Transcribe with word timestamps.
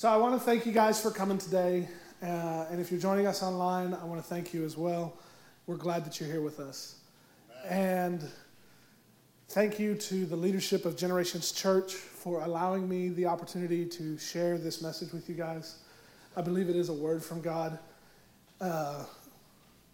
So 0.00 0.08
I 0.08 0.16
want 0.16 0.32
to 0.32 0.40
thank 0.40 0.64
you 0.64 0.72
guys 0.72 0.98
for 0.98 1.10
coming 1.10 1.36
today. 1.36 1.86
Uh, 2.22 2.64
and 2.70 2.80
if 2.80 2.90
you're 2.90 2.98
joining 2.98 3.26
us 3.26 3.42
online, 3.42 3.92
I 3.92 4.02
want 4.06 4.18
to 4.18 4.26
thank 4.26 4.54
you 4.54 4.64
as 4.64 4.74
well. 4.74 5.18
We're 5.66 5.76
glad 5.76 6.06
that 6.06 6.18
you're 6.18 6.30
here 6.30 6.40
with 6.40 6.58
us. 6.58 6.94
And 7.68 8.26
thank 9.50 9.78
you 9.78 9.94
to 9.94 10.24
the 10.24 10.36
leadership 10.36 10.86
of 10.86 10.96
Generations 10.96 11.52
Church 11.52 11.92
for 11.92 12.40
allowing 12.40 12.88
me 12.88 13.10
the 13.10 13.26
opportunity 13.26 13.84
to 13.84 14.16
share 14.16 14.56
this 14.56 14.80
message 14.80 15.12
with 15.12 15.28
you 15.28 15.34
guys. 15.34 15.80
I 16.34 16.40
believe 16.40 16.70
it 16.70 16.76
is 16.76 16.88
a 16.88 16.94
word 16.94 17.22
from 17.22 17.42
God. 17.42 17.78
Uh, 18.58 19.04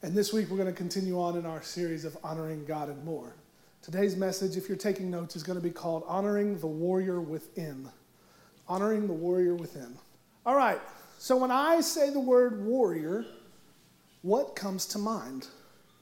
and 0.03 0.15
this 0.15 0.33
week 0.33 0.49
we're 0.51 0.57
going 0.57 0.73
to 0.73 0.73
continue 0.73 1.21
on 1.21 1.37
in 1.37 1.45
our 1.45 1.65
series 1.65 2.05
of 2.05 2.17
honoring 2.23 2.65
God 2.65 2.91
and 2.91 3.05
more. 3.05 3.35
Today's 3.83 4.15
message, 4.15 4.57
if 4.57 4.69
you're 4.69 4.79
taking 4.79 5.11
notes, 5.11 5.35
is 5.35 5.43
going 5.43 5.59
to 5.59 5.65
be 5.65 5.73
called 5.73 6.05
Honoring 6.07 6.61
the 6.61 6.69
Warrior 6.69 7.21
Within 7.21 7.89
honoring 8.69 9.07
the 9.07 9.13
warrior 9.13 9.55
within. 9.55 9.97
All 10.45 10.57
right, 10.57 10.81
so 11.19 11.37
when 11.37 11.51
I 11.51 11.81
say 11.81 12.11
the 12.11 12.21
word 12.21 12.65
warrior, 12.65 13.27
what 14.23 14.57
comes 14.57 14.87
to 14.87 14.99
mind? 14.99 15.49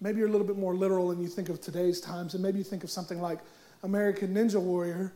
Maybe 0.01 0.19
you're 0.19 0.29
a 0.29 0.31
little 0.31 0.47
bit 0.47 0.59
more 0.59 0.75
literal 0.75 1.11
and 1.11 1.23
you 1.23 1.29
think 1.29 1.49
of 1.49 1.61
today's 1.61 2.01
times, 2.01 2.35
and 2.35 2.43
maybe 2.43 2.59
you 2.59 2.65
think 2.65 2.85
of 2.85 2.91
something 2.91 3.21
like 3.21 3.39
American 3.83 4.35
Ninja 4.35 4.61
Warrior, 4.61 5.13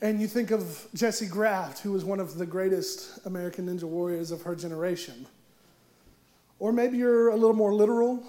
and 0.00 0.20
you 0.20 0.26
think 0.26 0.50
of 0.50 0.86
Jessie 0.94 1.26
Graff, 1.26 1.80
who 1.80 1.92
was 1.92 2.04
one 2.04 2.20
of 2.20 2.36
the 2.36 2.46
greatest 2.46 3.24
American 3.26 3.66
Ninja 3.66 3.84
Warriors 3.84 4.30
of 4.30 4.42
her 4.42 4.54
generation. 4.54 5.26
Or 6.58 6.72
maybe 6.72 6.98
you're 6.98 7.28
a 7.28 7.36
little 7.36 7.56
more 7.56 7.74
literal 7.74 8.22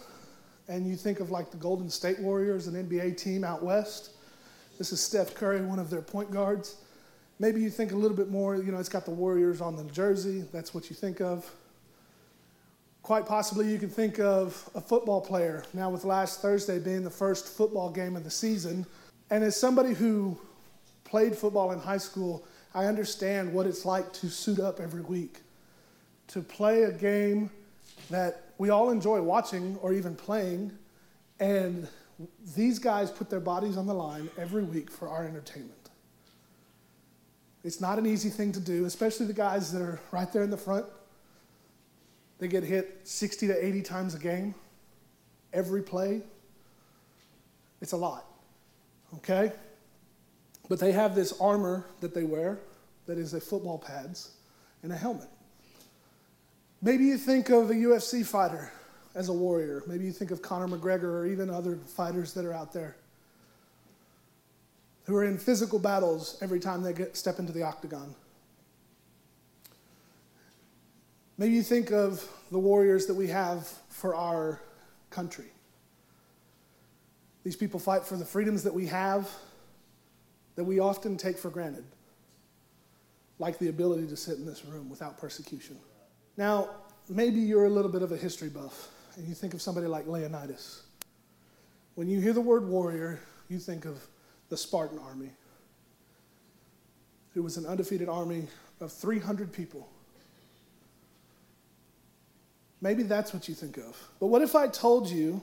and 0.67 0.87
you 0.87 0.95
think 0.95 1.19
of 1.19 1.31
like 1.31 1.51
the 1.51 1.57
Golden 1.57 1.89
State 1.89 2.19
Warriors, 2.19 2.67
an 2.67 2.87
NBA 2.87 3.17
team 3.17 3.43
out 3.43 3.63
west. 3.63 4.11
This 4.77 4.91
is 4.91 4.99
Steph 4.99 5.35
Curry, 5.35 5.61
one 5.61 5.79
of 5.79 5.89
their 5.89 6.01
point 6.01 6.31
guards. 6.31 6.77
Maybe 7.37 7.61
you 7.61 7.69
think 7.69 7.91
a 7.91 7.95
little 7.95 8.15
bit 8.15 8.29
more, 8.29 8.55
you 8.55 8.71
know, 8.71 8.79
it's 8.79 8.89
got 8.89 9.05
the 9.05 9.11
Warriors 9.11 9.59
on 9.59 9.75
the 9.75 9.83
jersey. 9.85 10.45
That's 10.53 10.73
what 10.73 10.89
you 10.89 10.95
think 10.95 11.19
of. 11.19 11.49
Quite 13.03 13.25
possibly, 13.25 13.69
you 13.71 13.77
can 13.77 13.89
think 13.89 14.19
of 14.19 14.69
a 14.73 14.81
football 14.81 15.21
player. 15.21 15.63
Now, 15.73 15.89
with 15.89 16.05
last 16.05 16.41
Thursday 16.41 16.79
being 16.79 17.03
the 17.03 17.09
first 17.09 17.47
football 17.47 17.89
game 17.91 18.15
of 18.15 18.23
the 18.23 18.31
season, 18.31 18.85
and 19.29 19.43
as 19.43 19.55
somebody 19.55 19.93
who 19.93 20.37
played 21.03 21.35
football 21.35 21.71
in 21.71 21.79
high 21.79 21.97
school, 21.97 22.45
I 22.73 22.85
understand 22.85 23.53
what 23.53 23.67
it's 23.67 23.85
like 23.85 24.11
to 24.13 24.29
suit 24.29 24.59
up 24.59 24.79
every 24.79 25.01
week, 25.01 25.41
to 26.27 26.41
play 26.41 26.83
a 26.83 26.91
game 26.91 27.49
that 28.09 28.43
we 28.57 28.69
all 28.69 28.89
enjoy 28.89 29.21
watching 29.21 29.77
or 29.81 29.93
even 29.93 30.15
playing, 30.15 30.71
and 31.39 31.87
these 32.55 32.79
guys 32.79 33.11
put 33.11 33.29
their 33.29 33.39
bodies 33.39 33.77
on 33.77 33.85
the 33.87 33.93
line 33.93 34.29
every 34.37 34.63
week 34.63 34.89
for 34.89 35.09
our 35.09 35.25
entertainment. 35.25 35.74
It's 37.65 37.81
not 37.81 37.97
an 37.97 38.05
easy 38.05 38.29
thing 38.29 38.51
to 38.51 38.59
do, 38.59 38.85
especially 38.85 39.25
the 39.25 39.33
guys 39.33 39.71
that 39.73 39.81
are 39.81 39.99
right 40.11 40.31
there 40.31 40.43
in 40.43 40.51
the 40.51 40.57
front. 40.57 40.85
They 42.37 42.47
get 42.47 42.63
hit 42.63 42.99
60 43.05 43.47
to 43.47 43.65
80 43.65 43.81
times 43.81 44.13
a 44.13 44.19
game, 44.19 44.53
every 45.51 45.81
play. 45.81 46.21
It's 47.81 47.93
a 47.93 47.97
lot, 47.97 48.23
okay? 49.15 49.51
But 50.69 50.79
they 50.79 50.91
have 50.91 51.15
this 51.15 51.33
armor 51.41 51.87
that 52.01 52.13
they 52.13 52.23
wear 52.23 52.59
that 53.07 53.17
is 53.17 53.33
a 53.33 53.41
football 53.41 53.79
pads 53.79 54.33
and 54.83 54.91
a 54.91 54.95
helmet. 54.95 55.29
Maybe 56.83 57.05
you 57.05 57.17
think 57.17 57.49
of 57.49 57.71
a 57.71 57.73
UFC 57.73 58.23
fighter 58.23 58.71
as 59.15 59.29
a 59.29 59.33
warrior. 59.33 59.81
Maybe 59.87 60.05
you 60.05 60.11
think 60.11 60.29
of 60.29 60.43
Conor 60.43 60.67
McGregor 60.67 61.05
or 61.05 61.25
even 61.25 61.49
other 61.49 61.77
fighters 61.77 62.31
that 62.33 62.45
are 62.45 62.53
out 62.53 62.73
there 62.73 62.95
who 65.05 65.15
are 65.15 65.23
in 65.23 65.37
physical 65.37 65.79
battles 65.79 66.37
every 66.41 66.59
time 66.59 66.81
they 66.81 66.93
get, 66.93 67.15
step 67.15 67.39
into 67.39 67.51
the 67.51 67.63
octagon. 67.63 68.13
Maybe 71.37 71.53
you 71.53 71.63
think 71.63 71.91
of 71.91 72.27
the 72.51 72.59
warriors 72.59 73.05
that 73.07 73.13
we 73.13 73.27
have 73.27 73.67
for 73.89 74.15
our 74.15 74.61
country. 75.09 75.45
These 77.43 77.55
people 77.55 77.79
fight 77.79 78.03
for 78.03 78.15
the 78.15 78.25
freedoms 78.25 78.63
that 78.63 78.73
we 78.73 78.87
have 78.87 79.29
that 80.55 80.63
we 80.63 80.79
often 80.79 81.17
take 81.17 81.37
for 81.37 81.49
granted, 81.49 81.83
like 83.37 83.59
the 83.59 83.67
ability 83.67 84.07
to 84.07 84.15
sit 84.15 84.37
in 84.37 84.45
this 84.45 84.65
room 84.65 84.89
without 84.89 85.17
persecution. 85.17 85.77
Now, 86.37 86.69
maybe 87.09 87.39
you're 87.39 87.65
a 87.65 87.69
little 87.69 87.91
bit 87.91 88.01
of 88.01 88.11
a 88.11 88.17
history 88.17 88.49
buff 88.49 88.89
and 89.17 89.27
you 89.27 89.35
think 89.35 89.53
of 89.53 89.61
somebody 89.61 89.87
like 89.87 90.07
Leonidas. 90.07 90.83
When 91.95 92.07
you 92.07 92.19
hear 92.19 92.33
the 92.33 92.41
word 92.41 92.67
warrior, 92.67 93.19
you 93.49 93.59
think 93.59 93.85
of 93.85 93.99
the 94.49 94.57
Spartan 94.57 94.99
army. 94.99 95.31
It 97.35 97.39
was 97.39 97.57
an 97.57 97.65
undefeated 97.65 98.07
army 98.07 98.47
of 98.79 98.91
300 98.91 99.51
people. 99.51 99.89
Maybe 102.81 103.03
that's 103.03 103.33
what 103.33 103.47
you 103.49 103.55
think 103.55 103.77
of. 103.77 103.97
But 104.19 104.27
what 104.27 104.41
if 104.41 104.55
I 104.55 104.67
told 104.67 105.09
you 105.09 105.41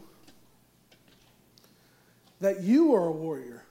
that 2.41 2.63
you 2.63 2.95
are 2.95 3.07
a 3.07 3.13
warrior? 3.13 3.65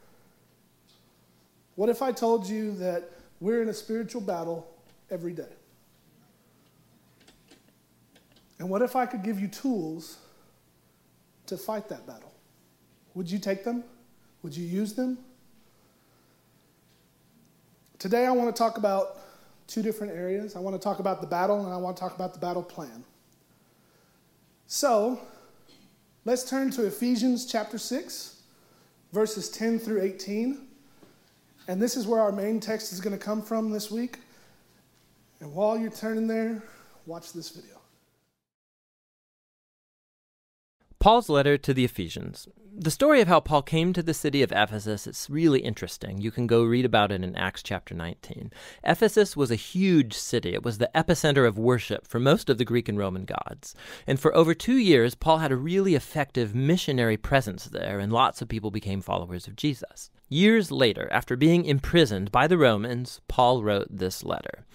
What 1.75 1.90
if 1.90 2.02
I 2.02 2.12
told 2.12 2.48
you 2.48 2.75
that 2.75 3.09
we're 3.40 3.62
in 3.62 3.69
a 3.69 3.74
spiritual 3.74 4.22
battle 4.22 4.68
every 5.09 5.34
day? 5.34 5.53
And 8.59 8.69
what 8.69 8.81
if 8.81 8.96
I 8.96 9.08
could 9.08 9.24
give 9.24 9.40
you 9.40 9.48
tools 9.48 10.18
to 11.48 11.58
fight 11.58 11.90
that 11.90 12.06
battle? 12.06 12.31
Would 13.16 13.31
you 13.31 13.40
take 13.40 13.63
them? 13.63 13.84
Would 14.44 14.56
you 14.56 14.66
use 14.66 14.94
them? 14.94 15.18
Today, 18.00 18.25
I 18.25 18.31
want 18.31 18.53
to 18.53 18.57
talk 18.57 18.78
about 18.78 19.19
two 19.68 19.81
different 19.81 20.13
areas. 20.13 20.56
I 20.56 20.59
want 20.59 20.75
to 20.75 20.81
talk 20.81 21.00
about 21.00 21.22
the 21.22 21.28
battle, 21.28 21.63
and 21.63 21.74
I 21.74 21.78
want 21.78 21.96
to 21.96 22.00
talk 22.02 22.16
about 22.16 22.34
the 22.34 22.40
battle 22.40 22.63
plan. 22.63 23.03
So, 24.66 25.19
let's 26.25 26.50
turn 26.50 26.72
to 26.72 26.85
Ephesians 26.85 27.46
chapter 27.46 27.78
6, 27.78 28.41
verses 29.13 29.50
10 29.50 29.80
through 29.80 30.01
18. 30.01 30.68
And 31.68 31.81
this 31.81 31.96
is 31.96 32.07
where 32.07 32.19
our 32.19 32.31
main 32.31 32.59
text 32.59 32.91
is 32.91 33.00
going 33.00 33.18
to 33.18 33.24
come 33.24 33.41
from 33.41 33.69
this 33.69 33.91
week. 33.91 34.18
And 35.40 35.53
while 35.53 35.78
you're 35.78 35.91
turning 35.91 36.28
there, 36.28 36.63
watch 37.06 37.34
this 37.34 37.50
video. 37.50 37.81
Paul's 41.01 41.29
letter 41.29 41.57
to 41.57 41.73
the 41.73 41.84
Ephesians. 41.84 42.47
The 42.78 42.91
story 42.91 43.22
of 43.22 43.28
how 43.28 43.39
Paul 43.39 43.63
came 43.63 43.91
to 43.91 44.03
the 44.03 44.13
city 44.13 44.44
of 44.44 44.51
Ephesus 44.51 45.07
is 45.07 45.28
really 45.31 45.62
interesting. 45.62 46.22
You 46.22 46.29
can 46.29 46.45
go 46.45 46.63
read 46.63 46.85
about 46.85 47.12
it 47.12 47.23
in 47.23 47.35
Acts 47.35 47.63
chapter 47.63 47.95
19. 47.95 48.53
Ephesus 48.84 49.35
was 49.35 49.50
a 49.50 49.56
huge 49.56 50.13
city. 50.13 50.53
It 50.53 50.62
was 50.62 50.78
the 50.78 50.91
epicenter 50.94 51.47
of 51.47 51.57
worship 51.57 52.06
for 52.06 52.19
most 52.19 52.51
of 52.51 52.59
the 52.59 52.66
Greek 52.66 52.88
and 52.88 53.00
Roman 53.00 53.25
gods. 53.25 53.73
And 54.06 54.19
for 54.19 54.35
over 54.35 54.53
two 54.53 54.78
years, 54.78 55.16
Paul 55.16 55.39
had 55.39 55.51
a 55.51 55.56
really 55.56 55.95
effective 55.95 56.53
missionary 56.53 57.18
presence 57.18 57.66
there, 57.66 57.97
and 57.97 58.13
lots 58.13 58.39
of 58.44 58.47
people 58.47 58.69
became 58.69 59.01
followers 59.01 59.47
of 59.47 59.56
Jesus. 59.56 60.12
Years 60.29 60.72
later, 60.72 61.09
after 61.12 61.35
being 61.35 61.66
imprisoned 61.66 62.31
by 62.31 62.47
the 62.47 62.57
Romans, 62.57 63.19
Paul 63.28 63.63
wrote 63.63 63.88
this 63.89 64.23
letter. 64.23 64.66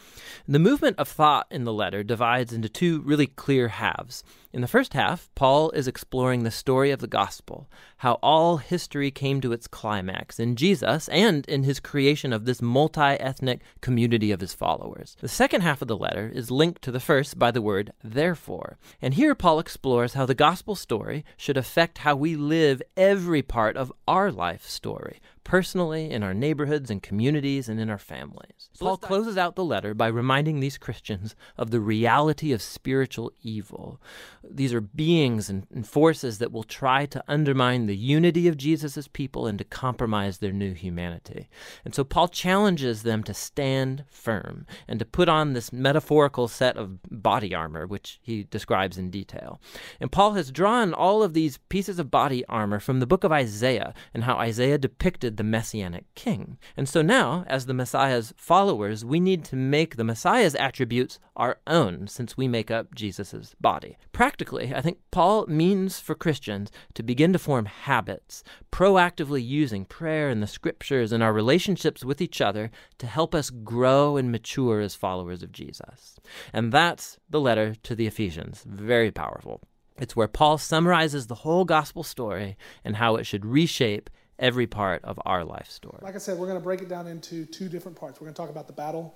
The 0.47 0.59
movement 0.59 0.99
of 0.99 1.09
thought 1.09 1.47
in 1.51 1.65
the 1.65 1.73
letter 1.73 2.03
divides 2.03 2.53
into 2.53 2.69
two 2.69 3.01
really 3.01 3.27
clear 3.27 3.69
halves. 3.69 4.23
In 4.57 4.63
the 4.63 4.69
first 4.69 4.95
half, 4.95 5.29
Paul 5.35 5.71
is 5.73 5.87
exploring 5.87 6.43
the 6.43 6.51
story 6.51 6.91
of 6.91 7.01
the 7.01 7.07
gospel, 7.07 7.69
how 7.99 8.15
all 8.23 8.57
history 8.57 9.11
came 9.11 9.43
to 9.43 9.53
its 9.53 9.69
climax 9.69 10.41
in 10.41 10.57
Jesus 10.57 11.11
and 11.11 11.45
in 11.47 11.65
his 11.65 11.79
creation 11.79 12.33
of 12.33 12.47
this 12.47 12.63
multi 12.63 13.03
ethnic 13.03 13.61
community 13.83 14.33
of 14.33 14.41
his 14.41 14.55
followers. 14.55 15.15
The 15.21 15.29
second 15.29 15.61
half 15.61 15.83
of 15.83 15.89
the 15.89 15.97
letter 15.97 16.33
is 16.35 16.51
linked 16.51 16.81
to 16.85 16.91
the 16.91 17.01
first 17.01 17.39
by 17.39 17.51
the 17.51 17.61
word 17.61 17.93
therefore. 18.03 18.79
And 19.03 19.13
here 19.13 19.35
Paul 19.35 19.59
explores 19.59 20.15
how 20.15 20.25
the 20.25 20.35
gospel 20.35 20.75
story 20.75 21.23
should 21.37 21.59
affect 21.59 21.99
how 21.99 22.17
we 22.17 22.35
live 22.35 22.81
every 22.97 23.43
part 23.43 23.77
of 23.77 23.93
our 24.09 24.33
life 24.33 24.67
story 24.67 25.21
personally, 25.47 26.11
in 26.11 26.25
our 26.25 26.35
neighborhoods 26.35 26.91
and 26.91 27.01
communities, 27.01 27.69
and 27.69 27.79
in 27.79 27.89
our 27.89 27.99
families. 27.99 28.56
So 28.77 28.85
Paul 28.85 28.99
closes 28.99 29.39
out 29.39 29.57
the 29.57 29.65
letter 29.65 29.95
by 29.95 30.09
reminding 30.09 30.61
these 30.61 30.77
Christians 30.77 31.35
of 31.57 31.71
the 31.71 31.81
reality 31.81 32.53
of 32.53 32.61
spiritual 32.61 33.33
evil. 33.43 34.01
These 34.45 34.75
are 34.75 34.81
beings 34.81 35.49
and, 35.49 35.67
and 35.75 35.87
forces 35.87 36.39
that 36.39 36.53
will 36.53 36.63
try 36.63 37.07
to 37.07 37.25
undermine 37.27 37.87
the 37.87 37.97
unity 37.97 38.49
of 38.49 38.57
Jesus' 38.57 39.09
people 39.09 39.47
and 39.47 39.59
to 39.59 39.65
compromise 39.65 40.39
their 40.39 40.53
new 40.53 40.75
humanity. 40.75 41.49
And 41.85 41.95
so 41.95 42.05
Paul 42.05 42.29
challenges 42.29 43.03
them 43.03 43.23
to 43.25 43.35
stand 43.35 44.05
firm 44.11 44.67
and 44.87 44.99
to 44.99 45.05
put 45.05 45.29
on 45.29 45.53
this 45.53 45.73
metaphorical 45.73 46.49
set 46.49 46.77
of 46.77 46.99
body 47.11 47.55
armor, 47.55 47.87
which 47.87 48.21
he 48.23 48.45
describes 48.45 48.99
in 48.99 49.11
detail. 49.11 49.61
And 50.01 50.13
Paul 50.13 50.35
has 50.35 50.51
drawn 50.51 50.93
all 50.93 51.23
of 51.23 51.33
these 51.33 51.59
pieces 51.69 51.99
of 51.99 52.11
body 52.11 52.45
armor 52.47 52.79
from 52.79 53.01
the 53.01 53.07
book 53.07 53.25
of 53.25 53.33
Isaiah 53.33 53.95
and 54.13 54.25
how 54.25 54.37
Isaiah 54.37 54.79
depicted 54.79 55.37
the 55.37 55.45
messianic 55.45 56.05
king. 56.15 56.59
And 56.77 56.89
so 56.89 57.03
now, 57.03 57.45
as 57.47 57.67
the 57.67 57.75
Messiah's 57.75 58.35
followers, 58.37 58.66
we 58.75 59.21
need 59.21 59.45
to 59.45 59.57
make 59.57 59.97
the 59.97 60.05
Messiah's 60.05 60.55
attributes 60.55 61.19
our 61.37 61.59
own 61.67 62.07
since 62.07 62.37
we 62.37 62.49
make 62.49 62.71
up 62.71 62.95
Jesus' 62.95 63.55
body. 63.61 63.97
Practically, 64.13 64.75
I 64.75 64.81
think 64.81 64.99
Paul 65.11 65.47
means 65.47 66.01
for 66.01 66.15
Christians 66.15 66.71
to 66.95 67.03
begin 67.03 67.33
to 67.33 67.39
form 67.39 67.67
habits, 67.67 68.43
proactively 68.73 69.47
using 69.47 69.85
prayer 69.85 70.29
and 70.29 70.43
the 70.43 70.47
scriptures 70.47 71.13
and 71.13 71.23
our 71.23 71.33
relationships 71.33 72.05
with 72.05 72.21
each 72.21 72.41
other 72.41 72.71
to 72.99 73.07
help 73.07 73.35
us 73.35 73.51
grow 73.51 74.17
and 74.17 74.33
mature 74.33 74.81
as 74.81 74.95
followers 74.95 75.43
of 75.43 75.53
Jesus. 75.53 76.19
And 76.53 76.73
that's 76.73 77.19
the 77.29 77.41
letter 77.41 77.75
to 77.83 77.95
the 77.95 78.07
Ephesians. 78.07 78.65
Very 78.67 79.11
powerful. 79.11 79.61
It's 79.99 80.15
where 80.15 80.29
Paul 80.29 80.59
summarizes 80.59 81.27
the 81.27 81.37
whole 81.37 81.65
gospel 81.65 82.03
story 82.03 82.57
and 82.85 82.97
how 82.97 83.17
it 83.17 83.25
should 83.25 83.47
reshape 83.47 84.11
every 84.39 84.67
part 84.67 85.05
of 85.05 85.19
our 85.25 85.45
life 85.45 85.71
story. 85.71 85.99
Like 86.03 86.15
I 86.15 86.19
said, 86.19 86.39
we're 86.39 86.47
going 86.47 86.59
to 86.59 86.65
break 86.65 86.83
it 86.83 86.89
down 86.89 87.07
into 87.07 87.45
two 87.47 87.69
different 87.69 87.99
parts. 87.99 88.21
We're 88.21 88.27
going 88.27 88.35
to 88.35 88.41
talk 88.41 88.51
about 88.51 88.67
the 88.67 88.73
battle, 88.73 89.15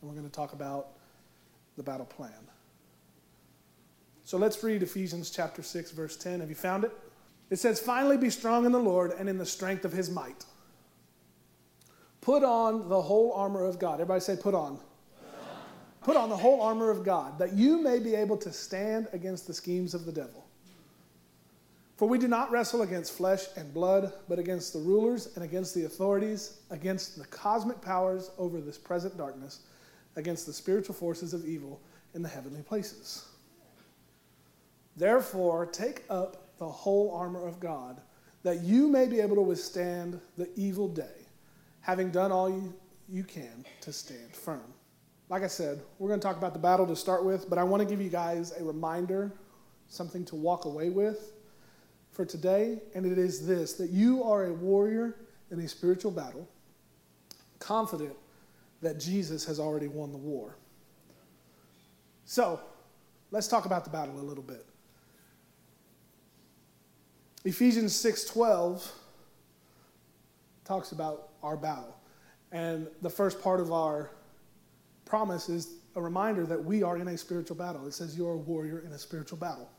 and 0.00 0.10
we're 0.10 0.16
going 0.16 0.28
to 0.28 0.34
talk 0.34 0.52
about 0.52 0.88
the 1.76 1.82
battle 1.82 2.06
plan. 2.06 2.32
So 4.24 4.36
let's 4.36 4.62
read 4.62 4.82
Ephesians 4.82 5.30
chapter 5.30 5.62
6, 5.62 5.90
verse 5.92 6.16
10. 6.16 6.40
Have 6.40 6.50
you 6.50 6.54
found 6.54 6.84
it? 6.84 6.92
It 7.50 7.56
says, 7.56 7.80
Finally 7.80 8.18
be 8.18 8.30
strong 8.30 8.66
in 8.66 8.72
the 8.72 8.78
Lord 8.78 9.12
and 9.18 9.28
in 9.28 9.38
the 9.38 9.46
strength 9.46 9.84
of 9.84 9.92
his 9.92 10.10
might. 10.10 10.44
Put 12.20 12.44
on 12.44 12.88
the 12.88 13.00
whole 13.00 13.32
armor 13.32 13.64
of 13.64 13.78
God. 13.78 13.94
Everybody 13.94 14.20
say, 14.20 14.36
Put 14.36 14.54
on. 14.54 14.78
Put 16.02 16.16
on 16.16 16.28
the 16.28 16.36
whole 16.36 16.60
armor 16.60 16.90
of 16.90 17.04
God, 17.04 17.38
that 17.38 17.54
you 17.54 17.82
may 17.82 17.98
be 17.98 18.14
able 18.14 18.36
to 18.38 18.52
stand 18.52 19.08
against 19.12 19.46
the 19.46 19.54
schemes 19.54 19.94
of 19.94 20.04
the 20.04 20.12
devil. 20.12 20.47
For 21.98 22.08
we 22.08 22.16
do 22.16 22.28
not 22.28 22.52
wrestle 22.52 22.82
against 22.82 23.12
flesh 23.14 23.46
and 23.56 23.74
blood, 23.74 24.12
but 24.28 24.38
against 24.38 24.72
the 24.72 24.78
rulers 24.78 25.34
and 25.34 25.42
against 25.42 25.74
the 25.74 25.82
authorities, 25.82 26.60
against 26.70 27.18
the 27.18 27.24
cosmic 27.24 27.80
powers 27.80 28.30
over 28.38 28.60
this 28.60 28.78
present 28.78 29.18
darkness, 29.18 29.62
against 30.14 30.46
the 30.46 30.52
spiritual 30.52 30.94
forces 30.94 31.34
of 31.34 31.44
evil 31.44 31.80
in 32.14 32.22
the 32.22 32.28
heavenly 32.28 32.62
places. 32.62 33.26
Therefore, 34.96 35.66
take 35.66 36.04
up 36.08 36.56
the 36.58 36.68
whole 36.68 37.10
armor 37.16 37.44
of 37.44 37.58
God, 37.58 38.00
that 38.44 38.60
you 38.60 38.86
may 38.86 39.08
be 39.08 39.18
able 39.18 39.34
to 39.34 39.42
withstand 39.42 40.20
the 40.36 40.48
evil 40.54 40.86
day, 40.86 41.26
having 41.80 42.12
done 42.12 42.30
all 42.30 42.48
you, 42.48 42.72
you 43.08 43.24
can 43.24 43.64
to 43.80 43.92
stand 43.92 44.36
firm. 44.36 44.72
Like 45.28 45.42
I 45.42 45.48
said, 45.48 45.80
we're 45.98 46.08
going 46.08 46.20
to 46.20 46.24
talk 46.24 46.36
about 46.36 46.52
the 46.52 46.60
battle 46.60 46.86
to 46.86 46.94
start 46.94 47.24
with, 47.24 47.50
but 47.50 47.58
I 47.58 47.64
want 47.64 47.82
to 47.82 47.88
give 47.88 48.00
you 48.00 48.08
guys 48.08 48.52
a 48.52 48.62
reminder, 48.62 49.32
something 49.88 50.24
to 50.26 50.36
walk 50.36 50.64
away 50.64 50.90
with 50.90 51.32
for 52.18 52.24
today, 52.24 52.80
and 52.96 53.06
it 53.06 53.16
is 53.16 53.46
this 53.46 53.74
that 53.74 53.90
you 53.90 54.24
are 54.24 54.46
a 54.46 54.52
warrior 54.52 55.14
in 55.52 55.60
a 55.60 55.68
spiritual 55.68 56.10
battle, 56.10 56.48
confident 57.60 58.16
that 58.82 58.98
Jesus 58.98 59.44
has 59.44 59.60
already 59.60 59.86
won 59.86 60.10
the 60.10 60.18
war. 60.18 60.56
So, 62.24 62.58
let's 63.30 63.46
talk 63.46 63.66
about 63.66 63.84
the 63.84 63.90
battle 63.90 64.18
a 64.18 64.20
little 64.20 64.42
bit. 64.42 64.66
Ephesians 67.44 67.94
6:12 67.94 68.90
talks 70.64 70.90
about 70.90 71.28
our 71.44 71.56
battle. 71.56 71.94
And 72.50 72.88
the 73.00 73.10
first 73.10 73.40
part 73.40 73.60
of 73.60 73.70
our 73.70 74.10
promise 75.04 75.48
is 75.48 75.74
a 75.94 76.02
reminder 76.02 76.46
that 76.46 76.64
we 76.64 76.82
are 76.82 76.96
in 76.96 77.06
a 77.06 77.16
spiritual 77.16 77.56
battle. 77.56 77.86
It 77.86 77.94
says 77.94 78.18
you're 78.18 78.32
a 78.32 78.36
warrior 78.36 78.80
in 78.80 78.90
a 78.90 78.98
spiritual 78.98 79.38
battle. 79.38 79.70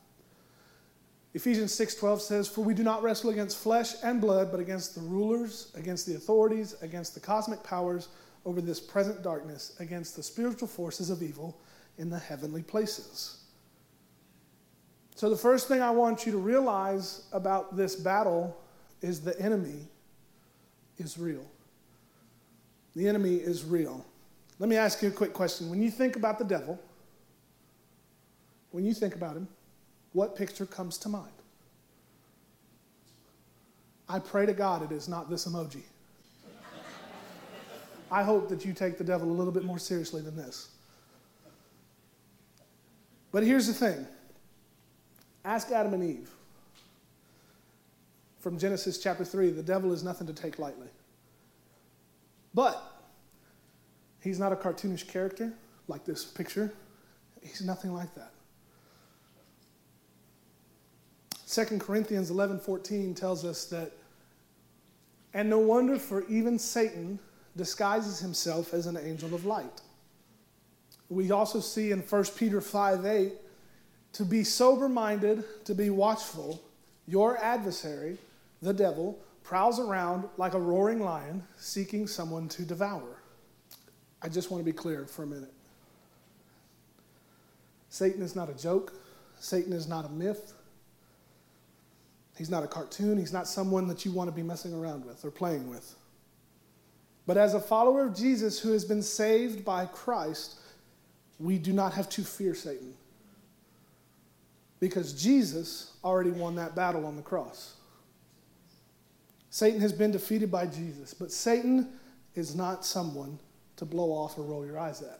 Ephesians 1.33 1.73
6:12 1.73 2.21
says, 2.21 2.47
"For 2.47 2.61
we 2.61 2.73
do 2.73 2.83
not 2.83 3.03
wrestle 3.03 3.29
against 3.29 3.57
flesh 3.57 3.95
and 4.03 4.19
blood, 4.19 4.51
but 4.51 4.59
against 4.59 4.95
the 4.95 5.01
rulers, 5.01 5.71
against 5.75 6.05
the 6.05 6.15
authorities, 6.15 6.75
against 6.81 7.13
the 7.13 7.19
cosmic 7.19 7.61
powers 7.61 8.07
over 8.45 8.61
this 8.61 8.79
present 8.79 9.21
darkness, 9.21 9.73
against 9.79 10.15
the 10.15 10.23
spiritual 10.23 10.67
forces 10.67 11.09
of 11.09 11.21
evil 11.21 11.59
in 11.97 12.09
the 12.09 12.17
heavenly 12.17 12.63
places." 12.63 13.37
So, 15.15 15.29
the 15.29 15.37
first 15.37 15.67
thing 15.67 15.81
I 15.81 15.91
want 15.91 16.25
you 16.25 16.31
to 16.31 16.37
realize 16.37 17.23
about 17.31 17.75
this 17.75 17.95
battle 17.95 18.57
is 19.01 19.21
the 19.21 19.39
enemy 19.39 19.87
is 20.97 21.17
real. 21.17 21.45
The 22.95 23.07
enemy 23.07 23.35
is 23.35 23.63
real. 23.63 24.05
Let 24.57 24.69
me 24.69 24.77
ask 24.77 25.01
you 25.01 25.09
a 25.09 25.11
quick 25.11 25.33
question. 25.33 25.69
When 25.69 25.81
you 25.81 25.91
think 25.91 26.15
about 26.15 26.39
the 26.39 26.45
devil, 26.45 26.79
when 28.71 28.85
you 28.85 28.93
think 28.93 29.15
about 29.15 29.35
him, 29.35 29.47
what 30.13 30.35
picture 30.35 30.65
comes 30.65 30.97
to 30.99 31.09
mind? 31.09 31.31
I 34.07 34.19
pray 34.19 34.45
to 34.45 34.53
God 34.53 34.83
it 34.83 34.93
is 34.93 35.07
not 35.07 35.29
this 35.29 35.47
emoji. 35.47 35.83
I 38.11 38.23
hope 38.23 38.49
that 38.49 38.65
you 38.65 38.73
take 38.73 38.97
the 38.97 39.03
devil 39.03 39.29
a 39.29 39.31
little 39.31 39.53
bit 39.53 39.63
more 39.63 39.77
seriously 39.77 40.21
than 40.21 40.35
this. 40.35 40.69
But 43.31 43.43
here's 43.43 43.67
the 43.67 43.73
thing 43.73 44.07
Ask 45.45 45.71
Adam 45.71 45.93
and 45.93 46.03
Eve. 46.03 46.29
From 48.39 48.57
Genesis 48.57 48.97
chapter 48.97 49.25
3, 49.25 49.51
the 49.51 49.61
devil 49.61 49.91
is 49.91 50.03
nothing 50.03 50.25
to 50.27 50.33
take 50.33 50.59
lightly. 50.59 50.87
But 52.53 52.81
he's 54.21 54.39
not 54.39 54.53
a 54.53 54.55
cartoonish 54.55 55.07
character 55.07 55.53
like 55.87 56.05
this 56.05 56.23
picture. 56.23 56.73
He's 57.41 57.61
nothing 57.61 57.93
like 57.93 58.15
that. 58.15 58.31
2 61.49 61.79
Corinthians 61.79 62.29
11:14 62.29 63.15
tells 63.15 63.43
us 63.43 63.65
that 63.65 63.91
and 65.33 65.49
no 65.49 65.57
wonder 65.57 65.97
for 65.97 66.23
even 66.27 66.59
Satan 66.59 67.19
disguises 67.55 68.19
himself 68.19 68.73
as 68.73 68.85
an 68.85 68.97
angel 68.97 69.33
of 69.33 69.45
light. 69.45 69.81
We 71.09 71.31
also 71.31 71.59
see 71.59 71.91
in 71.91 72.01
1 72.01 72.35
Peter 72.35 72.61
5:8 72.61 73.33
to 74.13 74.25
be 74.25 74.43
sober 74.43 74.87
minded, 74.87 75.43
to 75.65 75.73
be 75.73 75.89
watchful. 75.89 76.61
Your 77.07 77.37
adversary, 77.37 78.19
the 78.61 78.73
devil, 78.73 79.19
prowls 79.41 79.79
around 79.79 80.29
like 80.37 80.53
a 80.53 80.59
roaring 80.59 80.99
lion 80.99 81.47
seeking 81.57 82.07
someone 82.07 82.47
to 82.49 82.63
devour. 82.63 83.17
I 84.21 84.29
just 84.29 84.51
want 84.51 84.61
to 84.61 84.65
be 84.65 84.75
clear 84.75 85.07
for 85.07 85.23
a 85.23 85.27
minute. 85.27 85.53
Satan 87.89 88.21
is 88.21 88.35
not 88.35 88.49
a 88.49 88.53
joke, 88.53 88.93
Satan 89.39 89.73
is 89.73 89.87
not 89.87 90.05
a 90.05 90.09
myth. 90.09 90.53
He's 92.39 92.49
not 92.49 92.63
a 92.63 92.67
cartoon. 92.67 93.17
He's 93.17 93.33
not 93.33 93.49
someone 93.49 93.89
that 93.89 94.05
you 94.05 94.13
want 94.13 94.29
to 94.29 94.35
be 94.35 94.41
messing 94.41 94.73
around 94.73 95.05
with 95.05 95.25
or 95.25 95.29
playing 95.29 95.69
with. 95.69 95.93
But 97.27 97.35
as 97.35 97.53
a 97.53 97.59
follower 97.59 98.05
of 98.05 98.15
Jesus 98.15 98.61
who 98.61 98.71
has 98.71 98.85
been 98.85 99.03
saved 99.03 99.65
by 99.65 99.85
Christ, 99.87 100.57
we 101.37 101.57
do 101.57 101.73
not 101.73 101.93
have 101.93 102.07
to 102.11 102.23
fear 102.23 102.55
Satan 102.55 102.93
because 104.79 105.11
Jesus 105.21 105.91
already 106.01 106.31
won 106.31 106.55
that 106.55 106.75
battle 106.75 107.05
on 107.05 107.17
the 107.17 107.21
cross. 107.21 107.75
Satan 109.49 109.81
has 109.81 109.91
been 109.91 110.11
defeated 110.11 110.49
by 110.49 110.65
Jesus, 110.65 111.13
but 111.13 111.33
Satan 111.33 111.89
is 112.35 112.55
not 112.55 112.85
someone 112.85 113.37
to 113.75 113.83
blow 113.83 114.11
off 114.11 114.37
or 114.37 114.43
roll 114.43 114.65
your 114.65 114.79
eyes 114.79 115.01
at. 115.01 115.19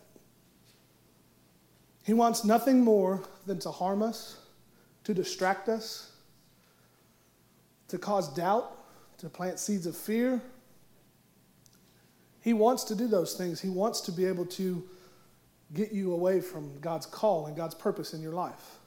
He 2.06 2.14
wants 2.14 2.46
nothing 2.46 2.80
more 2.80 3.22
than 3.46 3.60
to 3.60 3.72
harm 3.72 4.02
us, 4.02 4.38
to 5.04 5.14
distract 5.14 5.68
us, 5.68 6.09
to 7.90 7.98
cause 7.98 8.34
doubt, 8.34 8.76
to 9.20 9.30
plant 9.30 9.60
seeds 9.60 9.86
of 9.86 9.96
fear. 9.96 10.42
He 12.42 12.54
wants 12.54 12.86
to 12.86 12.96
do 12.96 13.08
those 13.08 13.34
things. 13.34 13.60
He 13.60 13.70
wants 13.70 14.02
to 14.02 14.12
be 14.12 14.26
able 14.26 14.46
to 14.46 14.84
get 15.74 15.92
you 15.92 16.14
away 16.14 16.42
from 16.42 16.80
God's 16.80 17.06
call 17.06 17.46
and 17.46 17.56
God's 17.56 17.76
purpose 17.76 18.14
in 18.14 18.22
your 18.22 18.34
life. 18.34 18.78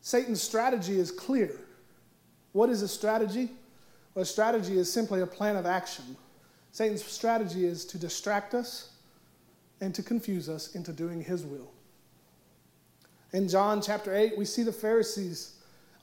Satan's 0.00 0.42
strategy 0.42 0.98
is 0.98 1.10
clear. 1.10 1.52
What 2.52 2.68
is 2.68 2.82
a 2.82 2.88
strategy? 2.88 3.50
Well, 4.14 4.22
a 4.22 4.26
strategy 4.26 4.76
is 4.76 4.92
simply 4.92 5.20
a 5.20 5.26
plan 5.26 5.56
of 5.56 5.66
action. 5.66 6.16
Satan's 6.72 7.04
strategy 7.04 7.64
is 7.64 7.84
to 7.86 7.98
distract 7.98 8.54
us 8.54 8.90
and 9.80 9.94
to 9.94 10.02
confuse 10.02 10.48
us 10.48 10.74
into 10.74 10.92
doing 10.92 11.22
his 11.22 11.44
will. 11.44 11.70
In 13.32 13.48
John 13.48 13.80
chapter 13.80 14.14
8, 14.14 14.36
we 14.36 14.44
see 14.44 14.62
the 14.62 14.72
Pharisees 14.72 15.54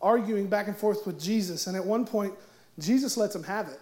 arguing 0.02 0.48
back 0.48 0.68
and 0.68 0.76
forth 0.76 1.06
with 1.06 1.20
Jesus, 1.20 1.68
and 1.68 1.76
at 1.76 1.86
one 1.86 2.06
point, 2.06 2.34
Jesus 2.80 3.18
lets 3.18 3.34
them 3.34 3.44
have 3.44 3.68
it. 3.68 3.80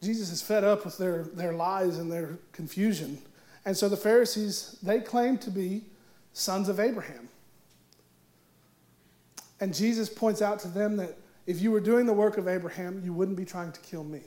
Jesus 0.00 0.30
is 0.30 0.40
fed 0.40 0.64
up 0.64 0.84
with 0.84 0.96
their, 0.98 1.24
their 1.24 1.52
lies 1.52 1.98
and 1.98 2.10
their 2.10 2.38
confusion. 2.52 3.18
And 3.64 3.76
so 3.76 3.88
the 3.88 3.96
Pharisees, 3.96 4.78
they 4.82 5.00
claim 5.00 5.38
to 5.38 5.50
be 5.50 5.82
sons 6.32 6.68
of 6.68 6.78
Abraham. 6.78 7.28
And 9.60 9.74
Jesus 9.74 10.08
points 10.08 10.40
out 10.40 10.60
to 10.60 10.68
them 10.68 10.96
that 10.98 11.18
if 11.46 11.60
you 11.60 11.72
were 11.72 11.80
doing 11.80 12.06
the 12.06 12.12
work 12.12 12.38
of 12.38 12.46
Abraham, 12.46 13.02
you 13.04 13.12
wouldn't 13.12 13.36
be 13.36 13.44
trying 13.44 13.72
to 13.72 13.80
kill 13.80 14.04
me. 14.04 14.22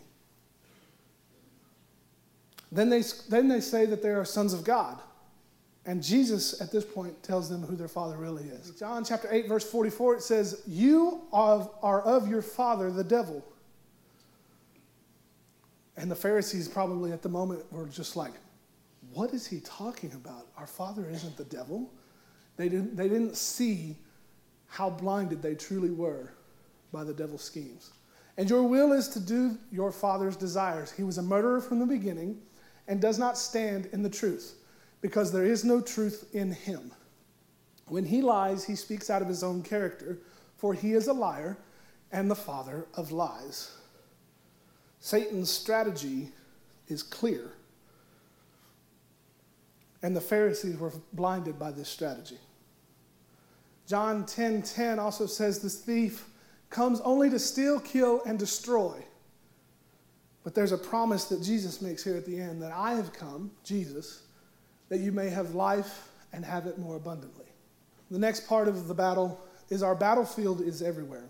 Then 2.72 2.90
they, 2.90 3.04
then 3.30 3.48
they 3.48 3.62
say 3.62 3.86
that 3.86 4.02
they 4.02 4.10
are 4.10 4.26
sons 4.26 4.54
of 4.54 4.64
God. 4.64 5.00
And 5.86 6.04
Jesus, 6.04 6.62
at 6.62 6.72
this 6.72 6.86
point, 6.86 7.22
tells 7.24 7.50
them 7.50 7.64
who 7.64 7.76
their 7.76 7.88
father 7.88 8.16
really 8.18 8.44
is. 8.44 8.72
John 8.72 9.04
chapter 9.04 9.28
8, 9.32 9.48
verse 9.48 9.70
44, 9.70 10.16
it 10.16 10.22
says, 10.22 10.62
You 10.68 11.22
are 11.34 12.02
of 12.02 12.28
your 12.28 12.44
father, 12.44 12.92
the 12.92 13.04
devil. 13.04 13.44
And 15.98 16.10
the 16.10 16.16
Pharisees, 16.16 16.68
probably 16.68 17.12
at 17.12 17.22
the 17.22 17.30
moment, 17.30 17.72
were 17.72 17.88
just 17.88 18.16
like, 18.16 18.34
What 19.12 19.34
is 19.34 19.48
he 19.48 19.60
talking 19.62 20.12
about? 20.14 20.48
Our 20.56 20.68
father 20.68 21.10
isn't 21.10 21.36
the 21.36 21.46
devil. 21.46 21.92
They 22.58 22.70
didn't, 22.70 22.96
they 22.96 23.10
didn't 23.10 23.36
see 23.36 23.98
how 24.68 24.90
blinded 24.90 25.42
they 25.42 25.56
truly 25.56 25.90
were 25.90 26.32
by 26.92 27.04
the 27.04 27.14
devil's 27.14 27.44
schemes. 27.44 27.92
And 28.38 28.50
your 28.50 28.64
will 28.64 28.94
is 28.94 29.08
to 29.10 29.20
do 29.20 29.58
your 29.72 29.92
father's 29.92 30.36
desires. 30.36 30.92
He 30.92 31.04
was 31.04 31.18
a 31.18 31.24
murderer 31.24 31.60
from 31.60 31.80
the 31.80 31.86
beginning 31.86 32.40
and 32.88 33.02
does 33.02 33.18
not 33.18 33.38
stand 33.38 33.88
in 33.88 34.04
the 34.04 34.10
truth 34.10 34.61
because 35.02 35.32
there 35.32 35.46
is 35.46 35.66
no 35.66 35.82
truth 35.82 36.30
in 36.34 36.52
him. 36.52 36.92
When 37.88 38.06
he 38.06 38.22
lies, 38.22 38.64
he 38.64 38.76
speaks 38.76 39.10
out 39.10 39.22
of 39.22 39.28
his 39.28 39.44
own 39.44 39.64
character, 39.64 40.20
for 40.58 40.74
he 40.74 40.94
is 40.94 41.08
a 41.08 41.14
liar 41.14 41.58
and 42.12 42.30
the 42.30 42.36
father 42.36 42.86
of 42.96 43.12
lies. 43.12 43.72
Satan's 45.00 45.50
strategy 45.50 46.30
is 46.88 47.02
clear. 47.02 47.52
And 50.04 50.16
the 50.16 50.22
Pharisees 50.22 50.78
were 50.78 50.94
blinded 51.14 51.60
by 51.60 51.72
this 51.72 51.90
strategy. 51.90 52.38
John 53.88 54.24
10:10 54.24 54.28
10, 54.28 54.62
10 54.62 55.00
also 55.00 55.26
says 55.26 55.60
this 55.60 55.80
thief 55.80 56.30
comes 56.70 57.02
only 57.02 57.30
to 57.30 57.40
steal, 57.40 57.80
kill 57.80 58.22
and 58.26 58.40
destroy. 58.40 59.04
But 60.44 60.56
there's 60.56 60.72
a 60.72 60.78
promise 60.78 61.26
that 61.26 61.44
Jesus 61.44 61.82
makes 61.82 62.04
here 62.04 62.16
at 62.16 62.26
the 62.26 62.40
end 62.40 62.62
that 62.62 62.72
I 62.72 62.94
have 62.94 63.14
come, 63.14 63.52
Jesus, 63.64 64.24
that 64.92 65.00
you 65.00 65.14
may 65.14 65.30
have 65.30 65.56
life 65.56 66.10
and 66.34 66.44
have 66.44 66.68
it 66.68 66.78
more 66.78 66.98
abundantly. 66.98 67.46
The 68.12 68.20
next 68.20 68.46
part 68.46 68.68
of 68.68 68.90
the 68.90 68.94
battle 68.94 69.40
is 69.70 69.84
our 69.84 69.96
battlefield 69.96 70.60
is 70.60 70.82
everywhere. 70.82 71.24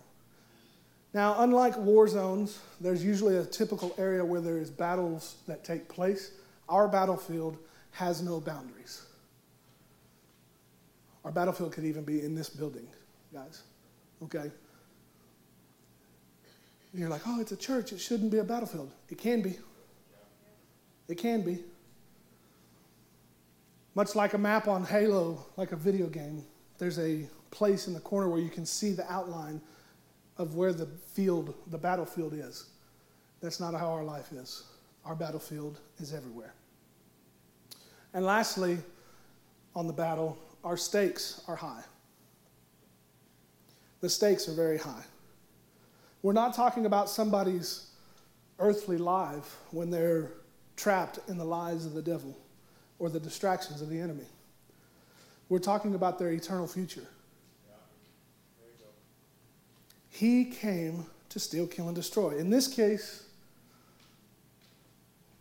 Now, 1.13 1.35
unlike 1.43 1.77
war 1.77 2.07
zones, 2.07 2.59
there's 2.79 3.05
usually 3.05 3.37
a 3.37 3.45
typical 3.45 3.93
area 3.99 4.25
where 4.25 4.41
there 4.41 4.57
is 4.57 4.71
battles 4.71 5.35
that 5.47 5.63
take 5.63 5.87
place. 5.87 6.31
Our 6.69 6.87
battlefield 6.87 7.59
has 7.91 8.23
no 8.23 8.39
boundaries. 8.39 9.03
Our 11.23 11.31
battlefield 11.31 11.71
could 11.71 11.85
even 11.85 12.03
be 12.03 12.23
in 12.23 12.33
this 12.33 12.49
building, 12.49 12.87
guys. 13.31 13.61
Okay? 14.23 14.49
You're 16.95 17.09
like, 17.09 17.21
oh, 17.27 17.39
it's 17.39 17.51
a 17.51 17.57
church. 17.57 17.93
It 17.93 17.99
shouldn't 17.99 18.31
be 18.31 18.39
a 18.39 18.43
battlefield. 18.43 18.91
It 19.07 19.19
can 19.19 19.43
be. 19.43 19.59
It 21.07 21.19
can 21.19 21.43
be. 21.43 21.59
Much 23.93 24.15
like 24.15 24.33
a 24.33 24.37
map 24.37 24.67
on 24.67 24.85
Halo, 24.85 25.45
like 25.57 25.73
a 25.73 25.75
video 25.75 26.07
game, 26.07 26.45
there's 26.77 26.97
a 26.99 27.27
place 27.51 27.87
in 27.87 27.93
the 27.93 27.99
corner 27.99 28.29
where 28.29 28.39
you 28.39 28.49
can 28.49 28.65
see 28.65 28.93
the 28.93 29.11
outline 29.11 29.59
of 30.37 30.55
where 30.55 30.71
the 30.71 30.85
field, 30.85 31.53
the 31.67 31.77
battlefield 31.77 32.33
is. 32.33 32.69
That's 33.41 33.59
not 33.59 33.73
how 33.73 33.89
our 33.91 34.03
life 34.03 34.31
is. 34.31 34.63
Our 35.03 35.15
battlefield 35.15 35.79
is 35.99 36.13
everywhere. 36.13 36.53
And 38.13 38.25
lastly, 38.25 38.77
on 39.75 39.87
the 39.87 39.93
battle, 39.93 40.37
our 40.63 40.77
stakes 40.77 41.41
are 41.47 41.55
high. 41.55 41.83
The 43.99 44.09
stakes 44.09 44.47
are 44.47 44.53
very 44.53 44.77
high. 44.77 45.03
We're 46.21 46.33
not 46.33 46.53
talking 46.53 46.85
about 46.85 47.09
somebody's 47.09 47.87
earthly 48.59 48.97
life 48.97 49.57
when 49.71 49.89
they're 49.89 50.31
trapped 50.75 51.19
in 51.27 51.37
the 51.37 51.45
lies 51.45 51.85
of 51.85 51.93
the 51.93 52.01
devil 52.01 52.37
or 53.01 53.09
the 53.09 53.19
distractions 53.19 53.81
of 53.81 53.89
the 53.89 53.99
enemy. 53.99 54.27
We're 55.49 55.57
talking 55.57 55.95
about 55.95 56.19
their 56.19 56.31
eternal 56.31 56.67
future. 56.67 57.07
He 60.11 60.45
came 60.45 61.07
to 61.29 61.39
steal, 61.39 61.65
kill, 61.65 61.87
and 61.87 61.95
destroy. 61.95 62.37
In 62.37 62.51
this 62.51 62.67
case, 62.67 63.23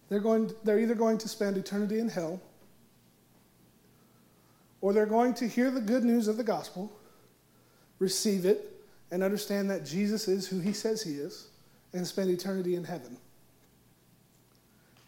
they're, 0.09 0.21
going, 0.21 0.51
they're 0.65 0.79
either 0.79 0.95
going 0.95 1.19
to 1.19 1.29
spend 1.29 1.59
eternity 1.59 1.99
in 1.99 2.09
hell 2.09 2.41
or 4.81 4.95
they're 4.95 5.05
going 5.05 5.35
to 5.35 5.47
hear 5.47 5.71
the 5.71 5.83
good 5.83 6.03
news 6.03 6.29
of 6.29 6.39
the 6.39 6.45
gospel, 6.45 6.91
receive 7.99 8.47
it, 8.47 8.73
and 9.11 9.23
understand 9.23 9.69
that 9.69 9.85
Jesus 9.85 10.29
is 10.29 10.47
who 10.47 10.61
he 10.61 10.73
says 10.73 11.03
he 11.03 11.13
is, 11.13 11.49
and 11.93 12.07
spend 12.07 12.31
eternity 12.31 12.75
in 12.75 12.85
heaven. 12.85 13.19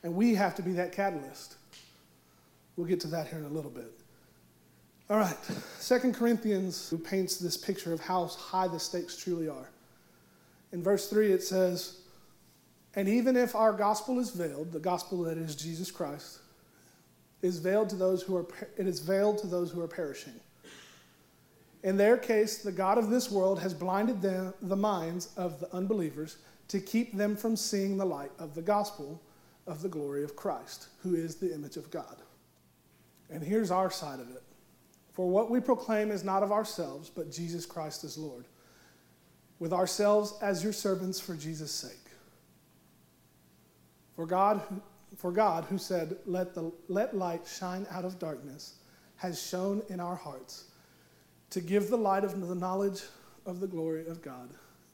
And 0.03 0.15
we 0.15 0.35
have 0.35 0.55
to 0.57 0.63
be 0.63 0.73
that 0.73 0.93
catalyst. 0.93 1.57
We'll 2.77 2.87
get 2.87 3.01
to 3.01 3.09
that 3.09 3.29
here 3.29 3.39
in 3.39 3.45
a 3.45 3.49
little 3.49 3.71
bit. 3.71 3.93
All 5.11 5.19
right, 5.19 5.37
Second 5.79 6.15
Corinthians 6.15 6.95
paints 7.05 7.37
this 7.37 7.57
picture 7.57 7.93
of 7.93 8.01
how 8.01 8.27
high 8.27 8.69
the 8.69 8.81
stakes 8.81 9.17
truly 9.17 9.49
are. 9.49 9.69
In 10.73 10.83
verse 10.83 11.09
3, 11.11 11.33
it 11.33 11.43
says, 11.43 11.99
And 12.95 13.09
even 13.09 13.37
if 13.37 13.55
our 13.55 13.73
gospel 13.73 14.19
is 14.19 14.31
veiled, 14.31 14.73
the 14.73 14.81
gospel 14.81 15.23
that 15.25 15.37
is 15.37 15.55
Jesus 15.55 15.91
Christ, 15.91 16.39
is 17.43 17.59
veiled 17.59 17.91
to 17.91 17.97
those 17.97 18.23
who 18.23 18.37
are 18.37 18.47
it 18.79 18.87
is 18.87 19.01
veiled 19.01 19.39
to 19.39 19.47
those 19.47 19.71
who 19.71 19.83
are 19.83 19.89
perishing. 19.89 20.35
In 21.83 21.97
their 21.97 22.17
case, 22.17 22.59
the 22.59 22.73
God 22.73 22.97
of 22.97 23.11
this 23.11 23.31
world 23.31 23.59
has 23.61 23.75
blinded 23.75 24.23
them, 24.23 24.55
the 24.63 24.77
minds 24.77 25.31
of 25.37 25.59
the 25.59 25.75
unbelievers 25.75 26.37
to 26.69 26.81
keep 26.81 27.17
them 27.17 27.37
from 27.37 27.57
seeing 27.57 27.99
the 27.99 28.05
light 28.05 28.31
of 28.39 28.55
the 28.55 28.63
gospel 28.63 29.21
of 29.67 29.83
the 29.83 29.89
glory 29.89 30.23
of 30.23 30.37
Christ, 30.37 30.89
who 31.03 31.15
is 31.15 31.37
the 31.37 31.53
image 31.53 31.77
of 31.77 31.91
God. 31.91 32.23
And 33.33 33.43
here's 33.43 33.71
our 33.71 33.91
side 33.91 34.21
of 34.21 34.31
it. 34.31 34.43
For 35.13 35.29
what 35.29 35.51
we 35.51 35.61
proclaim 35.61 36.11
is 36.11 36.25
not 36.25 36.43
of 36.43 36.53
ourselves, 36.53 37.11
but 37.11 37.31
Jesus 37.31 37.67
Christ 37.67 38.05
is 38.05 38.17
Lord, 38.17 38.47
with 39.59 39.73
ourselves 39.73 40.35
as 40.41 40.63
your 40.63 40.73
servants 40.73 41.21
for 41.21 41.35
Jesus' 41.35 41.73
sake. 41.73 42.11
For 44.17 44.27
God, 44.27 44.63
for 45.17 45.33
God, 45.33 45.65
who 45.65 45.79
said, 45.79 46.17
let, 46.27 46.55
the, 46.55 46.73
let 46.89 47.17
light 47.17 47.47
shine 47.47 47.87
out 47.91 48.05
of 48.05 48.19
darkness, 48.19 48.75
has 49.17 49.41
shone 49.41 49.83
in 49.89 50.01
our 50.01 50.17
hearts 50.17 50.65
to 51.51 51.61
give 51.61 51.89
the 51.89 51.97
light 51.97 52.25
of 52.25 52.41
the 52.41 52.55
knowledge 52.55 53.03
of 53.47 53.61
the 53.61 53.67
glory 53.67 54.07
of 54.07 54.23
God 54.23 54.51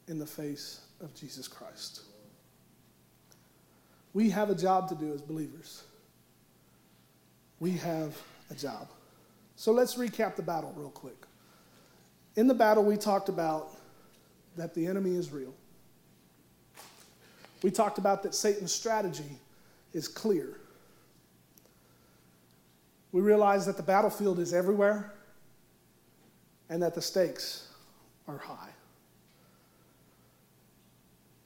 in 0.09 0.19
the 0.19 0.27
face 0.27 0.81
of 1.01 1.15
Jesus 1.15 1.47
Christ. 1.47 2.03
We 4.15 4.31
have 4.31 4.51
a 4.51 4.55
job 4.55 4.89
to 4.89 4.95
do 4.95 5.13
as 5.13 5.23
believers. 5.23 5.85
We 7.61 7.73
have 7.73 8.17
a 8.51 8.55
job. 8.55 8.89
So 9.57 9.73
let's 9.73 9.97
recap 9.97 10.37
the 10.37 10.43
battle 10.43 10.73
real 10.77 10.91
quick. 10.91 11.17
In 12.37 12.47
the 12.47 12.55
battle, 12.55 12.85
we 12.85 12.97
talked 12.97 13.29
about 13.29 13.71
that 14.57 14.75
the 14.75 14.87
enemy 14.87 15.17
is 15.17 15.33
real. 15.33 15.55
We 17.63 17.71
talked 17.71 17.99
about 17.99 18.23
that 18.23 18.35
Satan's 18.35 18.73
strategy 18.73 19.39
is 19.93 20.07
clear. 20.07 20.61
We 23.11 23.21
realize 23.21 23.67
that 23.67 23.77
the 23.77 23.83
battlefield 23.83 24.39
is 24.39 24.55
everywhere 24.55 25.13
and 26.69 26.83
that 26.83 26.95
the 26.95 27.03
stakes 27.03 27.67
are 28.29 28.39
high. 28.39 28.71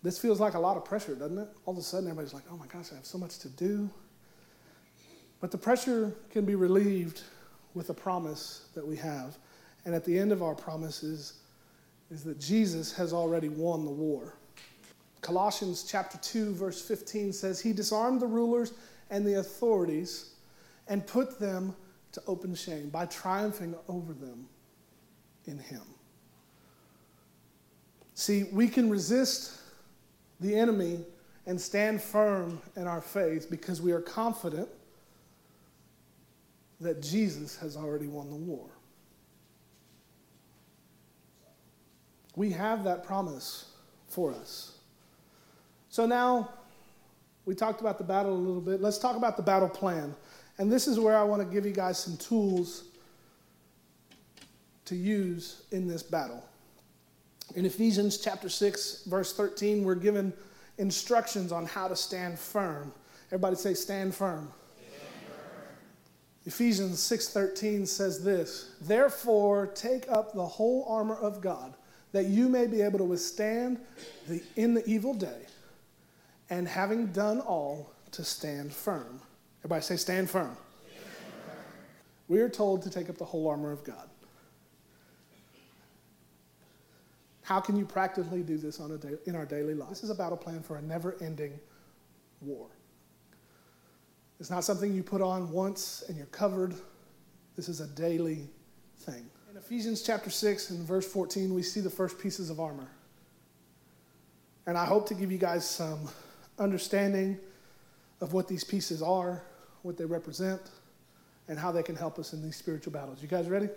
This 0.03 0.19
feels 0.19 0.41
like 0.41 0.55
a 0.55 0.59
lot 0.59 0.77
of 0.77 0.85
pressure, 0.85 1.15
doesn't 1.15 1.39
it? 1.39 1.49
All 1.65 1.73
of 1.73 1.79
a 1.79 1.83
sudden, 1.83 2.09
everybody's 2.09 2.35
like, 2.35 2.43
oh 2.51 2.57
my 2.57 2.67
gosh, 2.67 2.93
I 2.93 2.97
have 2.97 3.07
so 3.07 3.19
much 3.19 3.39
to 3.39 3.49
do. 3.49 3.89
But 5.43 5.51
the 5.51 5.59
pressure 5.59 6.15
can 6.31 6.45
be 6.45 6.55
relieved 6.55 7.23
with 7.75 7.91
a 7.91 7.95
promise 7.95 8.69
that 8.75 8.87
we 8.87 8.97
have. 8.97 9.37
And 9.85 9.93
at 9.93 10.05
the 10.05 10.17
end 10.17 10.31
of 10.31 10.41
our 10.41 10.55
promises 10.55 11.41
is 12.13 12.23
that 12.23 12.39
Jesus 12.39 12.93
has 12.93 13.13
already 13.13 13.49
won 13.49 13.85
the 13.85 13.91
war. 13.91 14.37
Colossians 15.21 15.83
chapter 15.83 16.17
2 16.19 16.55
verse 16.55 16.81
15 16.81 17.33
says 17.33 17.61
he 17.61 17.73
disarmed 17.73 18.21
the 18.21 18.27
rulers 18.27 18.73
and 19.11 19.27
the 19.27 19.41
authorities 19.41 20.31
and 20.87 21.05
put 21.09 21.41
them 21.41 21.75
to 22.13 22.23
open 22.29 22.55
shame 22.55 22.89
by 22.89 23.07
triumphing 23.07 23.75
over 23.89 24.13
them 24.13 24.47
in 25.47 25.59
him. 25.59 25.83
See, 28.15 28.45
we 28.53 28.69
can 28.69 28.89
resist 28.89 29.59
the 30.39 30.55
enemy 30.55 31.01
and 31.47 31.61
stand 31.61 32.01
firm 32.01 32.63
in 32.77 32.87
our 32.87 33.01
faith 33.01 33.49
because 33.51 33.83
we 33.83 33.91
are 33.91 34.01
confident 34.01 34.69
that 36.83 37.01
Jesus 37.01 37.57
has 37.57 37.77
already 37.77 38.07
won 38.07 38.29
the 38.29 38.37
war. 38.37 38.67
We 42.35 42.51
have 42.51 42.85
that 42.85 43.05
promise 43.05 43.71
for 44.09 44.33
us. 44.33 44.79
So 45.89 46.07
now 46.07 46.51
we 47.45 47.55
talked 47.55 47.81
about 47.81 47.99
the 47.99 48.05
battle 48.05 48.33
a 48.33 48.35
little 48.35 48.61
bit. 48.61 48.81
Let's 48.81 48.99
talk 48.99 49.17
about 49.17 49.37
the 49.37 49.43
battle 49.43 49.69
plan. 49.69 50.15
And 50.59 50.71
this 50.71 50.87
is 50.87 50.99
where 50.99 51.17
I 51.17 51.23
want 51.23 51.43
to 51.43 51.49
give 51.53 51.67
you 51.67 51.73
guys 51.73 51.99
some 51.99 52.17
tools 52.17 52.85
to 54.87 54.97
use 54.97 55.63
in 55.71 55.87
this 55.87 56.03
battle. 56.03 56.45
In 57.55 57.67
Ephesians 57.67 58.19
chapter 58.19 58.49
6, 58.49 59.05
verse 59.05 59.35
13, 59.35 59.85
we're 59.85 59.95
given 59.95 60.33
instructions 60.79 61.53
on 61.53 61.67
how 61.67 61.89
to 61.89 61.97
stand 61.97 62.39
firm. 62.39 62.93
Everybody 63.29 63.57
say, 63.57 63.75
stand 63.75 64.15
firm. 64.15 64.51
Ephesians 66.45 66.99
6:13 66.99 67.87
says 67.87 68.25
this, 68.25 68.71
"Therefore 68.81 69.67
take 69.69 70.11
up 70.11 70.33
the 70.33 70.47
whole 70.47 70.85
armor 70.89 71.17
of 71.17 71.41
God, 71.41 71.75
that 72.13 72.27
you 72.27 72.49
may 72.49 72.67
be 72.67 72.83
able 72.83 72.99
to 72.99 73.05
withstand 73.05 73.81
the, 74.29 74.43
in 74.57 74.75
the 74.75 74.85
evil 74.87 75.15
day, 75.15 75.47
and 76.51 76.69
having 76.69 77.07
done 77.13 77.41
all, 77.41 77.93
to 78.13 78.23
stand 78.23 78.73
firm. 78.73 79.21
Everybody 79.61 79.83
say, 79.83 79.97
stand 79.97 80.31
firm. 80.31 80.55
stand 80.55 81.05
firm. 81.47 81.57
We 82.29 82.41
are 82.41 82.49
told 82.49 82.83
to 82.83 82.91
take 82.91 83.11
up 83.11 83.19
the 83.19 83.25
whole 83.25 83.49
armor 83.49 83.73
of 83.73 83.83
God. 83.85 84.09
How 87.43 87.61
can 87.61 87.77
you 87.77 87.85
practically 87.85 88.43
do 88.43 88.57
this 88.57 88.79
on 88.81 88.93
a 88.93 88.99
day, 88.99 89.15
in 89.27 89.35
our 89.35 89.45
daily 89.45 89.75
life? 89.75 89.89
This 89.89 90.05
is 90.05 90.11
a 90.11 90.15
battle 90.15 90.37
plan 90.37 90.63
for 90.63 90.77
a 90.77 90.83
never 90.83 91.17
ending 91.21 91.59
war. 92.41 92.69
It's 94.43 94.51
not 94.51 94.65
something 94.65 94.93
you 94.93 95.05
put 95.05 95.23
on 95.23 95.53
once 95.53 96.03
and 96.09 96.17
you're 96.17 96.27
covered. 96.27 96.75
This 97.55 97.69
is 97.69 97.81
a 97.81 97.87
daily 97.87 98.49
thing. 98.97 99.25
In 99.49 99.57
Ephesians 99.57 100.03
chapter 100.03 100.31
6 100.31 100.71
and 100.71 100.81
verse 100.81 101.07
14, 101.07 101.55
we 101.55 101.63
see 101.63 101.79
the 101.79 101.89
first 101.89 102.19
pieces 102.19 102.51
of 102.51 102.59
armor. 102.59 102.89
And 104.67 104.77
I 104.77 104.85
hope 104.85 105.07
to 105.11 105.15
give 105.15 105.31
you 105.31 105.39
guys 105.39 105.65
some 105.65 106.09
understanding 106.59 107.39
of 108.21 108.33
what 108.33 108.49
these 108.49 108.65
pieces 108.65 109.01
are, 109.01 109.45
what 109.83 109.97
they 109.97 110.07
represent, 110.07 110.61
and 111.47 111.57
how 111.57 111.71
they 111.71 111.85
can 111.85 111.95
help 111.95 112.19
us 112.19 112.33
in 112.33 112.43
these 112.43 112.57
spiritual 112.57 112.93
battles. 112.93 113.23
You 113.23 113.29
guys 113.29 113.49
ready? 113.49 113.69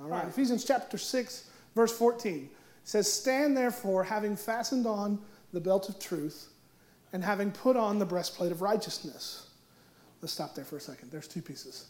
All 0.00 0.08
right. 0.08 0.26
Ephesians 0.26 0.64
chapter 0.64 0.96
6, 0.96 1.50
verse 1.74 1.92
14 1.92 2.48
says, 2.84 3.12
Stand 3.12 3.58
therefore, 3.58 4.04
having 4.04 4.36
fastened 4.36 4.86
on 4.86 5.18
the 5.52 5.60
belt 5.60 5.90
of 5.90 5.98
truth, 5.98 6.48
and 7.12 7.22
having 7.22 7.50
put 7.50 7.76
on 7.76 7.98
the 7.98 8.06
breastplate 8.06 8.52
of 8.52 8.62
righteousness. 8.62 9.48
Let's 10.20 10.32
stop 10.32 10.54
there 10.54 10.64
for 10.64 10.76
a 10.76 10.80
second. 10.80 11.10
There's 11.10 11.28
two 11.28 11.42
pieces. 11.42 11.86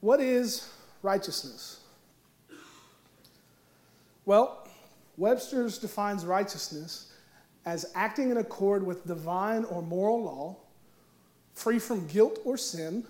What 0.00 0.20
is 0.20 0.68
righteousness? 1.02 1.80
Well, 4.24 4.66
Webster's 5.16 5.78
defines 5.78 6.24
righteousness 6.24 7.12
as 7.66 7.90
acting 7.94 8.30
in 8.30 8.38
accord 8.38 8.84
with 8.84 9.06
divine 9.06 9.64
or 9.64 9.82
moral 9.82 10.22
law, 10.22 10.56
free 11.54 11.78
from 11.78 12.06
guilt 12.06 12.38
or 12.44 12.56
sin, 12.56 13.04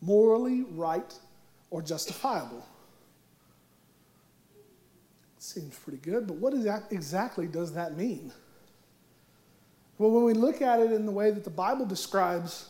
morally 0.00 0.64
right 0.72 1.14
or 1.70 1.80
justifiable. 1.82 2.66
Seems 5.38 5.78
pretty 5.78 5.98
good, 5.98 6.26
but 6.26 6.36
what 6.36 6.52
exactly 6.90 7.46
does 7.46 7.72
that 7.74 7.96
mean? 7.96 8.32
Well, 9.98 10.10
when 10.10 10.24
we 10.24 10.34
look 10.34 10.60
at 10.60 10.80
it 10.80 10.92
in 10.92 11.06
the 11.06 11.12
way 11.12 11.30
that 11.30 11.44
the 11.44 11.50
Bible 11.50 11.86
describes 11.86 12.68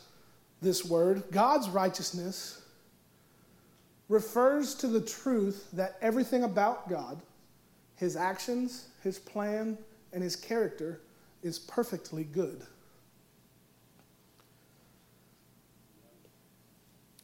this 0.62 0.84
word, 0.84 1.24
God's 1.30 1.68
righteousness 1.68 2.62
refers 4.08 4.74
to 4.76 4.86
the 4.86 5.00
truth 5.00 5.68
that 5.72 5.96
everything 6.00 6.44
about 6.44 6.88
God, 6.88 7.20
his 7.96 8.16
actions, 8.16 8.88
his 9.02 9.18
plan, 9.18 9.76
and 10.12 10.22
his 10.22 10.36
character 10.36 11.00
is 11.42 11.58
perfectly 11.58 12.24
good. 12.24 12.62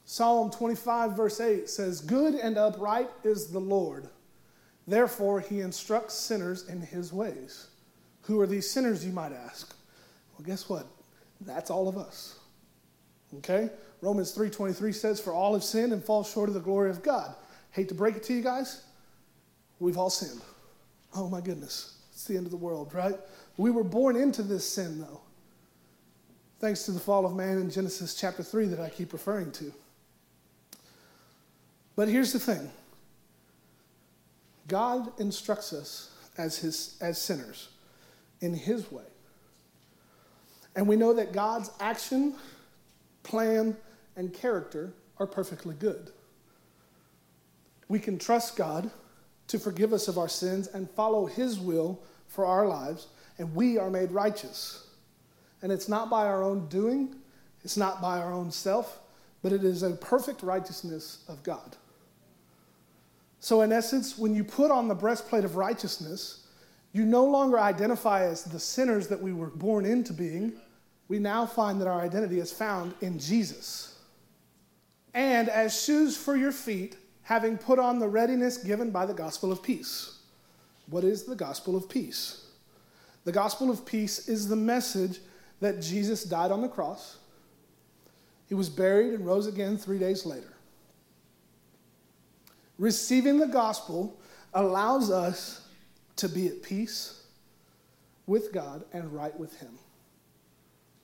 Psalm 0.05 0.51
25, 0.51 1.17
verse 1.17 1.41
8 1.41 1.71
says, 1.71 2.01
Good 2.03 2.35
and 2.35 2.59
upright 2.59 3.09
is 3.25 3.47
the 3.47 3.59
Lord. 3.59 4.09
Therefore, 4.87 5.41
he 5.41 5.61
instructs 5.61 6.15
sinners 6.15 6.69
in 6.69 6.83
his 6.83 7.12
ways. 7.12 7.69
Who 8.23 8.39
are 8.41 8.47
these 8.47 8.69
sinners, 8.69 9.07
you 9.07 9.12
might 9.12 9.33
ask? 9.33 9.75
Well, 10.33 10.47
guess 10.47 10.69
what? 10.69 10.87
That's 11.41 11.71
all 11.71 11.89
of 11.89 11.97
us. 11.97 12.39
Okay? 13.39 13.71
Romans 14.01 14.33
3:23 14.33 14.95
says 14.95 15.21
for 15.21 15.33
all 15.33 15.55
have 15.55 15.65
sinned 15.65 15.93
and 15.93 16.05
fall 16.05 16.25
short 16.25 16.49
of 16.49 16.55
the 16.55 16.61
glory 16.61 16.91
of 16.91 17.03
God. 17.03 17.35
Hate 17.71 17.89
to 17.89 17.95
break 17.95 18.17
it 18.17 18.23
to 18.25 18.35
you 18.35 18.43
guys, 18.43 18.83
we've 19.79 19.97
all 19.97 20.11
sinned. 20.11 20.43
Oh 21.15 21.29
my 21.29 21.41
goodness. 21.41 21.95
It's 22.12 22.25
the 22.25 22.37
end 22.37 22.47
of 22.47 22.51
the 22.51 22.57
world, 22.57 22.93
right? 22.95 23.19
We 23.57 23.71
were 23.71 23.85
born 23.85 24.17
into 24.17 24.43
this 24.43 24.69
sin 24.69 25.01
though. 25.01 25.21
Thanks 26.61 26.85
to 26.85 26.93
the 26.93 27.01
fall 27.01 27.27
of 27.27 27.35
man 27.35 27.59
in 27.59 27.71
Genesis 27.71 28.15
chapter 28.15 28.43
3 28.43 28.67
that 28.67 28.81
I 28.81 28.89
keep 28.89 29.12
referring 29.12 29.51
to. 29.53 29.73
But 31.97 32.09
here's 32.09 32.33
the 32.33 32.39
thing. 32.39 32.71
God 34.69 35.12
instructs 35.19 35.73
us 35.73 36.11
as 36.39 36.59
his 36.59 36.97
as 37.01 37.21
sinners 37.21 37.69
in 38.41 38.55
his 38.55 38.91
way. 38.91 39.03
And 40.75 40.89
we 40.89 40.97
know 40.97 41.12
that 41.15 41.33
God's 41.33 41.71
action, 41.81 42.35
plan, 43.23 43.76
and 44.17 44.33
character 44.33 44.93
are 45.19 45.26
perfectly 45.26 45.75
good. 45.75 46.11
We 47.88 47.99
can 47.99 48.19
trust 48.19 48.57
God 48.57 48.91
to 49.49 49.59
forgive 49.59 49.92
us 49.92 50.09
of 50.09 50.18
our 50.18 50.29
sins 50.29 50.68
and 50.68 50.90
follow 50.90 51.27
His 51.27 51.59
will 51.59 52.03
for 52.27 52.47
our 52.47 52.66
lives, 52.66 53.09
and 53.38 53.55
we 53.55 53.79
are 53.79 53.90
made 53.90 54.11
righteous. 54.11 54.87
And 55.61 55.70
it's 55.70 55.88
not 55.88 56.11
by 56.11 56.27
our 56.27 56.42
own 56.42 56.68
doing, 56.68 57.14
it's 57.62 57.77
not 57.77 58.01
by 58.01 58.18
our 58.18 58.33
own 58.33 58.51
self, 58.51 59.01
but 59.42 59.53
it 59.53 59.64
is 59.64 59.83
a 59.83 59.90
perfect 59.90 60.42
righteousness 60.42 61.25
of 61.29 61.42
God. 61.42 61.77
So, 63.40 63.62
in 63.62 63.73
essence, 63.73 64.16
when 64.16 64.35
you 64.35 64.44
put 64.44 64.70
on 64.70 64.88
the 64.88 64.94
breastplate 64.94 65.44
of 65.44 65.57
righteousness, 65.57 66.47
you 66.92 67.05
no 67.05 67.25
longer 67.25 67.59
identify 67.59 68.25
as 68.25 68.44
the 68.44 68.61
sinners 68.61 69.09
that 69.09 69.20
we 69.20 69.33
were 69.33 69.51
born 69.51 69.85
into 69.85 70.12
being. 70.12 70.53
We 71.09 71.19
now 71.19 71.47
find 71.47 71.81
that 71.81 71.88
our 71.88 72.01
identity 72.01 72.38
is 72.38 72.53
found 72.53 72.95
in 73.01 73.19
Jesus. 73.19 73.99
And 75.15 75.49
as 75.49 75.83
shoes 75.83 76.17
for 76.17 76.37
your 76.37 76.53
feet, 76.53 76.97
having 77.23 77.59
put 77.59 77.79
on 77.79 77.99
the 77.99 78.09
readiness 78.09 78.57
given 78.57 78.91
by 78.91 79.07
the 79.07 79.15
gospel 79.15 79.53
of 79.53 79.62
peace. 79.62 80.19
What 80.88 81.05
is 81.05 81.25
the 81.25 81.37
gospel 81.37 81.77
of 81.77 81.88
peace? 81.88 82.47
The 83.25 83.33
gospel 83.33 83.71
of 83.71 83.87
peace 83.87 84.29
is 84.29 84.49
the 84.49 84.57
message 84.57 85.21
that 85.61 85.81
Jesus 85.81 86.25
died 86.25 86.51
on 86.51 86.61
the 86.61 86.69
cross, 86.69 87.19
he 88.53 88.55
was 88.55 88.69
buried 88.69 89.15
and 89.15 89.25
rose 89.25 89.47
again 89.47 89.79
three 89.79 89.99
days 89.99 90.27
later. 90.27 90.53
Receiving 92.79 93.38
the 93.38 93.47
gospel 93.47 94.21
allows 94.53 95.11
us 95.11 95.67
to 96.17 96.29
be 96.29 96.49
at 96.49 96.62
peace 96.62 97.23
with 98.27 98.53
God 98.53 98.85
and 98.93 99.11
right 99.11 99.35
with 99.38 99.59
Him. 99.59 99.79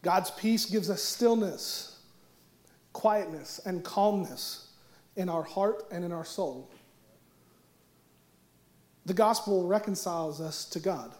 God's 0.02 0.30
peace 0.30 0.64
gives 0.66 0.90
us 0.90 1.02
stillness, 1.02 1.98
quietness, 2.92 3.60
and 3.64 3.82
calmness 3.84 4.68
in 5.16 5.28
our 5.28 5.42
heart 5.42 5.84
and 5.90 6.04
in 6.04 6.12
our 6.12 6.24
soul. 6.24 6.70
The 9.06 9.14
gospel 9.14 9.66
reconciles 9.66 10.40
us 10.40 10.64
to 10.66 10.80
God, 10.80 11.12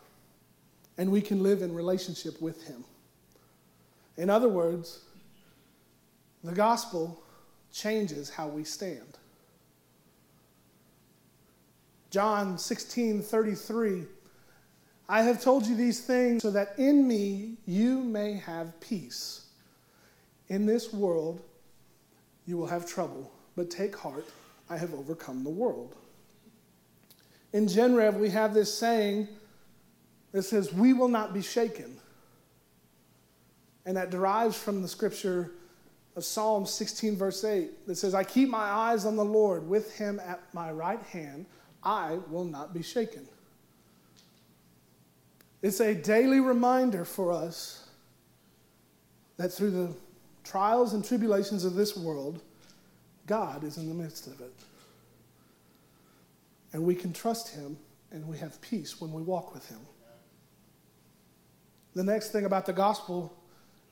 and 0.96 1.10
we 1.10 1.20
can 1.20 1.42
live 1.42 1.62
in 1.62 1.74
relationship 1.74 2.40
with 2.40 2.66
Him. 2.66 2.84
In 4.16 4.30
other 4.30 4.48
words, 4.48 5.00
the 6.44 6.52
gospel 6.52 7.22
changes 7.72 8.30
how 8.30 8.48
we 8.48 8.64
stand. 8.64 9.18
John 12.10 12.58
16 12.58 13.22
33. 13.22 14.04
I 15.08 15.22
have 15.22 15.42
told 15.42 15.66
you 15.66 15.74
these 15.74 16.00
things 16.00 16.42
so 16.42 16.50
that 16.50 16.78
in 16.78 17.08
me 17.08 17.56
you 17.66 18.00
may 18.00 18.34
have 18.34 18.78
peace. 18.80 19.46
In 20.48 20.66
this 20.66 20.92
world 20.92 21.40
you 22.46 22.56
will 22.56 22.66
have 22.66 22.86
trouble, 22.86 23.30
but 23.56 23.70
take 23.70 23.96
heart, 23.96 24.26
I 24.68 24.76
have 24.76 24.92
overcome 24.94 25.44
the 25.44 25.50
world. 25.50 25.94
In 27.52 27.66
Genrev, 27.66 28.18
we 28.18 28.28
have 28.30 28.52
this 28.52 28.72
saying 28.72 29.28
that 30.32 30.42
says, 30.42 30.72
We 30.72 30.92
will 30.92 31.08
not 31.08 31.32
be 31.32 31.42
shaken. 31.42 31.96
And 33.86 33.96
that 33.96 34.10
derives 34.10 34.56
from 34.56 34.82
the 34.82 34.88
scripture 34.88 35.52
of 36.14 36.24
Psalm 36.24 36.66
16, 36.66 37.16
verse 37.16 37.44
8, 37.44 37.86
that 37.86 37.94
says, 37.94 38.14
I 38.14 38.24
keep 38.24 38.50
my 38.50 38.58
eyes 38.58 39.06
on 39.06 39.16
the 39.16 39.24
Lord, 39.24 39.66
with 39.66 39.96
him 39.96 40.20
at 40.20 40.40
my 40.52 40.70
right 40.70 41.00
hand, 41.00 41.46
I 41.82 42.18
will 42.28 42.44
not 42.44 42.74
be 42.74 42.82
shaken. 42.82 43.26
It's 45.62 45.80
a 45.80 45.94
daily 45.94 46.40
reminder 46.40 47.04
for 47.04 47.32
us 47.32 47.88
that 49.36 49.52
through 49.52 49.70
the 49.70 49.92
trials 50.44 50.94
and 50.94 51.04
tribulations 51.04 51.64
of 51.64 51.74
this 51.74 51.96
world, 51.96 52.40
God 53.26 53.64
is 53.64 53.76
in 53.76 53.88
the 53.88 53.94
midst 53.94 54.26
of 54.26 54.40
it. 54.40 54.54
And 56.72 56.84
we 56.84 56.94
can 56.94 57.12
trust 57.12 57.54
Him 57.54 57.76
and 58.10 58.26
we 58.26 58.38
have 58.38 58.60
peace 58.60 59.00
when 59.00 59.12
we 59.12 59.22
walk 59.22 59.52
with 59.52 59.68
Him. 59.68 59.80
The 61.94 62.04
next 62.04 62.30
thing 62.30 62.44
about 62.44 62.66
the 62.66 62.72
gospel 62.72 63.36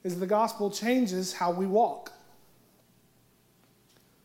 is 0.04 0.20
the 0.20 0.26
gospel 0.26 0.70
changes 0.70 1.32
how 1.32 1.50
we 1.50 1.66
walk. 1.66 2.12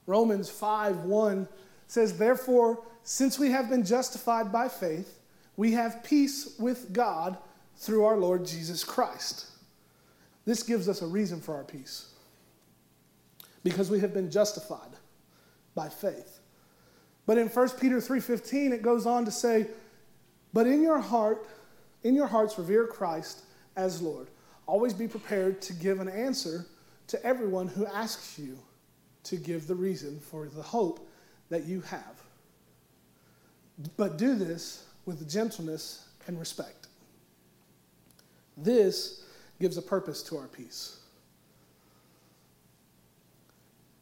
Romans 0.06 0.50
5 0.50 1.06
1 1.06 1.48
says, 1.88 2.18
Therefore, 2.18 2.84
since 3.04 3.40
we 3.40 3.50
have 3.50 3.70
been 3.70 3.84
justified 3.84 4.52
by 4.52 4.68
faith, 4.68 5.21
we 5.62 5.74
have 5.74 6.04
peace 6.04 6.56
with 6.58 6.92
God 6.92 7.38
through 7.76 8.04
our 8.04 8.18
Lord 8.18 8.48
Jesus 8.48 8.84
Christ. 8.84 9.46
This 10.44 10.64
gives 10.64 10.90
us 10.90 11.04
a 11.04 11.06
reason 11.06 11.40
for 11.40 11.54
our 11.54 11.64
peace 11.64 12.08
because 13.64 13.92
we 13.92 14.00
have 14.00 14.12
been 14.12 14.32
justified 14.32 14.90
by 15.76 15.88
faith. 15.88 16.40
But 17.28 17.38
in 17.38 17.48
1 17.48 17.78
Peter 17.80 18.02
3:15 18.02 18.74
it 18.74 18.82
goes 18.82 19.06
on 19.06 19.24
to 19.26 19.30
say, 19.30 19.70
"But 20.52 20.66
in 20.66 20.82
your 20.82 20.98
heart, 20.98 21.46
in 22.02 22.16
your 22.16 22.26
hearts 22.26 22.58
revere 22.58 22.88
Christ 22.88 23.44
as 23.76 24.02
Lord. 24.02 24.32
Always 24.66 24.96
be 24.96 25.08
prepared 25.08 25.62
to 25.62 25.74
give 25.74 26.00
an 26.00 26.10
answer 26.10 26.66
to 27.06 27.24
everyone 27.24 27.68
who 27.68 27.86
asks 27.86 28.40
you 28.40 28.58
to 29.26 29.38
give 29.38 29.68
the 29.68 29.76
reason 29.76 30.22
for 30.22 30.48
the 30.48 30.64
hope 30.64 31.08
that 31.50 31.66
you 31.66 31.82
have. 31.82 32.24
But 33.96 34.18
do 34.18 34.34
this 34.34 34.86
with 35.06 35.30
gentleness 35.30 36.08
and 36.28 36.40
respect. 36.40 36.88
This 38.58 39.24
gives 39.60 39.78
a 39.78 39.82
purpose 39.82 40.22
to 40.24 40.38
our 40.38 40.48
peace. 40.48 41.00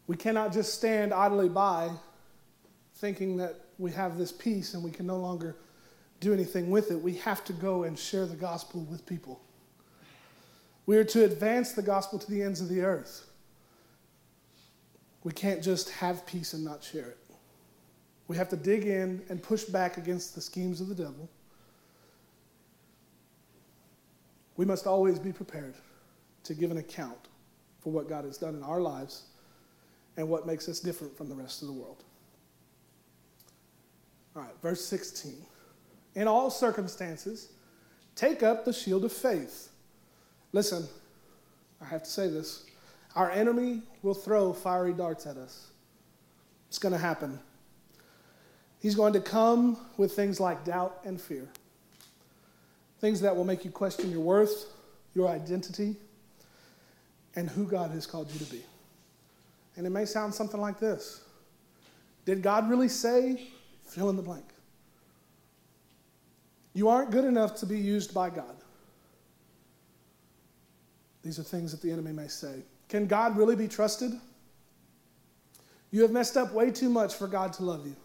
We 0.08 0.16
cannot 0.16 0.52
just 0.52 0.74
stand 0.74 1.14
idly 1.14 1.50
by 1.50 1.92
thinking 2.96 3.38
that 3.38 3.56
we 3.78 3.92
have 3.92 4.18
this 4.18 4.32
peace 4.32 4.74
and 4.74 4.84
we 4.84 4.92
can 4.92 5.06
no 5.06 5.18
longer 5.18 5.56
do 6.20 6.34
anything 6.34 6.70
with 6.70 6.92
it. 6.92 7.02
We 7.02 7.14
have 7.16 7.44
to 7.46 7.54
go 7.54 7.84
and 7.84 7.98
share 7.98 8.26
the 8.26 8.36
gospel 8.36 8.82
with 8.82 9.06
people. 9.06 9.40
We 10.86 10.98
are 10.98 11.04
to 11.06 11.24
advance 11.24 11.74
the 11.74 11.82
gospel 11.82 12.20
to 12.20 12.30
the 12.30 12.42
ends 12.42 12.62
of 12.62 12.68
the 12.68 12.82
earth. 12.82 13.28
We 15.24 15.32
can't 15.32 15.62
just 15.62 15.90
have 15.92 16.26
peace 16.26 16.54
and 16.54 16.66
not 16.66 16.84
share 16.84 17.10
it. 17.10 17.18
We 18.30 18.38
have 18.38 18.48
to 18.50 18.56
dig 18.56 18.86
in 18.86 19.24
and 19.28 19.42
push 19.42 19.64
back 19.64 19.98
against 19.98 20.36
the 20.36 20.42
schemes 20.42 20.80
of 20.82 20.88
the 20.88 20.94
devil. 20.94 21.28
We 24.56 24.66
must 24.66 24.86
always 24.86 25.18
be 25.18 25.34
prepared 25.34 25.74
to 26.44 26.54
give 26.54 26.70
an 26.70 26.78
account 26.78 27.28
for 27.80 27.92
what 27.92 28.08
God 28.08 28.26
has 28.26 28.38
done 28.38 28.54
in 28.54 28.62
our 28.62 28.82
lives 28.82 29.24
and 30.16 30.30
what 30.30 30.46
makes 30.46 30.70
us 30.70 30.80
different 30.80 31.18
from 31.18 31.28
the 31.28 31.34
rest 31.34 31.64
of 31.64 31.70
the 31.70 31.74
world. 31.74 32.04
All 34.36 34.44
right, 34.44 34.52
verse 34.62 34.86
16. 34.86 35.34
In 36.14 36.28
all 36.28 36.52
circumstances, 36.52 37.50
take 38.14 38.44
up 38.44 38.64
the 38.64 38.74
shield 38.74 39.06
of 39.06 39.12
faith. 39.12 39.70
Listen, 40.54 40.88
I 41.82 41.86
have 41.86 42.04
to 42.04 42.10
say 42.10 42.30
this. 42.30 42.66
Our 43.16 43.32
enemy 43.32 43.82
will 44.04 44.14
throw 44.14 44.54
fiery 44.54 44.94
darts 44.94 45.26
at 45.26 45.38
us. 45.38 45.72
It's 46.68 46.78
going 46.78 46.94
to 46.94 47.00
happen. 47.00 47.40
He's 48.80 48.96
going 48.96 49.14
to 49.14 49.20
come 49.20 49.78
with 49.98 50.14
things 50.14 50.40
like 50.40 50.64
doubt 50.64 51.02
and 51.04 51.20
fear, 51.20 51.48
things 53.00 53.22
that 53.22 53.36
will 53.36 53.44
make 53.44 53.66
you 53.66 53.72
question 53.72 54.10
your 54.10 54.22
worth, 54.22 54.66
your 55.14 55.28
identity, 55.28 55.96
and 57.36 57.50
who 57.50 57.66
God 57.66 57.92
has 57.92 58.06
called 58.06 58.32
you 58.32 58.40
to 58.40 58.52
be. 58.52 58.64
And 59.76 59.86
it 59.86 59.92
may 59.92 60.06
sound 60.06 60.34
something 60.34 60.60
like 60.60 60.80
this 60.80 61.22
Did 62.26 62.42
God 62.42 62.70
really 62.70 62.90
say, 62.90 63.48
fill 63.86 64.10
in 64.10 64.16
the 64.16 64.22
blank? 64.22 64.46
You 66.74 66.88
aren't 66.88 67.12
good 67.12 67.26
enough 67.26 67.56
to 67.58 67.66
be 67.66 67.78
used 67.78 68.14
by 68.14 68.30
God. 68.30 68.56
These 71.24 71.40
are 71.40 71.44
things 71.44 71.72
that 71.72 71.82
the 71.82 71.92
enemy 71.92 72.14
may 72.14 72.28
say. 72.28 72.64
Can 72.88 73.06
God 73.06 73.36
really 73.38 73.56
be 73.56 73.68
trusted? 73.68 74.14
You 75.92 76.02
have 76.04 76.12
messed 76.12 76.38
up 76.38 76.54
way 76.54 76.72
too 76.72 76.90
much 76.90 77.16
for 77.16 77.28
God 77.28 77.52
to 77.54 77.64
love 77.64 77.86
you. 77.86 77.96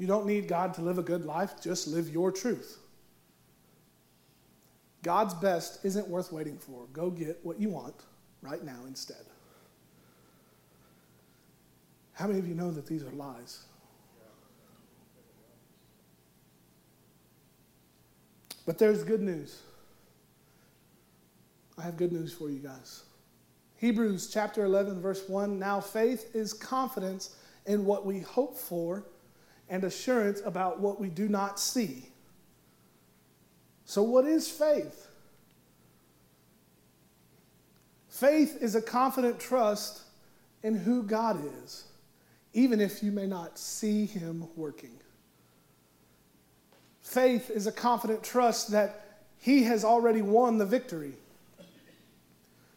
You 0.00 0.06
don't 0.06 0.24
need 0.24 0.48
God 0.48 0.72
to 0.74 0.80
live 0.80 0.96
a 0.96 1.02
good 1.02 1.26
life, 1.26 1.60
just 1.60 1.86
live 1.86 2.08
your 2.08 2.32
truth. 2.32 2.78
God's 5.02 5.34
best 5.34 5.84
isn't 5.84 6.08
worth 6.08 6.32
waiting 6.32 6.56
for. 6.56 6.86
Go 6.94 7.10
get 7.10 7.38
what 7.42 7.60
you 7.60 7.68
want 7.68 7.94
right 8.40 8.64
now 8.64 8.78
instead. 8.86 9.26
How 12.14 12.26
many 12.26 12.38
of 12.38 12.48
you 12.48 12.54
know 12.54 12.70
that 12.70 12.86
these 12.86 13.02
are 13.02 13.10
lies? 13.10 13.64
But 18.64 18.78
there's 18.78 19.04
good 19.04 19.20
news. 19.20 19.60
I 21.76 21.82
have 21.82 21.98
good 21.98 22.12
news 22.12 22.32
for 22.32 22.48
you 22.48 22.60
guys. 22.60 23.02
Hebrews 23.76 24.30
chapter 24.32 24.64
11, 24.64 25.02
verse 25.02 25.28
1 25.28 25.58
Now 25.58 25.78
faith 25.78 26.34
is 26.34 26.54
confidence 26.54 27.36
in 27.66 27.84
what 27.84 28.06
we 28.06 28.20
hope 28.20 28.56
for 28.56 29.04
and 29.70 29.84
assurance 29.84 30.42
about 30.44 30.80
what 30.80 31.00
we 31.00 31.08
do 31.08 31.28
not 31.28 31.58
see. 31.58 32.10
So, 33.84 34.02
what 34.02 34.26
is 34.26 34.50
faith? 34.50 35.06
Faith 38.08 38.58
is 38.60 38.74
a 38.74 38.82
confident 38.82 39.40
trust 39.40 40.02
in 40.62 40.74
who 40.74 41.02
God 41.04 41.40
is, 41.64 41.84
even 42.52 42.80
if 42.80 43.02
you 43.02 43.12
may 43.12 43.26
not 43.26 43.58
see 43.58 44.04
Him 44.04 44.46
working. 44.56 44.98
Faith 47.00 47.50
is 47.50 47.66
a 47.66 47.72
confident 47.72 48.22
trust 48.22 48.72
that 48.72 49.22
He 49.38 49.62
has 49.64 49.84
already 49.84 50.20
won 50.20 50.58
the 50.58 50.66
victory. 50.66 51.14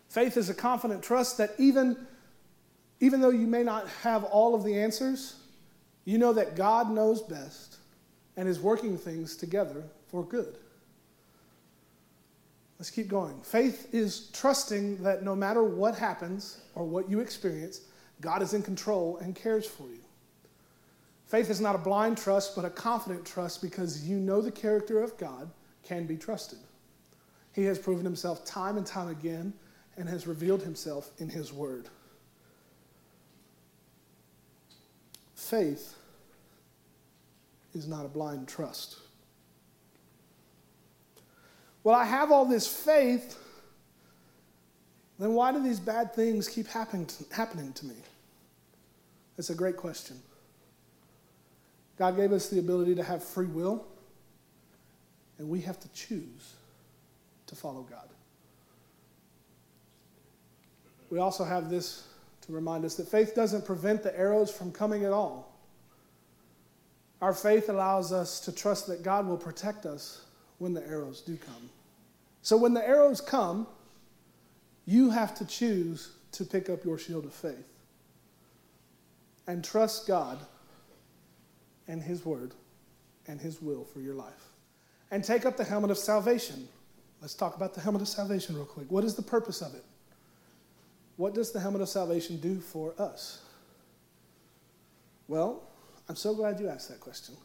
Faith 0.08 0.38
is 0.38 0.50
a 0.50 0.54
confident 0.54 1.04
trust 1.04 1.40
that 1.40 1.52
even, 1.58 1.98
even 3.00 3.20
though 3.20 3.32
you 3.32 3.48
may 3.48 3.64
not 3.64 3.88
have 4.04 4.24
all 4.24 4.54
of 4.54 4.64
the 4.64 4.80
answers, 4.80 5.36
you 6.06 6.18
know 6.18 6.34
that 6.34 6.56
God 6.56 6.92
knows 6.92 7.22
best 7.22 7.78
and 8.36 8.48
is 8.48 8.60
working 8.60 8.98
things 8.98 9.36
together 9.36 9.84
for 10.08 10.24
good. 10.24 10.58
Let's 12.80 12.90
keep 12.90 13.08
going. 13.08 13.40
Faith 13.42 13.94
is 13.94 14.30
trusting 14.34 15.02
that 15.04 15.24
no 15.24 15.36
matter 15.36 15.64
what 15.64 15.96
happens 15.96 16.60
or 16.76 16.84
what 16.84 17.10
you 17.10 17.20
experience, 17.20 17.82
God 18.20 18.42
is 18.42 18.54
in 18.54 18.62
control 18.62 19.18
and 19.18 19.36
cares 19.36 19.66
for 19.66 19.84
you. 19.84 20.00
Faith 21.28 21.50
is 21.50 21.62
not 21.62 21.76
a 21.76 21.80
blind 21.80 22.18
trust, 22.18 22.56
but 22.56 22.66
a 22.66 22.70
confident 22.70 23.26
trust 23.26 23.62
because 23.62 24.08
you 24.08 24.18
know 24.18 24.42
the 24.42 24.52
character 24.52 25.02
of 25.02 25.18
God 25.18 25.50
can 25.84 26.06
be 26.06 26.18
trusted. 26.18 26.60
He 27.54 27.64
has 27.66 27.80
proven 27.80 28.04
himself 28.04 28.44
time 28.46 28.78
and 28.78 28.86
time 28.86 29.08
again 29.08 29.54
and 29.98 30.10
has 30.10 30.28
revealed 30.28 30.62
himself 30.62 31.12
in 31.20 31.30
his 31.30 31.54
word. 31.54 31.88
Faith 35.54 35.96
is 37.76 37.88
not 37.88 38.06
a 38.06 38.08
blind 38.08 38.48
trust. 38.48 38.98
Well, 41.84 41.94
I 41.94 42.06
have 42.06 42.32
all 42.32 42.44
this 42.44 42.66
faith, 42.66 43.38
then 45.20 45.34
why 45.34 45.52
do 45.52 45.62
these 45.62 45.80
bad 45.80 46.16
things 46.16 46.48
keep 46.48 46.66
happening 46.66 47.06
to, 47.06 47.26
happening 47.32 47.72
to 47.74 47.86
me? 47.86 47.94
That's 49.38 49.52
a 49.52 49.54
great 49.54 49.78
question. 49.78 50.20
God 52.00 52.16
gave 52.16 52.32
us 52.32 52.50
the 52.50 52.58
ability 52.58 52.96
to 52.96 53.04
have 53.04 53.24
free 53.24 53.46
will, 53.46 53.86
and 55.38 55.48
we 55.48 55.62
have 55.62 55.80
to 55.82 55.88
choose 55.90 56.56
to 57.46 57.56
follow 57.56 57.84
God. 57.84 58.10
We 61.12 61.20
also 61.20 61.44
have 61.44 61.70
this 61.70 62.08
to 62.46 62.52
remind 62.52 62.84
us 62.86 62.96
that 62.96 63.08
faith 63.08 63.36
doesn't 63.36 63.66
prevent 63.66 64.04
the 64.04 64.18
arrows 64.18 64.52
from 64.52 64.72
coming 64.72 65.06
at 65.06 65.12
all. 65.12 65.54
Our 67.22 67.34
faith 67.34 67.70
allows 67.70 68.12
us 68.12 68.42
to 68.42 68.52
trust 68.52 68.88
that 68.88 69.02
God 69.02 69.28
will 69.28 69.38
protect 69.38 69.86
us 69.86 70.26
when 70.58 70.74
the 70.74 70.86
arrows 70.86 71.22
do 71.22 71.38
come. 71.38 71.70
So 72.42 72.58
when 72.58 72.74
the 72.74 72.86
arrows 72.86 73.22
come, 73.22 73.66
you 74.86 75.10
have 75.10 75.34
to 75.36 75.46
choose 75.46 76.12
to 76.34 76.44
pick 76.44 76.70
up 76.70 76.84
your 76.84 76.98
shield 76.98 77.24
of 77.24 77.34
faith 77.34 77.66
and 79.48 79.64
trust 79.64 80.08
God 80.08 80.40
and 81.88 82.02
His 82.02 82.26
word 82.26 82.54
and 83.28 83.40
His 83.40 83.62
will 83.62 83.86
for 83.86 84.00
your 84.00 84.16
life. 84.16 84.50
And 85.12 85.24
take 85.24 85.46
up 85.46 85.56
the 85.56 85.64
helmet 85.64 85.92
of 85.92 85.98
salvation. 85.98 86.68
Let's 87.22 87.36
talk 87.36 87.56
about 87.56 87.74
the 87.74 87.82
helmet 87.82 88.02
of 88.02 88.08
salvation 88.08 88.56
real 88.56 88.66
quick. 88.66 88.92
What 88.92 89.06
is 89.06 89.16
the 89.16 89.22
purpose 89.22 89.62
of 89.62 89.74
it? 89.76 89.86
What 91.18 91.34
does 91.34 91.52
the 91.52 91.60
helmet 91.60 91.82
of 91.82 91.90
salvation 91.90 92.38
do 92.38 92.60
for 92.60 92.94
us? 92.98 93.42
Well, 95.28 95.64
I'm 96.10 96.16
so 96.16 96.34
glad 96.34 96.60
you 96.60 96.68
asked 96.68 96.90
that 96.90 97.00
question. 97.00 97.36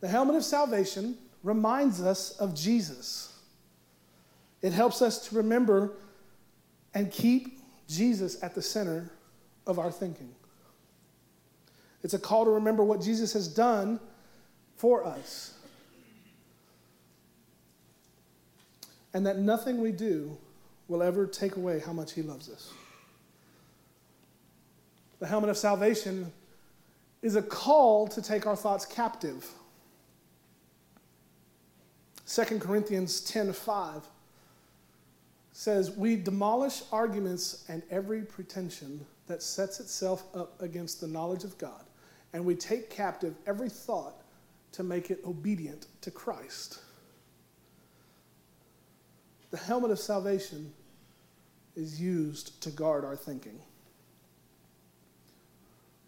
The 0.00 0.08
helmet 0.08 0.36
of 0.36 0.44
salvation 0.44 1.16
reminds 1.42 2.00
us 2.00 2.30
of 2.38 2.54
Jesus. 2.54 3.32
It 4.62 4.72
helps 4.72 5.02
us 5.02 5.28
to 5.28 5.36
remember 5.36 5.92
and 6.94 7.10
keep 7.10 7.60
Jesus 7.88 8.42
at 8.42 8.54
the 8.54 8.62
center 8.62 9.10
of 9.66 9.78
our 9.78 9.90
thinking. 9.90 10.34
It's 12.02 12.14
a 12.14 12.18
call 12.18 12.44
to 12.44 12.50
remember 12.52 12.84
what 12.84 13.00
Jesus 13.00 13.32
has 13.32 13.48
done 13.48 14.00
for 14.76 15.04
us. 15.04 15.54
And 19.12 19.26
that 19.26 19.38
nothing 19.38 19.80
we 19.80 19.92
do 19.92 20.36
will 20.88 21.02
ever 21.02 21.26
take 21.26 21.56
away 21.56 21.80
how 21.80 21.92
much 21.92 22.12
He 22.12 22.22
loves 22.22 22.48
us. 22.48 22.72
The 25.18 25.26
helmet 25.26 25.50
of 25.50 25.56
salvation 25.56 26.32
is 27.22 27.36
a 27.36 27.42
call 27.42 28.06
to 28.08 28.22
take 28.22 28.46
our 28.46 28.56
thoughts 28.56 28.84
captive. 28.84 29.50
2 32.26 32.60
Corinthians 32.60 33.20
10:5 33.20 34.04
says, 35.52 35.90
"We 35.90 36.16
demolish 36.16 36.82
arguments 36.92 37.64
and 37.68 37.82
every 37.90 38.22
pretension 38.22 39.06
that 39.26 39.42
sets 39.42 39.80
itself 39.80 40.24
up 40.34 40.60
against 40.60 41.00
the 41.00 41.06
knowledge 41.06 41.44
of 41.44 41.56
God, 41.56 41.86
and 42.32 42.44
we 42.44 42.54
take 42.54 42.90
captive 42.90 43.36
every 43.46 43.70
thought 43.70 44.22
to 44.72 44.82
make 44.82 45.10
it 45.10 45.24
obedient 45.24 45.86
to 46.02 46.10
Christ." 46.10 46.80
The 49.50 49.56
helmet 49.56 49.90
of 49.90 49.98
salvation 49.98 50.74
is 51.76 52.00
used 52.00 52.60
to 52.62 52.70
guard 52.70 53.04
our 53.04 53.16
thinking. 53.16 53.60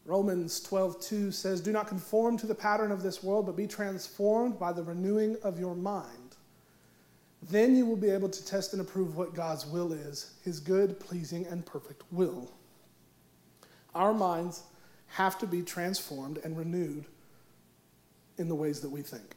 Romans 0.04 0.60
12:2 0.60 1.30
says, 1.30 1.60
"Do 1.60 1.70
not 1.70 1.86
conform 1.86 2.38
to 2.38 2.46
the 2.46 2.54
pattern 2.54 2.90
of 2.90 3.02
this 3.02 3.22
world, 3.22 3.44
but 3.44 3.56
be 3.56 3.66
transformed 3.66 4.58
by 4.58 4.72
the 4.72 4.82
renewing 4.82 5.36
of 5.42 5.60
your 5.60 5.74
mind. 5.74 6.36
Then 7.42 7.76
you 7.76 7.84
will 7.84 7.96
be 7.96 8.08
able 8.08 8.30
to 8.30 8.44
test 8.44 8.72
and 8.72 8.80
approve 8.80 9.16
what 9.16 9.34
God's 9.34 9.66
will 9.66 9.92
is, 9.92 10.32
his 10.42 10.60
good, 10.60 10.98
pleasing, 10.98 11.46
and 11.46 11.66
perfect 11.66 12.02
will." 12.10 12.50
Our 13.94 14.14
minds 14.14 14.62
have 15.08 15.38
to 15.40 15.46
be 15.46 15.62
transformed 15.62 16.38
and 16.38 16.56
renewed 16.56 17.06
in 18.38 18.48
the 18.48 18.54
ways 18.54 18.80
that 18.80 18.90
we 18.90 19.02
think. 19.02 19.36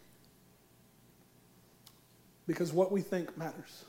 Because 2.48 2.72
what 2.72 2.92
we 2.92 3.02
think 3.02 3.38
matters. 3.38 3.84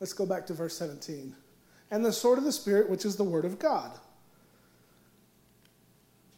Let's 0.00 0.14
go 0.14 0.26
back 0.26 0.46
to 0.46 0.54
verse 0.54 0.76
17. 0.76 1.36
And 1.90 2.04
the 2.04 2.12
sword 2.12 2.38
of 2.38 2.44
the 2.44 2.52
Spirit, 2.52 2.88
which 2.88 3.04
is 3.04 3.16
the 3.16 3.24
Word 3.24 3.44
of 3.44 3.58
God. 3.58 3.92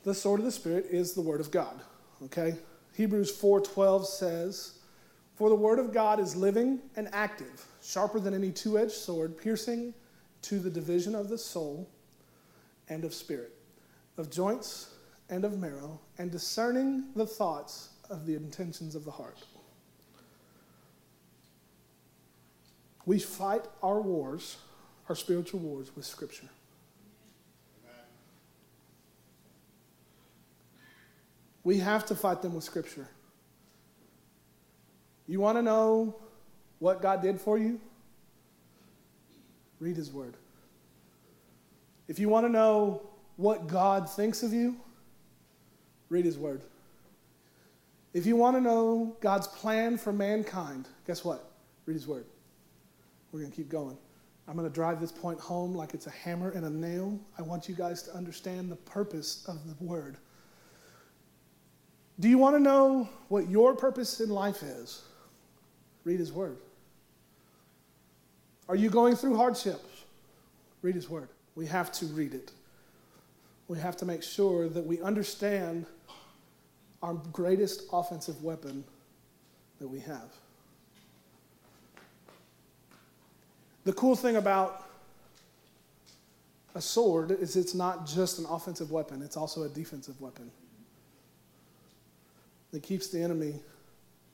The 0.02 0.14
sword 0.14 0.40
of 0.40 0.46
the 0.46 0.52
Spirit 0.52 0.86
is 0.90 1.14
the 1.14 1.20
Word 1.20 1.40
of 1.40 1.50
God. 1.50 1.80
Okay? 2.24 2.56
Hebrews 2.94 3.30
4:12 3.30 4.06
says, 4.06 4.72
"For 5.36 5.48
the 5.48 5.54
Word 5.54 5.78
of 5.78 5.92
God 5.92 6.18
is 6.18 6.34
living 6.34 6.82
and 6.96 7.08
active, 7.12 7.66
sharper 7.80 8.18
than 8.18 8.34
any 8.34 8.50
two-edged 8.50 8.92
sword, 8.92 9.38
piercing 9.38 9.94
to 10.42 10.58
the 10.58 10.70
division 10.70 11.14
of 11.14 11.28
the 11.28 11.38
soul 11.38 11.88
and 12.88 13.04
of 13.04 13.14
spirit, 13.14 13.56
of 14.16 14.28
joints 14.28 14.88
and 15.28 15.44
of 15.44 15.58
marrow, 15.58 16.00
and 16.18 16.30
discerning 16.30 17.12
the 17.14 17.26
thoughts 17.26 17.90
of 18.10 18.26
the 18.26 18.34
intentions 18.34 18.94
of 18.94 19.04
the 19.04 19.10
heart. 19.12 19.38
We 23.04 23.18
fight 23.18 23.64
our 23.82 24.00
wars, 24.00 24.56
our 25.08 25.16
spiritual 25.16 25.60
wars, 25.60 25.90
with 25.96 26.04
Scripture. 26.04 26.48
We 31.64 31.78
have 31.78 32.06
to 32.06 32.14
fight 32.14 32.42
them 32.42 32.54
with 32.54 32.64
Scripture. 32.64 33.08
You 35.26 35.40
want 35.40 35.58
to 35.58 35.62
know 35.62 36.16
what 36.78 37.00
God 37.00 37.22
did 37.22 37.40
for 37.40 37.58
you? 37.58 37.80
Read 39.78 39.96
His 39.96 40.10
Word. 40.10 40.34
If 42.08 42.18
you 42.18 42.28
want 42.28 42.46
to 42.46 42.50
know 42.50 43.02
what 43.36 43.66
God 43.66 44.10
thinks 44.10 44.42
of 44.42 44.52
you, 44.52 44.76
read 46.08 46.24
His 46.24 46.38
Word. 46.38 46.62
If 48.12 48.26
you 48.26 48.36
want 48.36 48.56
to 48.56 48.60
know 48.60 49.16
God's 49.20 49.46
plan 49.46 49.96
for 49.96 50.12
mankind, 50.12 50.86
guess 51.06 51.24
what? 51.24 51.50
Read 51.86 51.94
His 51.94 52.06
Word. 52.06 52.26
We're 53.32 53.40
going 53.40 53.50
to 53.50 53.56
keep 53.56 53.70
going. 53.70 53.96
I'm 54.46 54.56
going 54.56 54.68
to 54.68 54.74
drive 54.74 55.00
this 55.00 55.12
point 55.12 55.40
home 55.40 55.74
like 55.74 55.94
it's 55.94 56.06
a 56.06 56.10
hammer 56.10 56.50
and 56.50 56.64
a 56.64 56.70
nail. 56.70 57.18
I 57.38 57.42
want 57.42 57.68
you 57.68 57.74
guys 57.74 58.02
to 58.04 58.14
understand 58.14 58.70
the 58.70 58.76
purpose 58.76 59.44
of 59.48 59.58
the 59.66 59.84
Word. 59.84 60.16
Do 62.20 62.28
you 62.28 62.38
want 62.38 62.56
to 62.56 62.60
know 62.60 63.08
what 63.28 63.48
your 63.48 63.74
purpose 63.74 64.20
in 64.20 64.28
life 64.28 64.62
is? 64.62 65.02
Read 66.04 66.18
His 66.18 66.32
Word. 66.32 66.58
Are 68.68 68.76
you 68.76 68.90
going 68.90 69.16
through 69.16 69.36
hardships? 69.36 70.04
Read 70.82 70.94
His 70.94 71.08
Word. 71.08 71.28
We 71.54 71.66
have 71.66 71.92
to 71.92 72.06
read 72.06 72.34
it. 72.34 72.52
We 73.68 73.78
have 73.78 73.96
to 73.98 74.04
make 74.04 74.22
sure 74.22 74.68
that 74.68 74.84
we 74.84 75.00
understand 75.00 75.86
our 77.02 77.14
greatest 77.14 77.84
offensive 77.92 78.42
weapon 78.42 78.84
that 79.78 79.88
we 79.88 80.00
have. 80.00 80.30
The 83.84 83.92
cool 83.92 84.14
thing 84.14 84.36
about 84.36 84.86
a 86.74 86.80
sword 86.80 87.32
is 87.32 87.56
it's 87.56 87.74
not 87.74 88.06
just 88.06 88.38
an 88.38 88.46
offensive 88.46 88.90
weapon, 88.90 89.22
it's 89.22 89.36
also 89.36 89.64
a 89.64 89.68
defensive 89.68 90.20
weapon. 90.20 90.50
It 92.72 92.82
keeps 92.82 93.08
the 93.08 93.20
enemy 93.20 93.54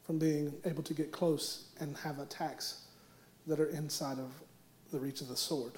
from 0.05 0.19
being 0.19 0.55
able 0.65 0.83
to 0.85 0.95
get 0.95 1.13
close 1.13 1.67
and 1.81 1.97
have 1.99 2.19
attacks 2.19 2.83
that 3.47 3.59
are 3.59 3.69
inside 3.71 4.19
of 4.19 4.31
the 4.93 4.99
reach 4.99 5.21
of 5.21 5.29
the 5.29 5.37
sword. 5.37 5.73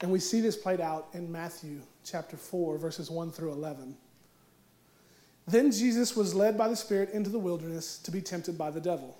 And 0.00 0.10
we 0.10 0.18
see 0.18 0.40
this 0.40 0.56
played 0.56 0.80
out 0.80 1.08
in 1.14 1.30
Matthew 1.30 1.80
chapter 2.04 2.36
4, 2.36 2.76
verses 2.78 3.10
1 3.10 3.32
through 3.32 3.52
11. 3.52 3.96
Then 5.46 5.70
Jesus 5.70 6.16
was 6.16 6.34
led 6.34 6.58
by 6.58 6.68
the 6.68 6.76
Spirit 6.76 7.10
into 7.10 7.30
the 7.30 7.38
wilderness 7.38 7.98
to 7.98 8.10
be 8.10 8.20
tempted 8.20 8.58
by 8.58 8.70
the 8.70 8.80
devil. 8.80 9.16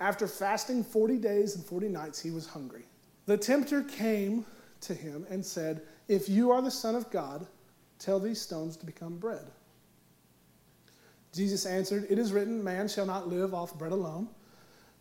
After 0.00 0.26
fasting 0.26 0.84
40 0.84 1.18
days 1.18 1.56
and 1.56 1.64
40 1.64 1.88
nights, 1.88 2.20
he 2.20 2.30
was 2.30 2.46
hungry. 2.46 2.84
The 3.26 3.36
tempter 3.36 3.82
came 3.82 4.44
to 4.82 4.94
him 4.94 5.26
and 5.30 5.44
said, 5.44 5.82
If 6.08 6.28
you 6.28 6.50
are 6.50 6.62
the 6.62 6.70
Son 6.70 6.94
of 6.94 7.10
God, 7.10 7.46
tell 7.98 8.20
these 8.20 8.40
stones 8.40 8.76
to 8.76 8.86
become 8.86 9.16
bread. 9.16 9.50
Jesus 11.32 11.66
answered, 11.66 12.06
It 12.08 12.18
is 12.18 12.32
written, 12.32 12.62
Man 12.62 12.88
shall 12.88 13.06
not 13.06 13.28
live 13.28 13.54
off 13.54 13.78
bread 13.78 13.92
alone, 13.92 14.28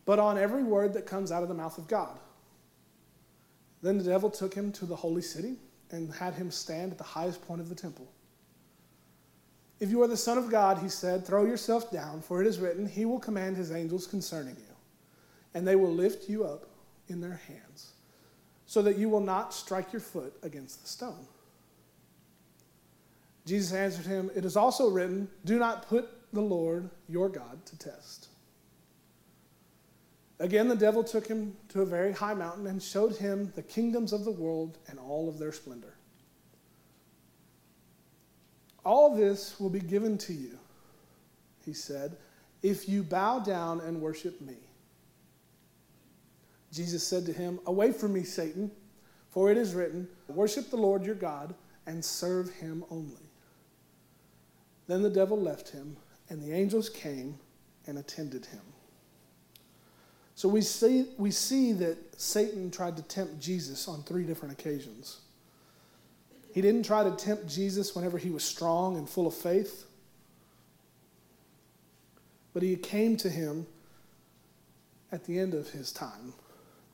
but 0.05 0.19
on 0.19 0.38
every 0.38 0.63
word 0.63 0.93
that 0.93 1.05
comes 1.05 1.31
out 1.31 1.43
of 1.43 1.49
the 1.49 1.55
mouth 1.55 1.77
of 1.77 1.88
God. 1.88 2.17
Then 3.81 3.97
the 3.97 4.03
devil 4.03 4.29
took 4.29 4.53
him 4.53 4.71
to 4.73 4.86
the 4.86 4.95
holy 4.95 5.21
city 5.21 5.55
and 5.91 6.12
had 6.13 6.34
him 6.34 6.51
stand 6.51 6.91
at 6.91 6.97
the 6.97 7.03
highest 7.03 7.45
point 7.45 7.62
of 7.62 7.69
the 7.69 7.75
temple. 7.75 8.08
If 9.79 9.89
you 9.89 10.01
are 10.01 10.08
the 10.08 10.17
Son 10.17 10.38
of 10.38 10.49
God, 10.49 10.79
he 10.79 10.89
said, 10.89 11.25
throw 11.25 11.45
yourself 11.45 11.91
down, 11.91 12.21
for 12.21 12.41
it 12.41 12.47
is 12.47 12.60
written, 12.60 12.88
He 12.88 13.05
will 13.05 13.19
command 13.19 13.58
His 13.58 13.71
angels 13.71 14.08
concerning 14.08 14.55
you, 14.55 14.75
and 15.56 15.65
they 15.68 15.76
will 15.76 15.91
lift 15.91 16.30
you 16.30 16.44
up 16.44 16.68
in 17.08 17.22
their 17.22 17.41
hands, 17.48 17.94
so 18.68 18.84
that 18.84 18.98
you 18.98 19.10
will 19.10 19.22
not 19.22 19.54
strike 19.54 19.91
your 19.91 20.02
foot 20.02 20.34
against 20.44 20.84
the 20.84 20.88
stone. 20.88 21.26
Jesus 23.46 23.74
answered 23.74 24.06
him, 24.06 24.30
It 24.36 24.44
is 24.44 24.58
also 24.58 24.89
written, 24.89 25.30
Do 25.46 25.58
not 25.58 25.88
put 25.88 26.10
the 26.34 26.41
Lord 26.41 26.89
your 27.08 27.30
God 27.30 27.65
to 27.65 27.80
test. 27.80 28.28
Again, 30.39 30.68
the 30.68 30.76
devil 30.76 31.04
took 31.04 31.26
him 31.26 31.56
to 31.70 31.82
a 31.82 31.86
very 31.86 32.12
high 32.12 32.34
mountain 32.34 32.68
and 32.68 32.84
showed 32.84 33.15
him 33.15 33.54
the 33.56 33.63
kingdoms 33.63 34.12
of 34.12 34.26
the 34.26 34.32
world 34.32 34.78
and 34.89 35.00
all 35.00 35.30
of 35.30 35.39
their 35.39 35.54
splendor. 35.54 35.96
All 38.84 39.15
this 39.15 39.58
will 39.60 39.70
be 39.70 39.80
given 39.80 40.18
to 40.20 40.34
you, 40.34 40.60
he 41.63 41.74
said, 41.74 42.18
if 42.62 42.89
you 42.89 43.04
bow 43.04 43.39
down 43.39 43.80
and 43.80 44.02
worship 44.02 44.41
me. 44.41 44.56
Jesus 46.76 47.08
said 47.08 47.26
to 47.26 47.34
him, 47.34 47.60
Away 47.66 47.94
from 47.94 48.14
me, 48.14 48.24
Satan, 48.24 48.70
for 49.30 49.50
it 49.50 49.58
is 49.58 49.74
written, 49.74 50.10
Worship 50.28 50.70
the 50.70 50.76
Lord 50.76 51.06
your 51.06 51.16
God 51.16 51.56
and 51.88 52.04
serve 52.04 52.50
him 52.56 52.84
only. 52.92 53.30
Then 54.88 55.02
the 55.02 55.10
devil 55.10 55.40
left 55.40 55.70
him, 55.70 55.96
and 56.30 56.42
the 56.42 56.54
angels 56.54 56.90
came 56.90 57.40
and 57.88 57.98
attended 57.98 58.46
him. 58.48 58.62
So 60.36 60.50
we 60.50 60.62
see, 60.62 61.08
we 61.18 61.32
see 61.32 61.72
that 61.74 62.20
Satan 62.20 62.70
tried 62.70 62.98
to 62.98 63.04
tempt 63.04 63.40
Jesus 63.40 63.88
on 63.88 64.04
three 64.04 64.24
different 64.24 64.60
occasions. 64.60 65.22
He 66.54 66.62
didn't 66.62 66.84
try 66.84 67.06
to 67.06 67.12
tempt 67.12 67.48
Jesus 67.48 67.96
whenever 67.96 68.18
he 68.18 68.30
was 68.30 68.44
strong 68.44 68.98
and 68.98 69.08
full 69.08 69.28
of 69.28 69.34
faith, 69.34 69.86
but 72.54 72.64
he 72.64 72.76
came 72.76 73.16
to 73.18 73.30
him 73.30 73.66
at 75.12 75.24
the 75.24 75.40
end 75.40 75.54
of 75.54 75.70
his 75.70 75.94
time 75.94 76.34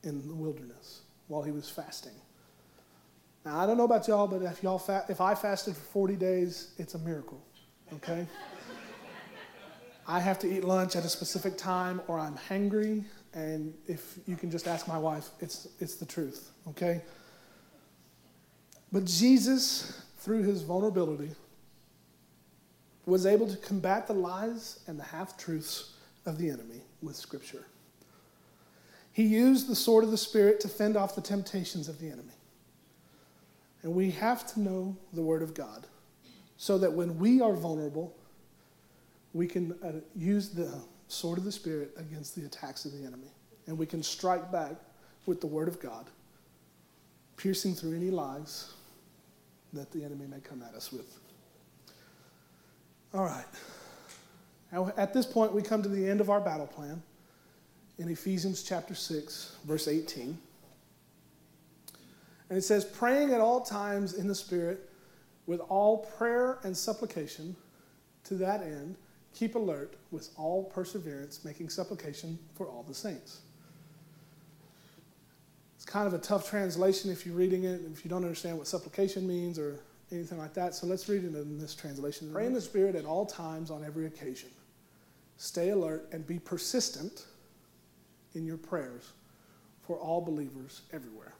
in 0.04 0.26
the 0.26 0.34
wilderness 0.34 1.02
while 1.28 1.42
he 1.42 1.52
was 1.52 1.68
fasting. 1.68 2.12
Now, 3.44 3.58
I 3.58 3.66
don't 3.66 3.76
know 3.76 3.84
about 3.84 4.06
y'all, 4.06 4.28
but 4.28 4.42
if, 4.42 4.62
y'all 4.62 4.78
fa- 4.78 5.04
if 5.08 5.20
I 5.20 5.34
fasted 5.34 5.74
for 5.74 5.82
40 5.82 6.16
days, 6.16 6.72
it's 6.78 6.94
a 6.94 6.98
miracle, 6.98 7.42
okay? 7.94 8.26
I 10.06 10.20
have 10.20 10.38
to 10.40 10.52
eat 10.52 10.64
lunch 10.64 10.96
at 10.96 11.04
a 11.04 11.08
specific 11.08 11.56
time 11.56 12.00
or 12.06 12.18
I'm 12.18 12.36
hungry 12.36 13.04
and 13.34 13.72
if 13.86 14.18
you 14.26 14.36
can 14.36 14.50
just 14.50 14.68
ask 14.68 14.86
my 14.86 14.98
wife, 14.98 15.30
it's, 15.40 15.68
it's 15.80 15.94
the 15.94 16.04
truth, 16.04 16.50
okay? 16.68 17.00
But 18.90 19.06
Jesus, 19.06 20.02
through 20.18 20.42
his 20.42 20.62
vulnerability, 20.62 21.30
was 23.06 23.26
able 23.26 23.48
to 23.48 23.56
combat 23.56 24.06
the 24.06 24.12
lies 24.12 24.80
and 24.86 24.98
the 24.98 25.04
half 25.04 25.36
truths 25.36 25.94
of 26.26 26.38
the 26.38 26.50
enemy 26.50 26.82
with 27.00 27.16
Scripture. 27.16 27.64
He 29.12 29.24
used 29.24 29.68
the 29.68 29.76
sword 29.76 30.04
of 30.04 30.10
the 30.10 30.16
Spirit 30.16 30.60
to 30.60 30.68
fend 30.68 30.96
off 30.96 31.14
the 31.14 31.20
temptations 31.20 31.88
of 31.88 31.98
the 32.00 32.06
enemy. 32.06 32.32
And 33.82 33.94
we 33.94 34.10
have 34.12 34.46
to 34.54 34.60
know 34.60 34.96
the 35.12 35.22
Word 35.22 35.42
of 35.42 35.54
God 35.54 35.86
so 36.56 36.78
that 36.78 36.92
when 36.92 37.18
we 37.18 37.40
are 37.40 37.52
vulnerable, 37.52 38.14
we 39.34 39.46
can 39.46 39.72
uh, 39.84 39.92
use 40.16 40.50
the 40.50 40.72
sword 41.08 41.36
of 41.36 41.44
the 41.44 41.52
Spirit 41.52 41.90
against 41.96 42.34
the 42.34 42.46
attacks 42.46 42.84
of 42.84 42.92
the 42.92 43.04
enemy. 43.04 43.32
And 43.66 43.76
we 43.76 43.86
can 43.86 44.02
strike 44.02 44.50
back 44.50 44.76
with 45.26 45.40
the 45.40 45.46
Word 45.46 45.68
of 45.68 45.80
God, 45.80 46.06
piercing 47.36 47.74
through 47.74 47.94
any 47.94 48.10
lies 48.10 48.72
that 49.72 49.90
the 49.90 50.04
enemy 50.04 50.26
may 50.26 50.40
come 50.40 50.62
at 50.62 50.74
us 50.74 50.90
with. 50.92 51.18
All 53.14 53.24
right. 53.24 53.44
Now, 54.70 54.92
at 54.96 55.12
this 55.12 55.26
point, 55.26 55.52
we 55.52 55.60
come 55.60 55.82
to 55.82 55.88
the 55.88 56.08
end 56.08 56.20
of 56.20 56.30
our 56.30 56.40
battle 56.40 56.66
plan 56.66 57.02
in 58.02 58.08
Ephesians 58.10 58.64
chapter 58.64 58.96
6, 58.96 59.58
verse 59.64 59.86
18. 59.86 60.36
And 62.48 62.58
it 62.58 62.62
says, 62.62 62.84
praying 62.84 63.32
at 63.32 63.40
all 63.40 63.60
times 63.60 64.14
in 64.14 64.26
the 64.26 64.34
Spirit 64.34 64.90
with 65.46 65.60
all 65.68 65.98
prayer 66.18 66.58
and 66.64 66.76
supplication 66.76 67.54
to 68.24 68.34
that 68.34 68.62
end, 68.62 68.96
keep 69.34 69.54
alert 69.54 69.94
with 70.10 70.30
all 70.36 70.64
perseverance, 70.64 71.44
making 71.44 71.68
supplication 71.68 72.38
for 72.54 72.66
all 72.66 72.84
the 72.86 72.94
saints. 72.94 73.40
It's 75.76 75.84
kind 75.84 76.06
of 76.06 76.12
a 76.14 76.18
tough 76.18 76.50
translation 76.50 77.10
if 77.10 77.24
you're 77.24 77.36
reading 77.36 77.64
it, 77.64 77.82
if 77.92 78.04
you 78.04 78.08
don't 78.08 78.24
understand 78.24 78.58
what 78.58 78.66
supplication 78.66 79.26
means 79.28 79.60
or 79.60 79.78
anything 80.10 80.38
like 80.38 80.54
that. 80.54 80.74
So 80.74 80.88
let's 80.88 81.08
read 81.08 81.24
it 81.24 81.34
in 81.34 81.58
this 81.58 81.74
translation. 81.74 82.32
Pray 82.32 82.46
in 82.46 82.52
the 82.52 82.60
Spirit 82.60 82.96
at 82.96 83.04
all 83.04 83.26
times 83.26 83.70
on 83.70 83.84
every 83.84 84.06
occasion. 84.06 84.50
Stay 85.36 85.70
alert 85.70 86.08
and 86.12 86.26
be 86.26 86.40
persistent 86.40 87.26
in 88.34 88.44
your 88.46 88.56
prayers 88.56 89.12
for 89.86 89.96
all 89.96 90.20
believers 90.20 90.82
everywhere. 90.92 91.34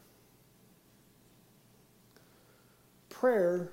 Prayer 3.08 3.70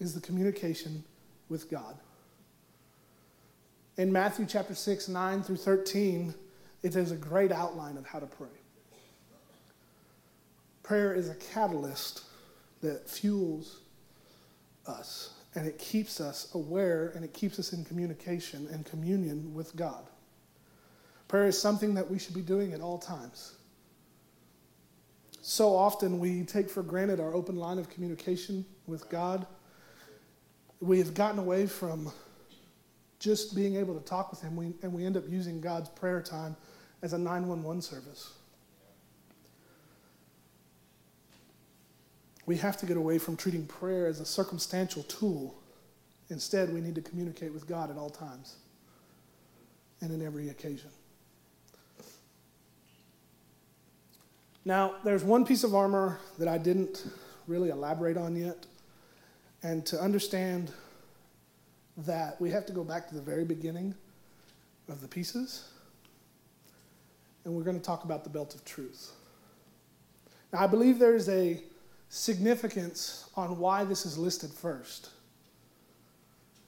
is 0.00 0.14
the 0.14 0.20
communication 0.20 1.02
with 1.48 1.70
God. 1.70 1.96
In 3.96 4.12
Matthew 4.12 4.46
chapter 4.46 4.74
6, 4.74 5.08
9 5.08 5.42
through 5.42 5.56
13, 5.56 6.34
it 6.82 6.96
is 6.96 7.10
a 7.10 7.16
great 7.16 7.52
outline 7.52 7.96
of 7.96 8.06
how 8.06 8.18
to 8.18 8.26
pray. 8.26 8.48
Prayer 10.82 11.14
is 11.14 11.28
a 11.28 11.34
catalyst 11.34 12.24
that 12.80 13.08
fuels 13.08 13.80
us 14.86 15.34
and 15.54 15.66
it 15.66 15.78
keeps 15.78 16.20
us 16.20 16.48
aware 16.54 17.12
and 17.14 17.24
it 17.24 17.32
keeps 17.32 17.58
us 17.58 17.72
in 17.72 17.84
communication 17.84 18.66
and 18.72 18.84
communion 18.84 19.54
with 19.54 19.76
God. 19.76 20.04
Prayer 21.32 21.46
is 21.46 21.58
something 21.58 21.94
that 21.94 22.10
we 22.10 22.18
should 22.18 22.34
be 22.34 22.42
doing 22.42 22.74
at 22.74 22.82
all 22.82 22.98
times. 22.98 23.54
So 25.40 25.74
often 25.74 26.18
we 26.18 26.42
take 26.42 26.68
for 26.68 26.82
granted 26.82 27.20
our 27.20 27.32
open 27.32 27.56
line 27.56 27.78
of 27.78 27.88
communication 27.88 28.66
with 28.86 29.08
God. 29.08 29.46
We 30.80 30.98
have 30.98 31.14
gotten 31.14 31.38
away 31.38 31.66
from 31.66 32.12
just 33.18 33.56
being 33.56 33.76
able 33.76 33.98
to 33.98 34.04
talk 34.04 34.30
with 34.30 34.42
Him, 34.42 34.74
and 34.82 34.92
we 34.92 35.06
end 35.06 35.16
up 35.16 35.24
using 35.26 35.58
God's 35.58 35.88
prayer 35.88 36.20
time 36.20 36.54
as 37.00 37.14
a 37.14 37.18
911 37.18 37.80
service. 37.80 38.34
We 42.44 42.58
have 42.58 42.76
to 42.76 42.84
get 42.84 42.98
away 42.98 43.16
from 43.16 43.38
treating 43.38 43.66
prayer 43.66 44.06
as 44.06 44.20
a 44.20 44.26
circumstantial 44.26 45.04
tool. 45.04 45.54
Instead, 46.28 46.74
we 46.74 46.82
need 46.82 46.96
to 46.96 47.00
communicate 47.00 47.54
with 47.54 47.66
God 47.66 47.90
at 47.90 47.96
all 47.96 48.10
times 48.10 48.56
and 50.02 50.12
in 50.12 50.20
every 50.20 50.50
occasion. 50.50 50.90
Now, 54.64 54.94
there's 55.02 55.24
one 55.24 55.44
piece 55.44 55.64
of 55.64 55.74
armor 55.74 56.20
that 56.38 56.46
I 56.46 56.56
didn't 56.56 57.04
really 57.46 57.70
elaborate 57.70 58.16
on 58.16 58.36
yet. 58.36 58.66
And 59.62 59.84
to 59.86 60.00
understand 60.00 60.72
that, 61.98 62.40
we 62.40 62.50
have 62.50 62.66
to 62.66 62.72
go 62.72 62.84
back 62.84 63.08
to 63.08 63.14
the 63.14 63.20
very 63.20 63.44
beginning 63.44 63.94
of 64.88 65.00
the 65.00 65.08
pieces. 65.08 65.68
And 67.44 67.54
we're 67.54 67.64
going 67.64 67.78
to 67.78 67.84
talk 67.84 68.04
about 68.04 68.22
the 68.22 68.30
belt 68.30 68.54
of 68.54 68.64
truth. 68.64 69.12
Now, 70.52 70.60
I 70.60 70.66
believe 70.68 70.98
there's 70.98 71.28
a 71.28 71.60
significance 72.08 73.28
on 73.36 73.58
why 73.58 73.84
this 73.84 74.06
is 74.06 74.16
listed 74.16 74.50
first. 74.50 75.10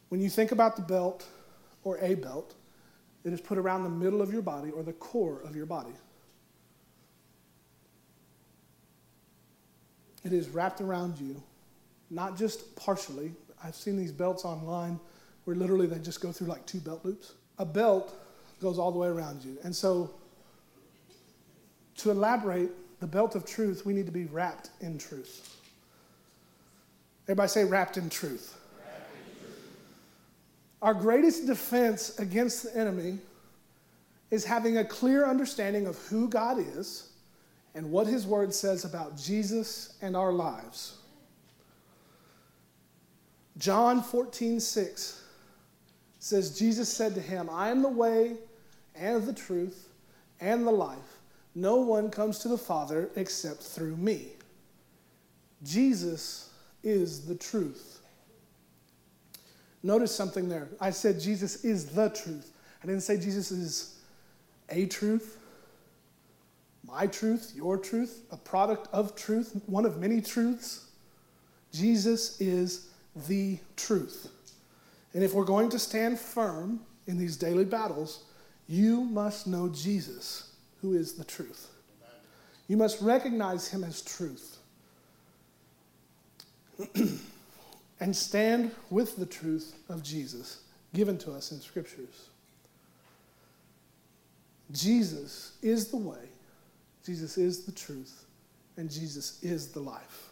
When 0.08 0.20
you 0.20 0.30
think 0.30 0.52
about 0.52 0.74
the 0.74 0.82
belt 0.82 1.26
or 1.84 1.98
a 1.98 2.14
belt, 2.14 2.54
it 3.24 3.32
is 3.32 3.40
put 3.40 3.56
around 3.56 3.84
the 3.84 3.90
middle 3.90 4.20
of 4.20 4.32
your 4.32 4.42
body 4.42 4.70
or 4.70 4.82
the 4.82 4.92
core 4.94 5.40
of 5.44 5.54
your 5.54 5.66
body. 5.66 5.92
It 10.24 10.32
is 10.32 10.48
wrapped 10.48 10.80
around 10.80 11.18
you, 11.18 11.42
not 12.10 12.36
just 12.36 12.74
partially. 12.76 13.32
I've 13.62 13.74
seen 13.74 13.96
these 13.96 14.12
belts 14.12 14.44
online 14.44 14.98
where 15.44 15.54
literally 15.54 15.86
they 15.86 15.98
just 15.98 16.20
go 16.20 16.32
through 16.32 16.46
like 16.48 16.64
two 16.66 16.80
belt 16.80 17.04
loops. 17.04 17.34
A 17.58 17.64
belt 17.64 18.14
goes 18.60 18.78
all 18.78 18.90
the 18.90 18.98
way 18.98 19.08
around 19.08 19.44
you. 19.44 19.58
And 19.62 19.74
so, 19.74 20.10
to 21.98 22.10
elaborate, 22.10 22.70
the 23.00 23.06
belt 23.06 23.34
of 23.34 23.44
truth, 23.44 23.84
we 23.84 23.92
need 23.92 24.06
to 24.06 24.12
be 24.12 24.24
wrapped 24.24 24.70
in 24.80 24.96
truth. 24.96 25.58
Everybody 27.26 27.48
say, 27.48 27.64
wrapped 27.64 27.96
in 27.96 28.08
truth. 28.08 28.58
Our 30.80 30.94
greatest 30.94 31.46
defense 31.46 32.18
against 32.18 32.64
the 32.64 32.78
enemy 32.78 33.18
is 34.30 34.44
having 34.44 34.78
a 34.78 34.84
clear 34.84 35.26
understanding 35.26 35.86
of 35.86 35.96
who 36.08 36.28
God 36.28 36.58
is 36.58 37.10
and 37.74 37.90
what 37.90 38.06
his 38.06 38.26
word 38.26 38.54
says 38.54 38.84
about 38.84 39.16
Jesus 39.16 39.96
and 40.00 40.16
our 40.16 40.32
lives. 40.32 40.98
John 43.58 44.02
14, 44.02 44.60
6 44.60 45.22
says, 46.18 46.58
Jesus 46.58 46.92
said 46.92 47.14
to 47.14 47.20
him, 47.20 47.48
I 47.50 47.68
am 47.68 47.82
the 47.82 47.88
way 47.88 48.34
and 48.94 49.24
the 49.24 49.32
truth 49.32 49.88
and 50.40 50.66
the 50.66 50.72
life. 50.72 50.98
No 51.54 51.76
one 51.76 52.10
comes 52.10 52.40
to 52.40 52.48
the 52.48 52.58
Father 52.58 53.10
except 53.16 53.62
through 53.62 53.96
me. 53.96 54.28
Jesus 55.62 56.50
is 56.82 57.26
the 57.26 57.34
truth. 57.34 58.00
Notice 59.82 60.14
something 60.14 60.48
there. 60.48 60.68
I 60.80 60.90
said 60.90 61.20
Jesus 61.20 61.64
is 61.64 61.86
the 61.86 62.08
truth. 62.10 62.50
I 62.82 62.86
didn't 62.86 63.02
say 63.02 63.16
Jesus 63.18 63.50
is 63.50 63.98
a 64.70 64.86
truth 64.86 65.38
my 66.86 67.06
truth, 67.06 67.52
your 67.54 67.76
truth, 67.78 68.22
a 68.30 68.36
product 68.36 68.88
of 68.92 69.16
truth, 69.16 69.60
one 69.66 69.84
of 69.84 69.98
many 69.98 70.20
truths. 70.20 70.90
Jesus 71.72 72.40
is 72.40 72.88
the 73.28 73.58
truth. 73.76 74.28
And 75.12 75.22
if 75.22 75.32
we're 75.32 75.44
going 75.44 75.70
to 75.70 75.78
stand 75.78 76.18
firm 76.18 76.80
in 77.06 77.18
these 77.18 77.36
daily 77.36 77.64
battles, 77.64 78.24
you 78.68 79.02
must 79.02 79.46
know 79.46 79.68
Jesus, 79.68 80.52
who 80.80 80.94
is 80.94 81.14
the 81.14 81.24
truth. 81.24 81.68
You 82.68 82.76
must 82.76 83.00
recognize 83.00 83.68
him 83.68 83.84
as 83.84 84.02
truth. 84.02 84.58
and 88.00 88.14
stand 88.14 88.72
with 88.90 89.16
the 89.16 89.26
truth 89.26 89.74
of 89.88 90.02
Jesus 90.02 90.60
given 90.92 91.18
to 91.18 91.32
us 91.32 91.52
in 91.52 91.60
scriptures. 91.60 92.28
Jesus 94.72 95.52
is 95.62 95.88
the 95.88 95.96
way, 95.96 96.28
Jesus 97.04 97.36
is 97.36 97.64
the 97.64 97.72
truth, 97.72 98.24
and 98.76 98.90
Jesus 98.90 99.38
is 99.42 99.68
the 99.68 99.80
life. 99.80 100.30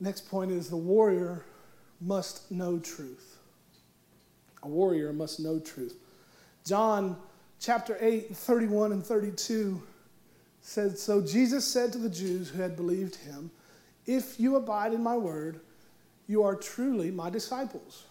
Next 0.00 0.28
point 0.28 0.50
is 0.50 0.68
the 0.68 0.76
warrior 0.76 1.44
must 2.00 2.50
know 2.50 2.78
truth. 2.78 3.38
A 4.62 4.68
warrior 4.68 5.12
must 5.12 5.40
know 5.40 5.58
truth. 5.58 5.96
John 6.64 7.16
chapter 7.58 7.96
8, 8.00 8.36
31 8.36 8.92
and 8.92 9.04
32 9.04 9.82
said, 10.60 10.98
So 10.98 11.22
Jesus 11.22 11.66
said 11.66 11.92
to 11.92 11.98
the 11.98 12.10
Jews 12.10 12.50
who 12.50 12.60
had 12.60 12.76
believed 12.76 13.16
him, 13.16 13.50
If 14.06 14.38
you 14.38 14.56
abide 14.56 14.92
in 14.92 15.02
my 15.02 15.16
word, 15.16 15.60
you 16.26 16.42
are 16.42 16.54
truly 16.54 17.10
my 17.10 17.30
disciples, 17.30 18.04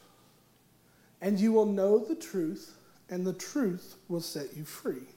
and 1.22 1.40
you 1.40 1.52
will 1.52 1.66
know 1.66 2.00
the 2.00 2.16
truth, 2.16 2.76
and 3.10 3.26
the 3.26 3.34
truth 3.34 3.96
will 4.08 4.22
set 4.22 4.56
you 4.56 4.64
free. 4.64 5.13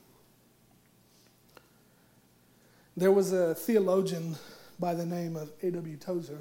There 2.97 3.13
was 3.13 3.33
a 3.33 3.55
theologian 3.55 4.37
by 4.79 4.95
the 4.95 5.05
name 5.05 5.37
of 5.37 5.51
A.W. 5.63 5.97
Tozer 5.99 6.39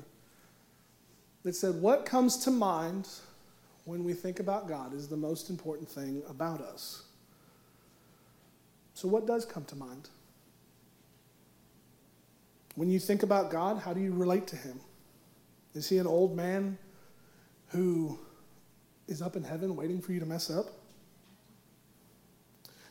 that 1.44 1.54
said, 1.54 1.76
What 1.76 2.06
comes 2.06 2.38
to 2.46 2.52
mind 2.52 3.10
when 3.84 4.04
we 4.04 4.14
think 4.14 4.40
about 4.40 4.68
God 4.68 4.94
is 4.94 5.08
the 5.08 5.18
most 5.18 5.50
important 5.50 5.90
thing 5.90 6.24
about 6.30 6.62
us. 6.62 7.04
So, 8.94 9.08
what 9.08 9.28
does 9.28 9.46
come 9.46 9.66
to 9.66 9.76
mind? 9.76 10.10
When 12.76 12.90
you 12.90 13.00
think 13.00 13.24
about 13.24 13.52
God, 13.52 13.80
how 13.80 13.94
do 13.94 14.00
you 14.00 14.14
relate 14.14 14.48
to 14.48 14.56
Him? 14.56 14.80
Is 15.74 15.90
He 15.90 15.98
an 15.98 16.08
old 16.08 16.36
man 16.36 16.78
who 17.68 18.18
is 19.08 19.22
up 19.22 19.36
in 19.36 19.44
heaven 19.44 19.76
waiting 19.76 20.02
for 20.02 20.14
you 20.14 20.22
to 20.22 20.26
mess 20.26 20.50
up? 20.50 20.68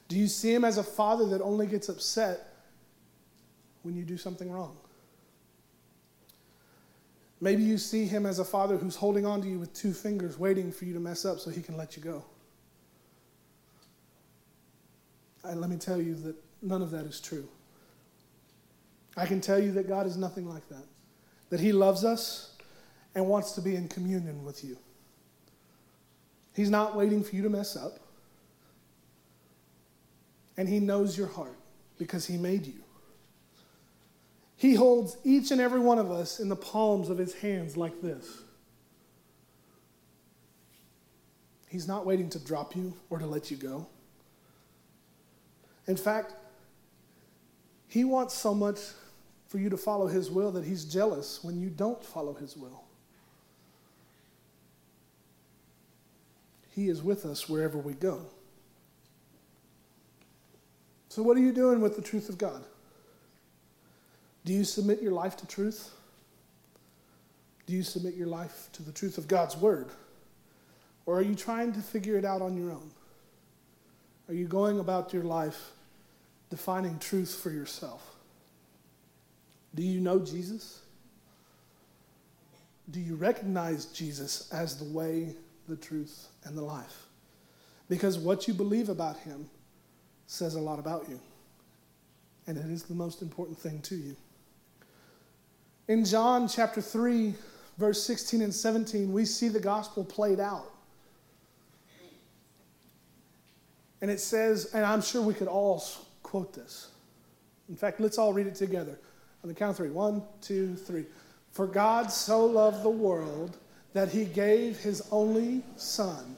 Do 0.09 0.19
you 0.19 0.29
see 0.29 0.53
Him 0.55 0.65
as 0.65 0.77
a 0.77 0.85
father 0.85 1.27
that 1.31 1.41
only 1.41 1.67
gets 1.67 1.89
upset 1.89 2.54
when 3.85 3.95
you 3.95 4.05
do 4.05 4.17
something 4.17 4.51
wrong. 4.51 4.77
Maybe 7.41 7.63
you 7.63 7.79
see 7.79 8.07
him 8.07 8.27
as 8.27 8.39
a 8.39 8.45
father 8.45 8.77
who's 8.77 8.97
holding 8.97 9.27
on 9.27 9.43
to 9.43 9.49
you 9.49 9.59
with 9.59 9.73
two 9.75 9.93
fingers, 9.93 10.39
waiting 10.39 10.73
for 10.73 10.87
you 10.87 10.95
to 10.95 11.01
mess 11.01 11.25
up 11.25 11.39
so 11.39 11.51
he 11.51 11.61
can 11.61 11.77
let 11.77 11.97
you 11.97 12.03
go. 12.03 12.25
And 15.45 15.61
let 15.61 15.69
me 15.69 15.77
tell 15.77 16.01
you 16.01 16.15
that 16.15 16.37
none 16.63 16.81
of 16.81 16.91
that 16.93 17.05
is 17.05 17.21
true. 17.21 17.47
I 19.17 19.27
can 19.27 19.41
tell 19.41 19.63
you 19.63 19.73
that 19.73 19.87
God 19.87 20.07
is 20.07 20.17
nothing 20.17 20.49
like 20.49 20.67
that, 20.71 20.85
that 21.51 21.61
he 21.61 21.73
loves 21.73 22.05
us 22.05 22.57
and 23.15 23.27
wants 23.27 23.53
to 23.53 23.61
be 23.61 23.77
in 23.77 23.89
communion 23.89 24.45
with 24.45 24.65
you. 24.65 24.79
He's 26.55 26.71
not 26.71 26.97
waiting 26.97 27.23
for 27.23 27.37
you 27.37 27.43
to 27.43 27.51
mess 27.51 27.77
up. 27.77 27.99
And 30.57 30.69
he 30.69 30.79
knows 30.81 31.19
your 31.19 31.27
heart 31.27 31.59
because 31.99 32.27
he 32.27 32.37
made 32.37 32.65
you. 32.67 32.84
He 34.65 34.73
holds 34.73 35.19
each 35.25 35.51
and 35.51 35.61
every 35.61 35.79
one 35.79 35.99
of 35.99 36.11
us 36.11 36.41
in 36.41 36.49
the 36.49 36.57
palms 36.57 37.11
of 37.11 37.19
his 37.19 37.35
hands 37.35 37.77
like 37.77 38.01
this. 38.01 38.45
He's 41.69 41.87
not 41.87 42.07
waiting 42.07 42.31
to 42.31 42.39
drop 42.39 42.75
you 42.75 42.95
or 43.11 43.19
to 43.19 43.27
let 43.27 43.51
you 43.51 43.59
go. 43.59 43.87
In 45.87 45.99
fact, 45.99 46.33
he 47.89 48.05
wants 48.05 48.33
so 48.33 48.55
much 48.55 48.79
for 49.49 49.59
you 49.59 49.69
to 49.69 49.77
follow 49.77 50.07
his 50.07 50.31
will 50.31 50.51
that 50.53 50.65
he's 50.65 50.87
jealous 50.87 51.45
when 51.45 51.61
you 51.61 51.69
don't 51.69 52.03
follow 52.03 52.33
his 52.33 52.57
will. 52.57 52.85
He 56.71 56.89
is 56.89 57.03
with 57.03 57.27
us 57.27 57.51
wherever 57.51 57.77
we 57.77 57.93
go. 57.93 58.23
So, 61.11 61.23
what 61.23 61.37
are 61.37 61.41
you 61.41 61.53
doing 61.53 61.83
with 61.83 61.97
the 61.97 62.03
truth 62.03 62.31
of 62.31 62.39
God? 62.39 62.65
Do 64.45 64.53
you 64.53 64.65
submit 64.65 65.01
your 65.03 65.13
life 65.13 65.37
to 65.39 65.47
truth? 65.47 65.91
Do 67.67 67.73
you 67.73 67.83
submit 67.83 68.15
your 68.15 68.27
life 68.27 68.69
to 68.73 68.83
the 68.83 68.93
truth 68.93 69.17
of 69.17 69.27
God's 69.27 69.57
word? 69.57 69.89
Or 71.07 71.19
are 71.19 71.23
you 71.23 71.35
trying 71.35 71.73
to 71.73 71.81
figure 71.81 72.17
it 72.19 72.25
out 72.25 72.43
on 72.43 72.57
your 72.57 72.71
own? 72.71 72.91
Are 74.29 74.35
you 74.35 74.47
going 74.47 74.79
about 74.81 75.13
your 75.13 75.25
life 75.25 75.71
defining 76.51 76.99
truth 76.99 77.35
for 77.35 77.51
yourself? 77.51 78.03
Do 79.75 79.83
you 79.83 80.01
know 80.01 80.21
Jesus? 80.21 80.81
Do 82.91 83.01
you 83.01 83.17
recognize 83.17 83.87
Jesus 83.87 84.51
as 84.53 84.77
the 84.77 84.85
way, 84.85 85.35
the 85.69 85.77
truth, 85.77 86.29
and 86.45 86.57
the 86.57 86.63
life? 86.63 87.07
Because 87.89 88.19
what 88.19 88.47
you 88.47 88.55
believe 88.55 88.89
about 88.89 89.19
him 89.19 89.49
says 90.27 90.55
a 90.55 90.61
lot 90.61 90.79
about 90.79 91.09
you. 91.09 91.21
And 92.47 92.57
it 92.59 92.67
is 92.67 92.85
the 92.85 92.95
most 92.95 93.23
important 93.23 93.59
thing 93.59 93.81
to 93.83 93.95
you. 93.95 94.17
In 95.87 96.05
John 96.05 96.49
chapter 96.49 96.81
3, 96.81 97.35
verse 97.77 98.03
16 98.05 98.41
and 98.41 98.55
17, 98.55 99.13
we 99.13 99.27
see 99.27 99.49
the 99.49 99.61
gospel 99.61 100.05
played 100.05 100.41
out. 100.41 100.71
And 104.01 104.11
it 104.11 104.21
says, 104.21 104.71
and 104.75 104.85
I'm 104.85 105.03
sure 105.03 105.21
we 105.23 105.35
could 105.35 105.49
all 105.49 105.83
quote 106.23 106.55
this. 106.55 106.89
In 107.69 107.77
fact, 107.77 108.01
let's 108.01 108.19
all 108.19 108.33
read 108.33 108.47
it 108.47 108.55
together. 108.55 108.99
On 109.43 109.49
the 109.49 109.55
count 109.55 109.73
of 109.73 109.77
three: 109.77 109.91
one, 109.91 110.23
two, 110.41 110.75
three. 110.75 111.05
For 111.53 111.67
God 111.67 112.11
so 112.11 112.45
loved 112.45 112.83
the 112.83 112.91
world 112.91 113.57
that 113.93 114.09
he 114.09 114.25
gave 114.25 114.79
his 114.79 115.07
only 115.11 115.63
Son, 115.77 116.37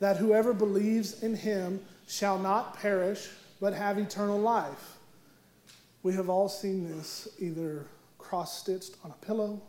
that 0.00 0.16
whoever 0.16 0.52
believes 0.52 1.22
in 1.22 1.34
him 1.34 1.80
shall 2.06 2.38
not 2.38 2.78
perish, 2.78 3.28
but 3.60 3.72
have 3.72 3.98
eternal 3.98 4.38
life. 4.38 4.96
We 6.02 6.14
have 6.14 6.28
all 6.28 6.48
seen 6.48 6.88
this 6.88 7.28
either 7.38 7.86
cross 8.34 8.58
stitched 8.58 8.96
on 9.04 9.12
a 9.12 9.24
pillow 9.24 9.62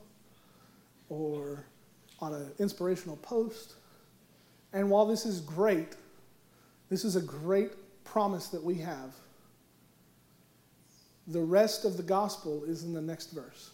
or 1.09 1.63
on 2.19 2.33
an 2.33 2.51
inspirational 2.57 3.15
post. 3.17 3.75
And 4.73 4.89
while 4.89 5.05
this 5.05 5.23
is 5.23 5.39
great, 5.39 5.95
this 6.89 7.05
is 7.05 7.15
a 7.15 7.21
great 7.21 7.73
promise 8.03 8.47
that 8.47 8.63
we 8.63 8.73
have. 8.79 9.13
The 11.27 11.41
rest 11.41 11.85
of 11.85 11.95
the 11.95 12.01
gospel 12.01 12.63
is 12.63 12.83
in 12.83 12.91
the 12.91 13.03
next 13.03 13.33
verse. 13.33 13.69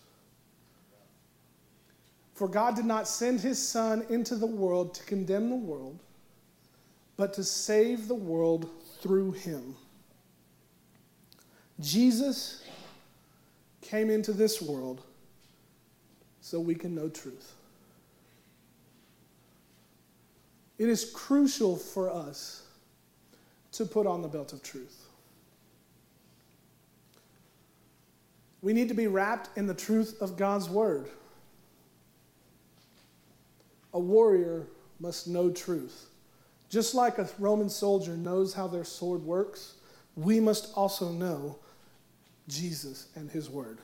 For 2.33 2.49
God 2.49 2.75
did 2.75 2.83
not 2.83 3.07
send 3.07 3.39
his 3.39 3.65
Son 3.65 4.05
into 4.09 4.35
the 4.35 4.45
world 4.45 4.93
to 4.95 5.05
condemn 5.05 5.49
the 5.49 5.55
world, 5.55 5.99
but 7.15 7.33
to 7.35 7.45
save 7.45 8.09
the 8.09 8.15
world 8.15 8.69
through 8.99 9.31
him. 9.31 9.73
Jesus 11.79 12.61
came 13.81 14.09
into 14.09 14.31
this 14.31 14.61
world 14.61 15.01
so 16.39 16.59
we 16.59 16.75
can 16.75 16.95
know 16.95 17.09
truth. 17.09 17.53
It 20.77 20.89
is 20.89 21.11
crucial 21.13 21.75
for 21.75 22.09
us 22.09 22.63
to 23.73 23.85
put 23.85 24.07
on 24.07 24.21
the 24.21 24.27
belt 24.27 24.53
of 24.53 24.63
truth. 24.63 25.05
We 28.61 28.73
need 28.73 28.89
to 28.89 28.93
be 28.93 29.07
wrapped 29.07 29.55
in 29.57 29.67
the 29.67 29.73
truth 29.73 30.21
of 30.21 30.37
God's 30.37 30.69
word. 30.69 31.09
A 33.93 33.99
warrior 33.99 34.67
must 34.99 35.27
know 35.27 35.49
truth. 35.49 36.07
Just 36.69 36.95
like 36.95 37.17
a 37.17 37.29
Roman 37.39 37.69
soldier 37.69 38.15
knows 38.15 38.53
how 38.53 38.67
their 38.67 38.83
sword 38.83 39.23
works, 39.23 39.75
we 40.15 40.39
must 40.39 40.71
also 40.75 41.09
know 41.11 41.57
Jesus 42.51 43.07
and 43.15 43.31
his 43.31 43.49
word 43.49 43.79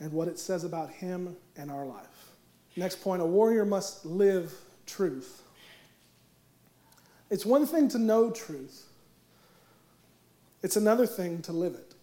and 0.00 0.12
what 0.12 0.28
it 0.28 0.38
says 0.38 0.64
about 0.64 0.90
him 0.90 1.36
and 1.56 1.70
our 1.70 1.86
life. 1.86 2.32
Next 2.76 3.00
point 3.02 3.22
a 3.22 3.24
warrior 3.24 3.64
must 3.64 4.04
live 4.04 4.52
truth. 4.84 5.42
It's 7.30 7.46
one 7.46 7.66
thing 7.66 7.88
to 7.88 7.98
know 7.98 8.30
truth, 8.30 8.86
it's 10.62 10.76
another 10.76 11.06
thing 11.06 11.40
to 11.42 11.52
live 11.52 11.74
it. 11.74 11.94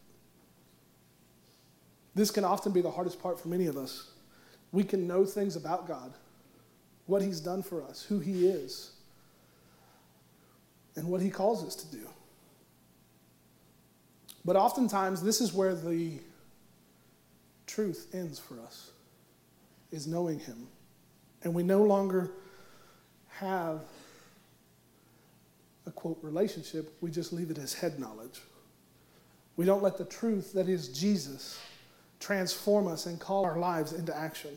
This 2.15 2.31
can 2.31 2.43
often 2.43 2.71
be 2.71 2.81
the 2.81 2.91
hardest 2.91 3.21
part 3.21 3.39
for 3.39 3.47
many 3.47 3.67
of 3.67 3.77
us. 3.77 4.09
We 4.71 4.83
can 4.83 5.07
know 5.07 5.25
things 5.25 5.55
about 5.55 5.87
God, 5.87 6.13
what 7.05 7.21
He's 7.21 7.39
done 7.39 7.63
for 7.63 7.83
us, 7.83 8.03
who 8.03 8.19
He 8.19 8.47
is, 8.47 8.91
and 10.95 11.07
what 11.07 11.21
He 11.21 11.29
calls 11.29 11.65
us 11.65 11.75
to 11.75 11.91
do. 11.95 12.07
But 14.43 14.55
oftentimes, 14.55 15.21
this 15.21 15.41
is 15.41 15.53
where 15.53 15.75
the 15.75 16.19
truth 17.67 18.07
ends 18.13 18.39
for 18.39 18.59
us, 18.59 18.91
is 19.91 20.07
knowing 20.07 20.39
Him. 20.39 20.67
And 21.43 21.53
we 21.53 21.63
no 21.63 21.83
longer 21.83 22.31
have 23.27 23.81
a 25.85 25.91
quote 25.91 26.19
relationship, 26.21 26.95
we 27.01 27.09
just 27.09 27.33
leave 27.33 27.49
it 27.49 27.57
as 27.57 27.73
head 27.73 27.99
knowledge. 27.99 28.41
We 29.57 29.65
don't 29.65 29.83
let 29.83 29.97
the 29.97 30.05
truth 30.05 30.53
that 30.53 30.69
is 30.69 30.87
Jesus 30.89 31.59
transform 32.19 32.87
us 32.87 33.07
and 33.07 33.19
call 33.19 33.43
our 33.45 33.57
lives 33.57 33.93
into 33.93 34.15
action. 34.15 34.51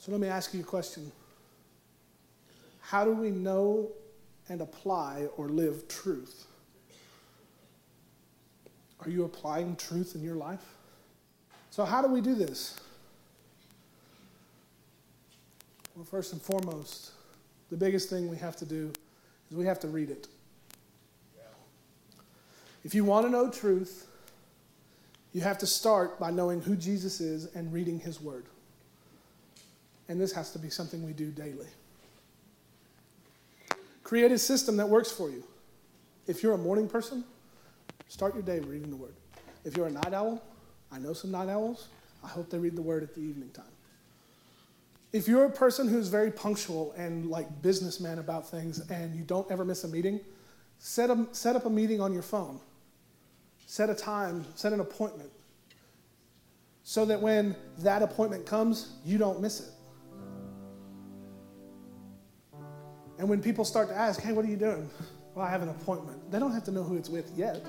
So 0.00 0.12
let 0.12 0.20
me 0.20 0.28
ask 0.28 0.54
you 0.54 0.60
a 0.60 0.64
question 0.64 1.10
How 2.80 3.04
do 3.04 3.12
we 3.12 3.30
know 3.30 3.90
and 4.48 4.60
apply 4.60 5.26
or 5.36 5.48
live 5.48 5.88
truth? 5.88 6.45
Are 9.04 9.10
you 9.10 9.24
applying 9.24 9.76
truth 9.76 10.14
in 10.14 10.22
your 10.22 10.36
life? 10.36 10.64
So, 11.70 11.84
how 11.84 12.00
do 12.00 12.08
we 12.08 12.20
do 12.20 12.34
this? 12.34 12.80
Well, 15.94 16.04
first 16.04 16.32
and 16.32 16.42
foremost, 16.42 17.12
the 17.70 17.76
biggest 17.76 18.10
thing 18.10 18.28
we 18.28 18.36
have 18.36 18.56
to 18.56 18.64
do 18.64 18.92
is 19.50 19.56
we 19.56 19.66
have 19.66 19.80
to 19.80 19.88
read 19.88 20.10
it. 20.10 20.28
If 22.84 22.94
you 22.94 23.04
want 23.04 23.26
to 23.26 23.30
know 23.30 23.50
truth, 23.50 24.06
you 25.32 25.40
have 25.40 25.58
to 25.58 25.66
start 25.66 26.20
by 26.20 26.30
knowing 26.30 26.60
who 26.60 26.76
Jesus 26.76 27.20
is 27.20 27.46
and 27.54 27.72
reading 27.72 27.98
his 27.98 28.20
word. 28.20 28.44
And 30.08 30.20
this 30.20 30.32
has 30.32 30.52
to 30.52 30.58
be 30.58 30.70
something 30.70 31.04
we 31.04 31.12
do 31.12 31.30
daily. 31.30 31.66
Create 34.04 34.30
a 34.30 34.38
system 34.38 34.76
that 34.76 34.88
works 34.88 35.10
for 35.10 35.28
you. 35.28 35.42
If 36.28 36.44
you're 36.44 36.54
a 36.54 36.58
morning 36.58 36.88
person, 36.88 37.24
start 38.08 38.34
your 38.34 38.42
day 38.42 38.60
reading 38.60 38.90
the 38.90 38.96
word. 38.96 39.14
If 39.64 39.76
you're 39.76 39.86
a 39.86 39.90
night 39.90 40.12
owl, 40.12 40.42
I 40.92 40.98
know 40.98 41.12
some 41.12 41.30
night 41.30 41.48
owls, 41.48 41.88
I 42.22 42.28
hope 42.28 42.50
they 42.50 42.58
read 42.58 42.76
the 42.76 42.82
word 42.82 43.02
at 43.02 43.14
the 43.14 43.20
evening 43.20 43.50
time. 43.50 43.64
If 45.12 45.28
you're 45.28 45.44
a 45.44 45.50
person 45.50 45.88
who's 45.88 46.08
very 46.08 46.30
punctual 46.30 46.92
and 46.96 47.30
like 47.30 47.62
businessman 47.62 48.18
about 48.18 48.48
things 48.48 48.78
and 48.90 49.14
you 49.14 49.22
don't 49.22 49.50
ever 49.50 49.64
miss 49.64 49.84
a 49.84 49.88
meeting, 49.88 50.20
set, 50.78 51.10
a, 51.10 51.26
set 51.32 51.56
up 51.56 51.66
a 51.66 51.70
meeting 51.70 52.00
on 52.00 52.12
your 52.12 52.22
phone. 52.22 52.60
Set 53.66 53.90
a 53.90 53.94
time, 53.94 54.44
set 54.54 54.72
an 54.72 54.80
appointment. 54.80 55.30
So 56.82 57.04
that 57.06 57.20
when 57.20 57.56
that 57.78 58.02
appointment 58.02 58.46
comes, 58.46 58.92
you 59.04 59.18
don't 59.18 59.40
miss 59.40 59.60
it. 59.60 59.70
And 63.18 63.28
when 63.28 63.42
people 63.42 63.64
start 63.64 63.88
to 63.88 63.94
ask, 63.94 64.20
hey, 64.20 64.32
what 64.32 64.44
are 64.44 64.48
you 64.48 64.56
doing? 64.56 64.88
Well, 65.34 65.44
I 65.44 65.50
have 65.50 65.62
an 65.62 65.70
appointment. 65.70 66.30
They 66.30 66.38
don't 66.38 66.52
have 66.52 66.64
to 66.64 66.70
know 66.70 66.82
who 66.82 66.96
it's 66.96 67.08
with 67.08 67.32
yet. 67.36 67.64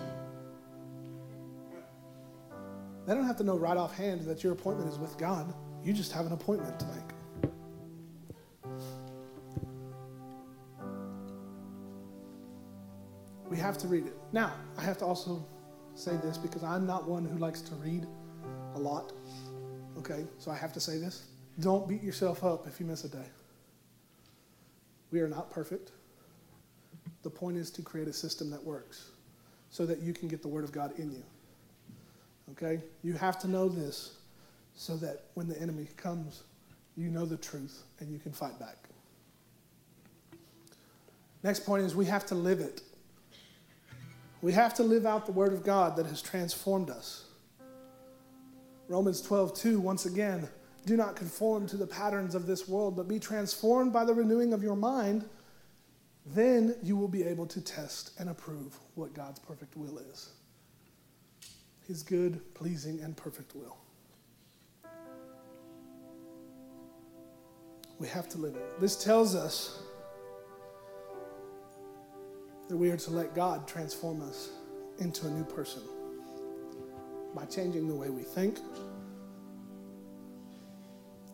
They 3.08 3.14
don't 3.14 3.26
have 3.26 3.38
to 3.38 3.44
know 3.46 3.58
right 3.58 3.78
offhand 3.78 4.26
that 4.26 4.44
your 4.44 4.52
appointment 4.52 4.92
is 4.92 5.00
with 5.00 5.18
God. 5.18 5.54
You 5.82 5.94
just 5.94 6.12
have 6.12 6.26
an 6.26 6.34
appointment 6.34 6.78
to 6.82 6.86
make. 6.88 6.96
We 13.50 13.56
have 13.56 13.78
to 13.78 13.88
read 13.88 14.08
it. 14.08 14.14
Now, 14.34 14.52
I 14.78 14.84
have 14.84 14.98
to 14.98 15.06
also 15.06 15.46
say 15.96 16.18
this 16.18 16.38
because 16.38 16.64
I'm 16.64 16.86
not 16.86 17.08
one 17.08 17.24
who 17.24 17.38
likes 17.38 17.62
to 17.62 17.76
read 17.76 18.06
a 18.76 18.80
lot. 18.80 19.14
Okay, 19.98 20.26
so 20.38 20.52
I 20.52 20.58
have 20.58 20.74
to 20.74 20.82
say 20.82 20.98
this. 20.98 21.28
Don't 21.62 21.88
beat 21.88 22.04
yourself 22.04 22.44
up 22.44 22.68
if 22.68 22.78
you 22.78 22.86
miss 22.86 23.06
a 23.06 23.10
day. 23.10 23.26
We 25.12 25.22
are 25.22 25.30
not 25.30 25.50
perfect. 25.50 25.94
The 27.24 27.30
point 27.30 27.56
is 27.56 27.72
to 27.72 27.82
create 27.82 28.10
a 28.10 28.14
system 28.14 28.50
that 28.52 28.62
works 28.62 29.12
so 29.70 29.86
that 29.86 30.00
you 30.00 30.12
can 30.12 30.28
get 30.28 30.42
the 30.42 30.50
Word 30.50 30.66
of 30.66 30.74
God 30.74 30.92
in 31.00 31.10
you. 31.10 31.24
Okay? 32.52 32.82
You 33.04 33.14
have 33.14 33.40
to 33.40 33.48
know 33.48 33.68
this 33.68 34.16
so 34.76 34.96
that 34.98 35.26
when 35.34 35.48
the 35.48 35.60
enemy 35.62 35.88
comes, 35.98 36.44
you 36.96 37.10
know 37.10 37.26
the 37.26 37.38
truth 37.38 37.84
and 38.00 38.12
you 38.12 38.20
can 38.20 38.32
fight 38.32 38.60
back. 38.60 38.78
Next 41.44 41.66
point 41.66 41.84
is 41.84 41.96
we 41.96 42.06
have 42.06 42.26
to 42.28 42.36
live 42.36 42.60
it. 42.60 42.82
We 44.42 44.54
have 44.54 44.74
to 44.76 44.84
live 44.84 45.06
out 45.06 45.26
the 45.26 45.32
Word 45.32 45.54
of 45.54 45.64
God 45.64 45.96
that 45.96 46.06
has 46.06 46.22
transformed 46.22 46.90
us. 46.90 47.26
Romans 48.88 49.22
12, 49.22 49.54
2, 49.56 49.80
once 49.80 50.06
again, 50.06 50.48
do 50.86 50.96
not 50.96 51.16
conform 51.16 51.68
to 51.68 51.78
the 51.78 51.88
patterns 51.88 52.36
of 52.36 52.46
this 52.46 52.68
world, 52.68 52.96
but 52.96 53.08
be 53.08 53.20
transformed 53.20 53.92
by 53.92 54.06
the 54.06 54.14
renewing 54.14 54.54
of 54.54 54.64
your 54.64 54.76
mind. 54.76 55.26
Then 56.28 56.76
you 56.82 56.96
will 56.96 57.08
be 57.08 57.24
able 57.24 57.46
to 57.48 57.62
test 57.62 58.12
and 58.20 58.30
approve 58.30 58.78
what 58.96 59.14
God's 59.14 59.40
perfect 59.40 59.76
will 59.76 59.98
is 59.98 60.30
His 61.88 62.04
good, 62.04 62.42
pleasing, 62.54 63.00
and 63.02 63.16
perfect 63.16 63.56
will. 63.56 63.78
We 67.98 68.08
have 68.10 68.28
to 68.30 68.38
live 68.38 68.56
it. 68.56 68.80
This 68.80 69.02
tells 69.02 69.36
us 69.36 69.82
that 72.68 72.76
we 72.76 72.92
are 72.92 72.98
to 72.98 73.12
let 73.12 73.34
God 73.34 73.68
transform 73.68 74.22
us 74.22 74.50
into 75.00 75.28
a 75.28 75.30
new 75.30 75.46
person 75.46 75.82
by 77.34 77.46
changing 77.46 77.88
the 77.88 77.96
way 77.96 78.10
we 78.10 78.24
think. 78.24 78.60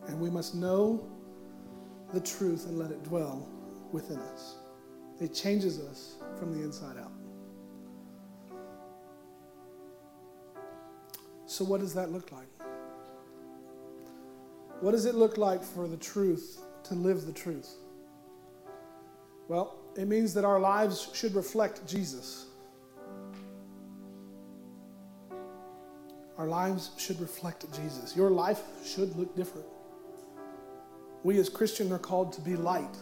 And 0.08 0.20
we 0.20 0.30
must 0.30 0.54
know 0.54 1.10
the 2.14 2.20
truth 2.20 2.68
and 2.68 2.78
let 2.78 2.92
it 2.92 3.04
dwell 3.04 3.50
within 3.92 4.20
us. 4.20 4.58
It 5.20 5.34
changes 5.34 5.80
us 5.80 6.16
from 6.38 6.56
the 6.56 6.64
inside 6.64 6.98
out. 6.98 7.12
So, 11.54 11.64
what 11.64 11.82
does 11.82 11.94
that 11.94 12.12
look 12.12 12.32
like? 12.32 12.48
What 14.82 14.94
does 14.94 15.06
it 15.06 15.14
look 15.14 15.38
like 15.38 15.62
for 15.62 15.88
the 15.88 15.98
truth 15.98 16.60
to 16.86 16.96
live 16.96 17.28
the 17.28 17.32
truth? 17.32 17.76
Well, 19.48 19.76
it 19.96 20.08
means 20.08 20.34
that 20.34 20.46
our 20.46 20.60
lives 20.60 21.12
should 21.14 21.36
reflect 21.36 21.86
Jesus. 21.86 22.48
Our 26.40 26.48
lives 26.48 26.90
should 26.98 27.22
reflect 27.22 27.72
Jesus. 27.72 28.18
Your 28.18 28.32
life 28.32 28.64
should 28.84 29.16
look 29.16 29.36
different. 29.36 29.68
We 31.22 31.38
as 31.38 31.50
Christians 31.50 31.92
are 31.92 32.00
called 32.00 32.34
to 32.34 32.42
be 32.42 32.56
light. 32.56 32.98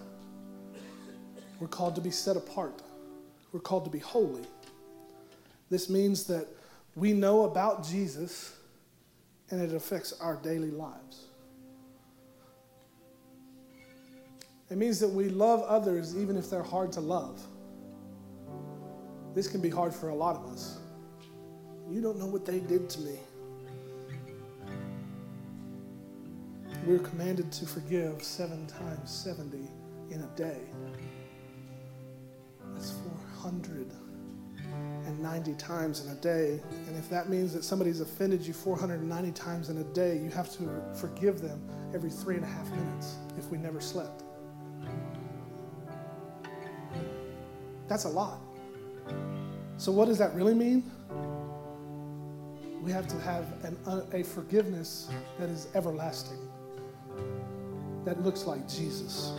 We're 1.61 1.69
called 1.69 1.95
to 1.95 2.01
be 2.01 2.11
set 2.11 2.35
apart. 2.35 2.81
We're 3.53 3.61
called 3.61 3.85
to 3.85 3.91
be 3.91 3.99
holy. 3.99 4.43
This 5.69 5.89
means 5.89 6.25
that 6.25 6.47
we 6.95 7.13
know 7.13 7.45
about 7.45 7.85
Jesus 7.85 8.55
and 9.49 9.61
it 9.61 9.73
affects 9.73 10.13
our 10.19 10.35
daily 10.37 10.71
lives. 10.71 11.25
It 14.69 14.77
means 14.77 14.99
that 14.99 15.09
we 15.09 15.27
love 15.27 15.61
others 15.63 16.17
even 16.17 16.37
if 16.37 16.49
they're 16.49 16.63
hard 16.63 16.91
to 16.93 17.01
love. 17.01 17.41
This 19.35 19.47
can 19.47 19.61
be 19.61 19.69
hard 19.69 19.93
for 19.93 20.09
a 20.09 20.15
lot 20.15 20.35
of 20.35 20.45
us. 20.51 20.79
You 21.89 22.01
don't 22.01 22.17
know 22.17 22.25
what 22.25 22.45
they 22.45 22.59
did 22.59 22.89
to 22.91 23.01
me. 23.01 23.19
We're 26.85 26.99
commanded 26.99 27.51
to 27.53 27.65
forgive 27.65 28.23
seven 28.23 28.65
times 28.65 29.11
70 29.11 29.57
in 30.09 30.21
a 30.21 30.37
day. 30.37 30.61
490 35.21 35.53
times 35.63 36.03
in 36.03 36.11
a 36.11 36.15
day. 36.15 36.59
And 36.87 36.97
if 36.97 37.07
that 37.11 37.29
means 37.29 37.53
that 37.53 37.63
somebody's 37.63 38.01
offended 38.01 38.41
you 38.41 38.53
490 38.53 39.31
times 39.33 39.69
in 39.69 39.77
a 39.77 39.83
day, 39.83 40.17
you 40.17 40.31
have 40.31 40.51
to 40.57 40.83
forgive 40.95 41.41
them 41.41 41.61
every 41.93 42.09
three 42.09 42.35
and 42.35 42.43
a 42.43 42.47
half 42.47 42.67
minutes 42.71 43.17
if 43.37 43.45
we 43.51 43.59
never 43.59 43.79
slept. 43.79 44.23
That's 47.87 48.05
a 48.05 48.09
lot. 48.09 48.39
So, 49.77 49.91
what 49.91 50.07
does 50.07 50.17
that 50.17 50.33
really 50.33 50.55
mean? 50.55 50.89
We 52.81 52.91
have 52.91 53.07
to 53.07 53.19
have 53.19 53.45
an, 53.63 53.77
uh, 53.85 54.01
a 54.13 54.23
forgiveness 54.23 55.07
that 55.37 55.49
is 55.49 55.67
everlasting, 55.75 56.39
that 58.05 58.23
looks 58.23 58.45
like 58.45 58.67
Jesus. 58.67 59.33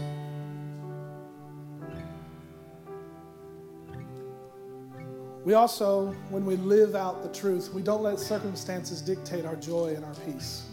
We 5.44 5.54
also, 5.54 6.12
when 6.30 6.46
we 6.46 6.56
live 6.56 6.94
out 6.94 7.22
the 7.22 7.28
truth, 7.28 7.72
we 7.74 7.82
don't 7.82 8.02
let 8.02 8.20
circumstances 8.20 9.00
dictate 9.00 9.44
our 9.44 9.56
joy 9.56 9.94
and 9.96 10.04
our 10.04 10.14
peace. 10.26 10.68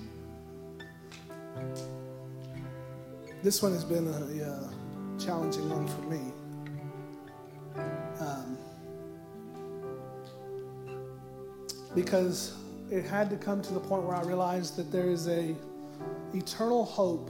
This 3.41 3.63
one 3.63 3.71
has 3.73 3.83
been 3.83 4.07
a, 4.07 4.43
a 4.43 4.51
uh, 4.51 4.69
challenging 5.17 5.69
one 5.69 5.87
for 5.87 6.01
me. 6.01 6.33
because 11.95 12.55
it 12.89 13.03
had 13.05 13.29
to 13.29 13.35
come 13.35 13.61
to 13.61 13.73
the 13.73 13.79
point 13.79 14.03
where 14.03 14.15
I 14.15 14.21
realized 14.23 14.75
that 14.77 14.91
there 14.91 15.09
is 15.09 15.27
a 15.27 15.55
eternal 16.33 16.85
hope 16.85 17.29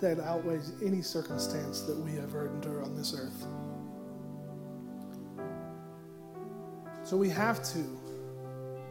that 0.00 0.18
outweighs 0.18 0.72
any 0.84 1.02
circumstance 1.02 1.82
that 1.82 1.96
we 1.96 2.12
have 2.12 2.24
ever 2.24 2.48
endure 2.48 2.82
on 2.82 2.96
this 2.96 3.14
earth. 3.16 3.46
So 7.14 7.18
we 7.18 7.30
have 7.30 7.62
to 7.74 7.78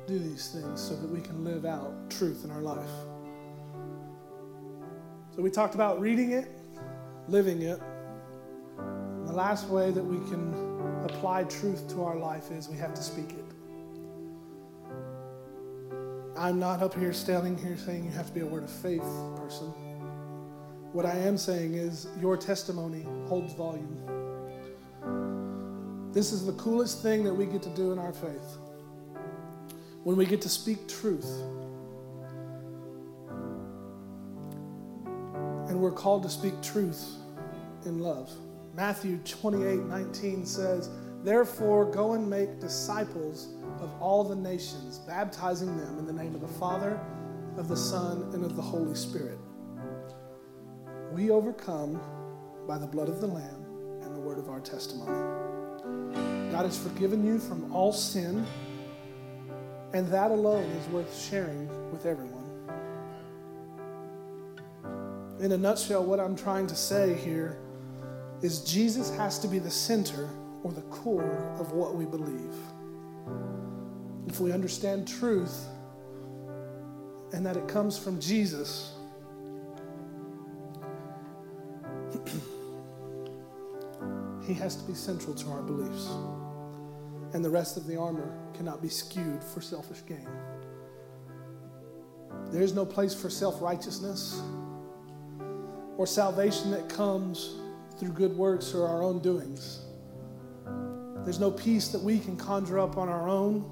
do 0.07 0.17
these 0.17 0.47
things 0.47 0.79
so 0.79 0.95
that 0.95 1.09
we 1.09 1.19
can 1.19 1.43
live 1.43 1.65
out 1.65 2.09
truth 2.09 2.45
in 2.45 2.51
our 2.51 2.61
life. 2.61 2.89
So 5.35 5.41
we 5.41 5.49
talked 5.49 5.75
about 5.75 5.99
reading 5.99 6.31
it, 6.31 6.47
living 7.27 7.63
it. 7.63 7.81
The 9.25 9.33
last 9.33 9.67
way 9.67 9.91
that 9.91 10.01
we 10.01 10.25
can 10.29 10.53
apply 11.03 11.43
truth 11.43 11.89
to 11.89 12.03
our 12.05 12.15
life 12.15 12.49
is 12.49 12.69
we 12.69 12.77
have 12.77 12.93
to 12.93 13.03
speak 13.03 13.31
it. 13.31 13.45
I'm 16.37 16.59
not 16.59 16.81
up 16.81 16.97
here 16.97 17.11
standing 17.11 17.57
here 17.57 17.75
saying 17.75 18.05
you 18.05 18.11
have 18.11 18.27
to 18.27 18.33
be 18.33 18.39
a 18.39 18.45
word 18.45 18.63
of 18.63 18.71
faith 18.71 19.03
person. 19.35 19.67
What 20.93 21.05
I 21.05 21.17
am 21.17 21.37
saying 21.37 21.73
is 21.73 22.07
your 22.21 22.37
testimony 22.37 23.05
holds 23.27 23.53
volume. 23.53 24.12
This 26.13 26.31
is 26.31 26.45
the 26.45 26.53
coolest 26.53 27.01
thing 27.01 27.23
that 27.23 27.33
we 27.33 27.47
get 27.47 27.63
to 27.63 27.69
do 27.69 27.91
in 27.91 27.97
our 27.97 28.13
faith. 28.13 28.57
When 30.03 30.15
we 30.15 30.27
get 30.27 30.41
to 30.41 30.49
speak 30.49 30.87
truth. 30.87 31.41
And 35.67 35.81
we're 35.81 35.91
called 35.91 36.21
to 36.23 36.29
speak 36.29 36.61
truth 36.61 37.15
in 37.85 37.99
love. 37.99 38.31
Matthew 38.75 39.17
28 39.25 39.79
19 39.79 40.45
says, 40.45 40.89
Therefore, 41.23 41.85
go 41.85 42.13
and 42.13 42.29
make 42.29 42.59
disciples 42.59 43.55
of 43.79 43.89
all 43.99 44.23
the 44.23 44.35
nations, 44.35 44.99
baptizing 44.99 45.75
them 45.77 45.97
in 45.97 46.05
the 46.05 46.13
name 46.13 46.35
of 46.35 46.41
the 46.41 46.47
Father, 46.59 46.99
of 47.57 47.67
the 47.67 47.77
Son, 47.77 48.29
and 48.33 48.45
of 48.45 48.55
the 48.55 48.61
Holy 48.61 48.93
Spirit. 48.93 49.39
We 51.11 51.31
overcome 51.31 51.99
by 52.67 52.77
the 52.77 52.87
blood 52.87 53.09
of 53.09 53.19
the 53.19 53.27
Lamb 53.27 53.65
and 54.01 54.15
the 54.15 54.19
word 54.19 54.37
of 54.37 54.49
our 54.49 54.59
testimony. 54.59 55.42
God 56.53 56.65
has 56.65 56.77
forgiven 56.77 57.25
you 57.25 57.39
from 57.39 57.73
all 57.73 57.91
sin, 57.91 58.45
and 59.91 60.07
that 60.09 60.29
alone 60.29 60.69
is 60.69 60.87
worth 60.89 61.19
sharing 61.19 61.67
with 61.91 62.05
everyone. 62.05 62.43
In 65.39 65.51
a 65.51 65.57
nutshell, 65.57 66.03
what 66.03 66.19
I'm 66.19 66.35
trying 66.35 66.67
to 66.67 66.75
say 66.75 67.15
here 67.15 67.57
is 68.43 68.59
Jesus 68.59 69.09
has 69.15 69.39
to 69.39 69.47
be 69.47 69.57
the 69.57 69.71
center 69.71 70.29
or 70.61 70.71
the 70.71 70.83
core 70.83 71.55
of 71.59 71.71
what 71.71 71.95
we 71.95 72.05
believe 72.05 72.53
if 74.27 74.39
we 74.39 74.51
understand 74.51 75.07
truth 75.07 75.65
and 77.31 77.43
that 77.47 77.57
it 77.57 77.67
comes 77.67 77.97
from 77.97 78.19
Jesus, 78.19 78.93
he 84.45 84.53
has 84.53 84.75
to 84.75 84.83
be 84.83 84.93
central 84.93 85.33
to 85.33 85.49
our 85.49 85.63
beliefs. 85.63 86.11
And 87.33 87.43
the 87.43 87.49
rest 87.49 87.77
of 87.77 87.87
the 87.87 87.97
armor 87.97 88.37
cannot 88.53 88.81
be 88.81 88.89
skewed 88.89 89.43
for 89.43 89.59
selfish 89.59 90.03
gain. 90.05 90.27
There's 92.51 92.73
no 92.73 92.85
place 92.85 93.13
for 93.13 93.29
self 93.29 93.61
righteousness 93.61 94.41
or 95.97 96.05
salvation 96.05 96.71
that 96.71 96.89
comes 96.89 97.55
through 97.97 98.11
good 98.13 98.35
works 98.37 98.73
or 98.73 98.87
our 98.87 99.01
own 99.01 99.19
doings. 99.19 99.81
There's 101.23 101.39
no 101.39 101.51
peace 101.51 101.87
that 101.89 102.01
we 102.01 102.19
can 102.19 102.35
conjure 102.37 102.79
up 102.79 102.97
on 102.97 103.09
our 103.09 103.27
own 103.27 103.69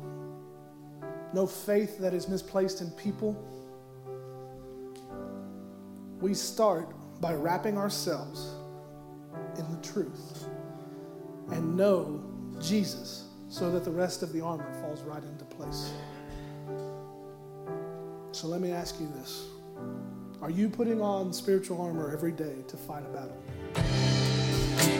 no 1.34 1.48
faith 1.48 1.98
that 2.00 2.14
is 2.14 2.28
misplaced 2.28 2.82
in 2.82 2.90
people. 2.92 3.34
We 6.20 6.34
start 6.34 6.94
by 7.22 7.34
wrapping 7.34 7.78
ourselves 7.78 8.56
in 9.58 9.70
the 9.72 9.82
truth 9.82 10.48
and 11.50 11.76
know 11.78 12.24
Jesus 12.60 13.31
so 13.52 13.70
that 13.70 13.84
the 13.84 13.92
rest 13.92 14.24
of 14.24 14.32
the 14.32 14.40
armor 14.40 14.72
falls 14.82 15.02
right 15.02 15.22
into 15.22 15.44
place. 15.44 15.92
So 18.32 18.48
let 18.48 18.62
me 18.62 18.72
ask 18.72 19.00
you 19.00 19.12
this 19.14 19.46
Are 20.42 20.50
you 20.50 20.70
putting 20.70 21.02
on 21.02 21.34
spiritual 21.34 21.82
armor 21.82 22.12
every 22.12 22.32
day 22.32 22.56
to 22.70 22.78
fight 22.78 23.04
a 23.06 23.10
battle? 23.10 23.38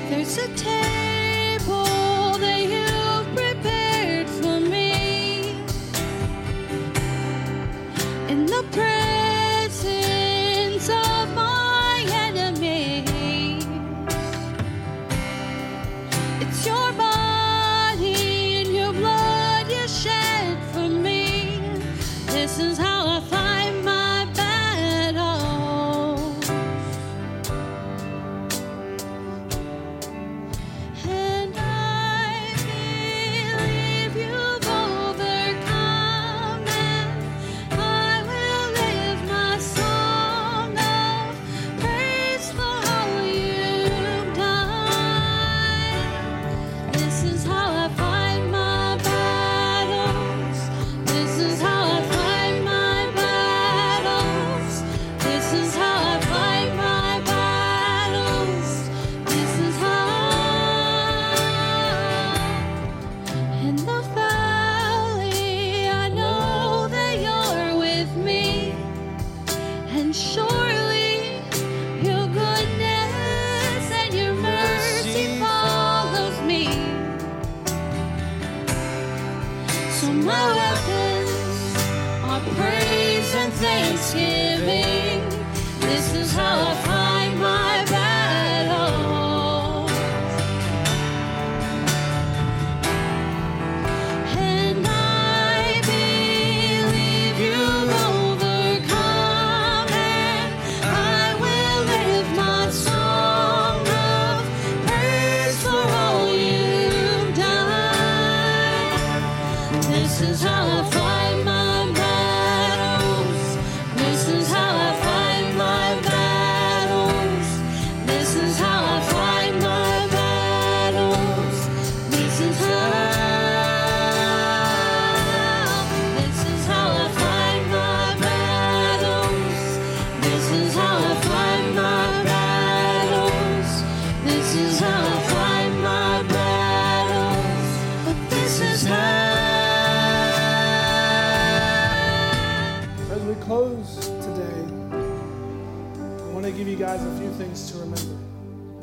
There's 0.10 0.38
a 0.38 0.48
table 0.58 2.38
that 2.38 2.60
you've 2.70 3.36
prepared. 3.36 3.81
Praise 83.32 83.36
and 83.36 83.54
thanksgiving. 83.54 85.30
This 85.80 86.14
is 86.16 86.34
how 86.34 86.72
I 86.72 87.01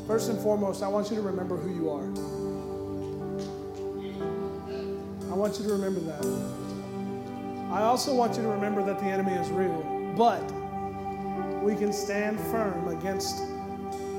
First 0.09 0.31
and 0.31 0.39
foremost, 0.39 0.81
I 0.81 0.87
want 0.87 1.11
you 1.11 1.17
to 1.17 1.21
remember 1.21 1.55
who 1.55 1.69
you 1.71 1.91
are. 1.91 2.01
I 5.31 5.35
want 5.35 5.59
you 5.59 5.65
to 5.65 5.71
remember 5.71 5.99
that. 5.99 6.25
I 7.71 7.83
also 7.83 8.15
want 8.15 8.35
you 8.35 8.41
to 8.41 8.47
remember 8.47 8.83
that 8.85 8.97
the 8.97 9.05
enemy 9.05 9.33
is 9.33 9.51
real, 9.51 9.83
but 10.17 10.41
we 11.61 11.75
can 11.75 11.93
stand 11.93 12.39
firm 12.39 12.87
against 12.87 13.37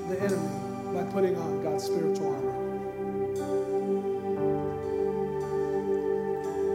the 0.09 0.16
enemy 0.20 0.95
by 0.95 1.03
putting 1.11 1.36
on 1.36 1.61
God's 1.61 1.82
spiritual 1.82 2.36
armor. 2.36 2.55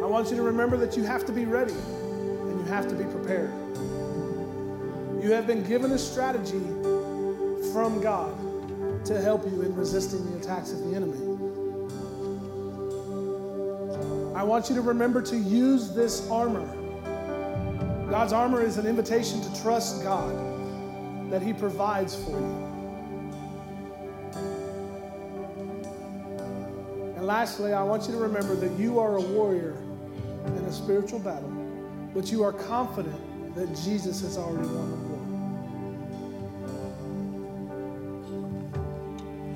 I 0.03 0.07
want 0.07 0.29
you 0.29 0.35
to 0.35 0.43
remember 0.43 0.75
that 0.75 0.97
you 0.97 1.03
have 1.03 1.25
to 1.25 1.31
be 1.31 1.45
ready 1.45 1.71
and 1.71 2.59
you 2.59 2.65
have 2.65 2.89
to 2.89 2.95
be 2.95 3.05
prepared. 3.05 3.53
You 5.23 5.31
have 5.31 5.47
been 5.47 5.63
given 5.63 5.93
a 5.93 5.97
strategy 5.97 6.59
from 7.71 8.01
God 8.01 8.35
to 9.05 9.21
help 9.21 9.45
you 9.45 9.61
in 9.61 9.75
resisting 9.75 10.31
the 10.31 10.37
attacks 10.37 10.71
of 10.71 10.79
the 10.79 10.95
enemy. 10.95 11.17
I 14.35 14.43
want 14.43 14.67
you 14.69 14.75
to 14.75 14.81
remember 14.81 15.21
to 15.21 15.37
use 15.37 15.91
this 15.91 16.29
armor. 16.29 16.65
God's 18.09 18.33
armor 18.33 18.61
is 18.61 18.77
an 18.77 18.85
invitation 18.85 19.41
to 19.41 19.61
trust 19.61 20.03
God 20.03 20.33
that 21.31 21.41
He 21.41 21.53
provides 21.53 22.15
for 22.15 22.31
you. 22.31 22.65
And 27.15 27.25
lastly, 27.25 27.73
I 27.73 27.83
want 27.83 28.07
you 28.07 28.11
to 28.11 28.19
remember 28.19 28.55
that 28.55 28.71
you 28.79 28.99
are 28.99 29.17
a 29.17 29.21
warrior 29.21 29.77
in 30.47 30.65
a 30.65 30.71
spiritual 30.71 31.19
battle, 31.19 31.51
but 32.13 32.31
you 32.31 32.43
are 32.43 32.53
confident 32.53 33.55
that 33.55 33.67
Jesus 33.83 34.21
has 34.21 34.37
already 34.37 34.67
won 34.67 34.91
the 34.91 34.97
war. 34.97 35.14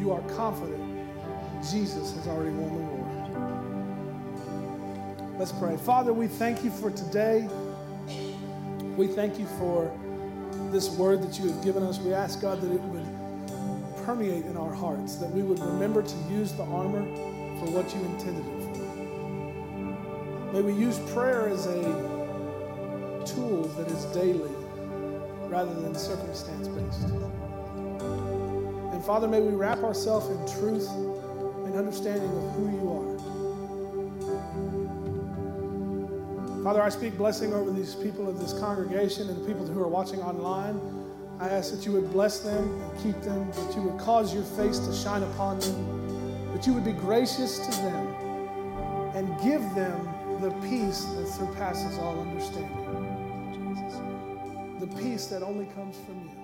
You 0.10 0.16
are 0.16 0.30
confident 0.36 0.82
Jesus 1.72 2.16
has 2.16 2.28
already 2.28 2.50
won 2.50 2.74
the 2.74 2.82
war. 2.82 3.06
Let's 5.38 5.52
pray. 5.52 5.78
Father, 5.78 6.14
we 6.14 6.26
thank 6.26 6.64
you 6.64 6.72
for 6.72 6.90
today. 6.90 7.48
We 8.98 9.06
thank 9.06 9.38
you 9.38 9.46
for 9.60 9.96
this 10.72 10.90
word 10.90 11.22
that 11.22 11.38
you 11.38 11.52
have 11.52 11.64
given 11.64 11.84
us. 11.84 12.00
We 12.00 12.12
ask, 12.12 12.42
God, 12.42 12.60
that 12.60 12.72
it 12.72 12.82
would 12.82 13.06
permeate 14.04 14.46
in 14.46 14.58
our 14.58 14.74
hearts, 14.74 15.18
that 15.18 15.30
we 15.30 15.44
would 15.44 15.60
remember 15.60 16.02
to 16.02 16.16
use 16.32 16.54
the 16.54 16.64
armor 16.64 17.06
for 17.60 17.70
what 17.70 17.94
you 17.94 18.02
intended 18.06 18.48
it 18.48 18.64
for. 18.64 20.54
May 20.54 20.62
we 20.64 20.74
use 20.74 20.98
prayer 21.14 21.50
as 21.50 21.68
a 21.68 21.84
tool 23.28 23.68
that 23.78 23.92
is 23.92 24.06
daily 24.06 24.56
rather 25.50 25.80
than 25.82 25.94
circumstance 25.94 26.68
based. 26.68 27.39
Father, 29.10 29.28
may 29.28 29.42
we 29.42 29.56
wrap 29.56 29.80
ourselves 29.80 30.28
in 30.28 30.38
truth 30.60 30.88
and 31.66 31.76
understanding 31.76 32.30
of 32.30 32.52
who 32.54 32.70
you 32.70 32.92
are. 36.54 36.64
Father, 36.64 36.84
I 36.84 36.90
speak 36.90 37.18
blessing 37.18 37.52
over 37.52 37.72
these 37.72 37.96
people 37.96 38.30
of 38.30 38.40
this 38.40 38.54
congregation 38.54 39.28
and 39.28 39.42
the 39.42 39.48
people 39.48 39.66
who 39.66 39.82
are 39.82 39.88
watching 39.88 40.22
online. 40.22 40.80
I 41.40 41.50
ask 41.50 41.72
that 41.76 41.88
you 41.88 41.92
would 41.94 42.12
bless 42.12 42.42
them 42.42 42.80
and 42.80 43.02
keep 43.02 43.20
them, 43.24 43.50
that 43.50 43.76
you 43.76 43.82
would 43.82 44.00
cause 44.00 44.32
your 44.32 44.44
face 44.44 44.78
to 44.78 44.94
shine 44.94 45.24
upon 45.24 45.60
them, 45.60 46.54
that 46.54 46.68
you 46.68 46.74
would 46.74 46.86
be 46.86 46.94
gracious 46.94 47.58
to 47.66 47.72
them 47.82 48.14
and 49.16 49.28
give 49.42 49.64
them 49.74 50.08
the 50.40 50.52
peace 50.70 51.06
that 51.06 51.28
surpasses 51.28 51.98
all 51.98 52.20
understanding. 52.22 52.86
The 54.80 54.88
peace 55.02 55.26
that 55.26 55.42
only 55.42 55.66
comes 55.74 55.98
from 56.06 56.22
you. 56.26 56.39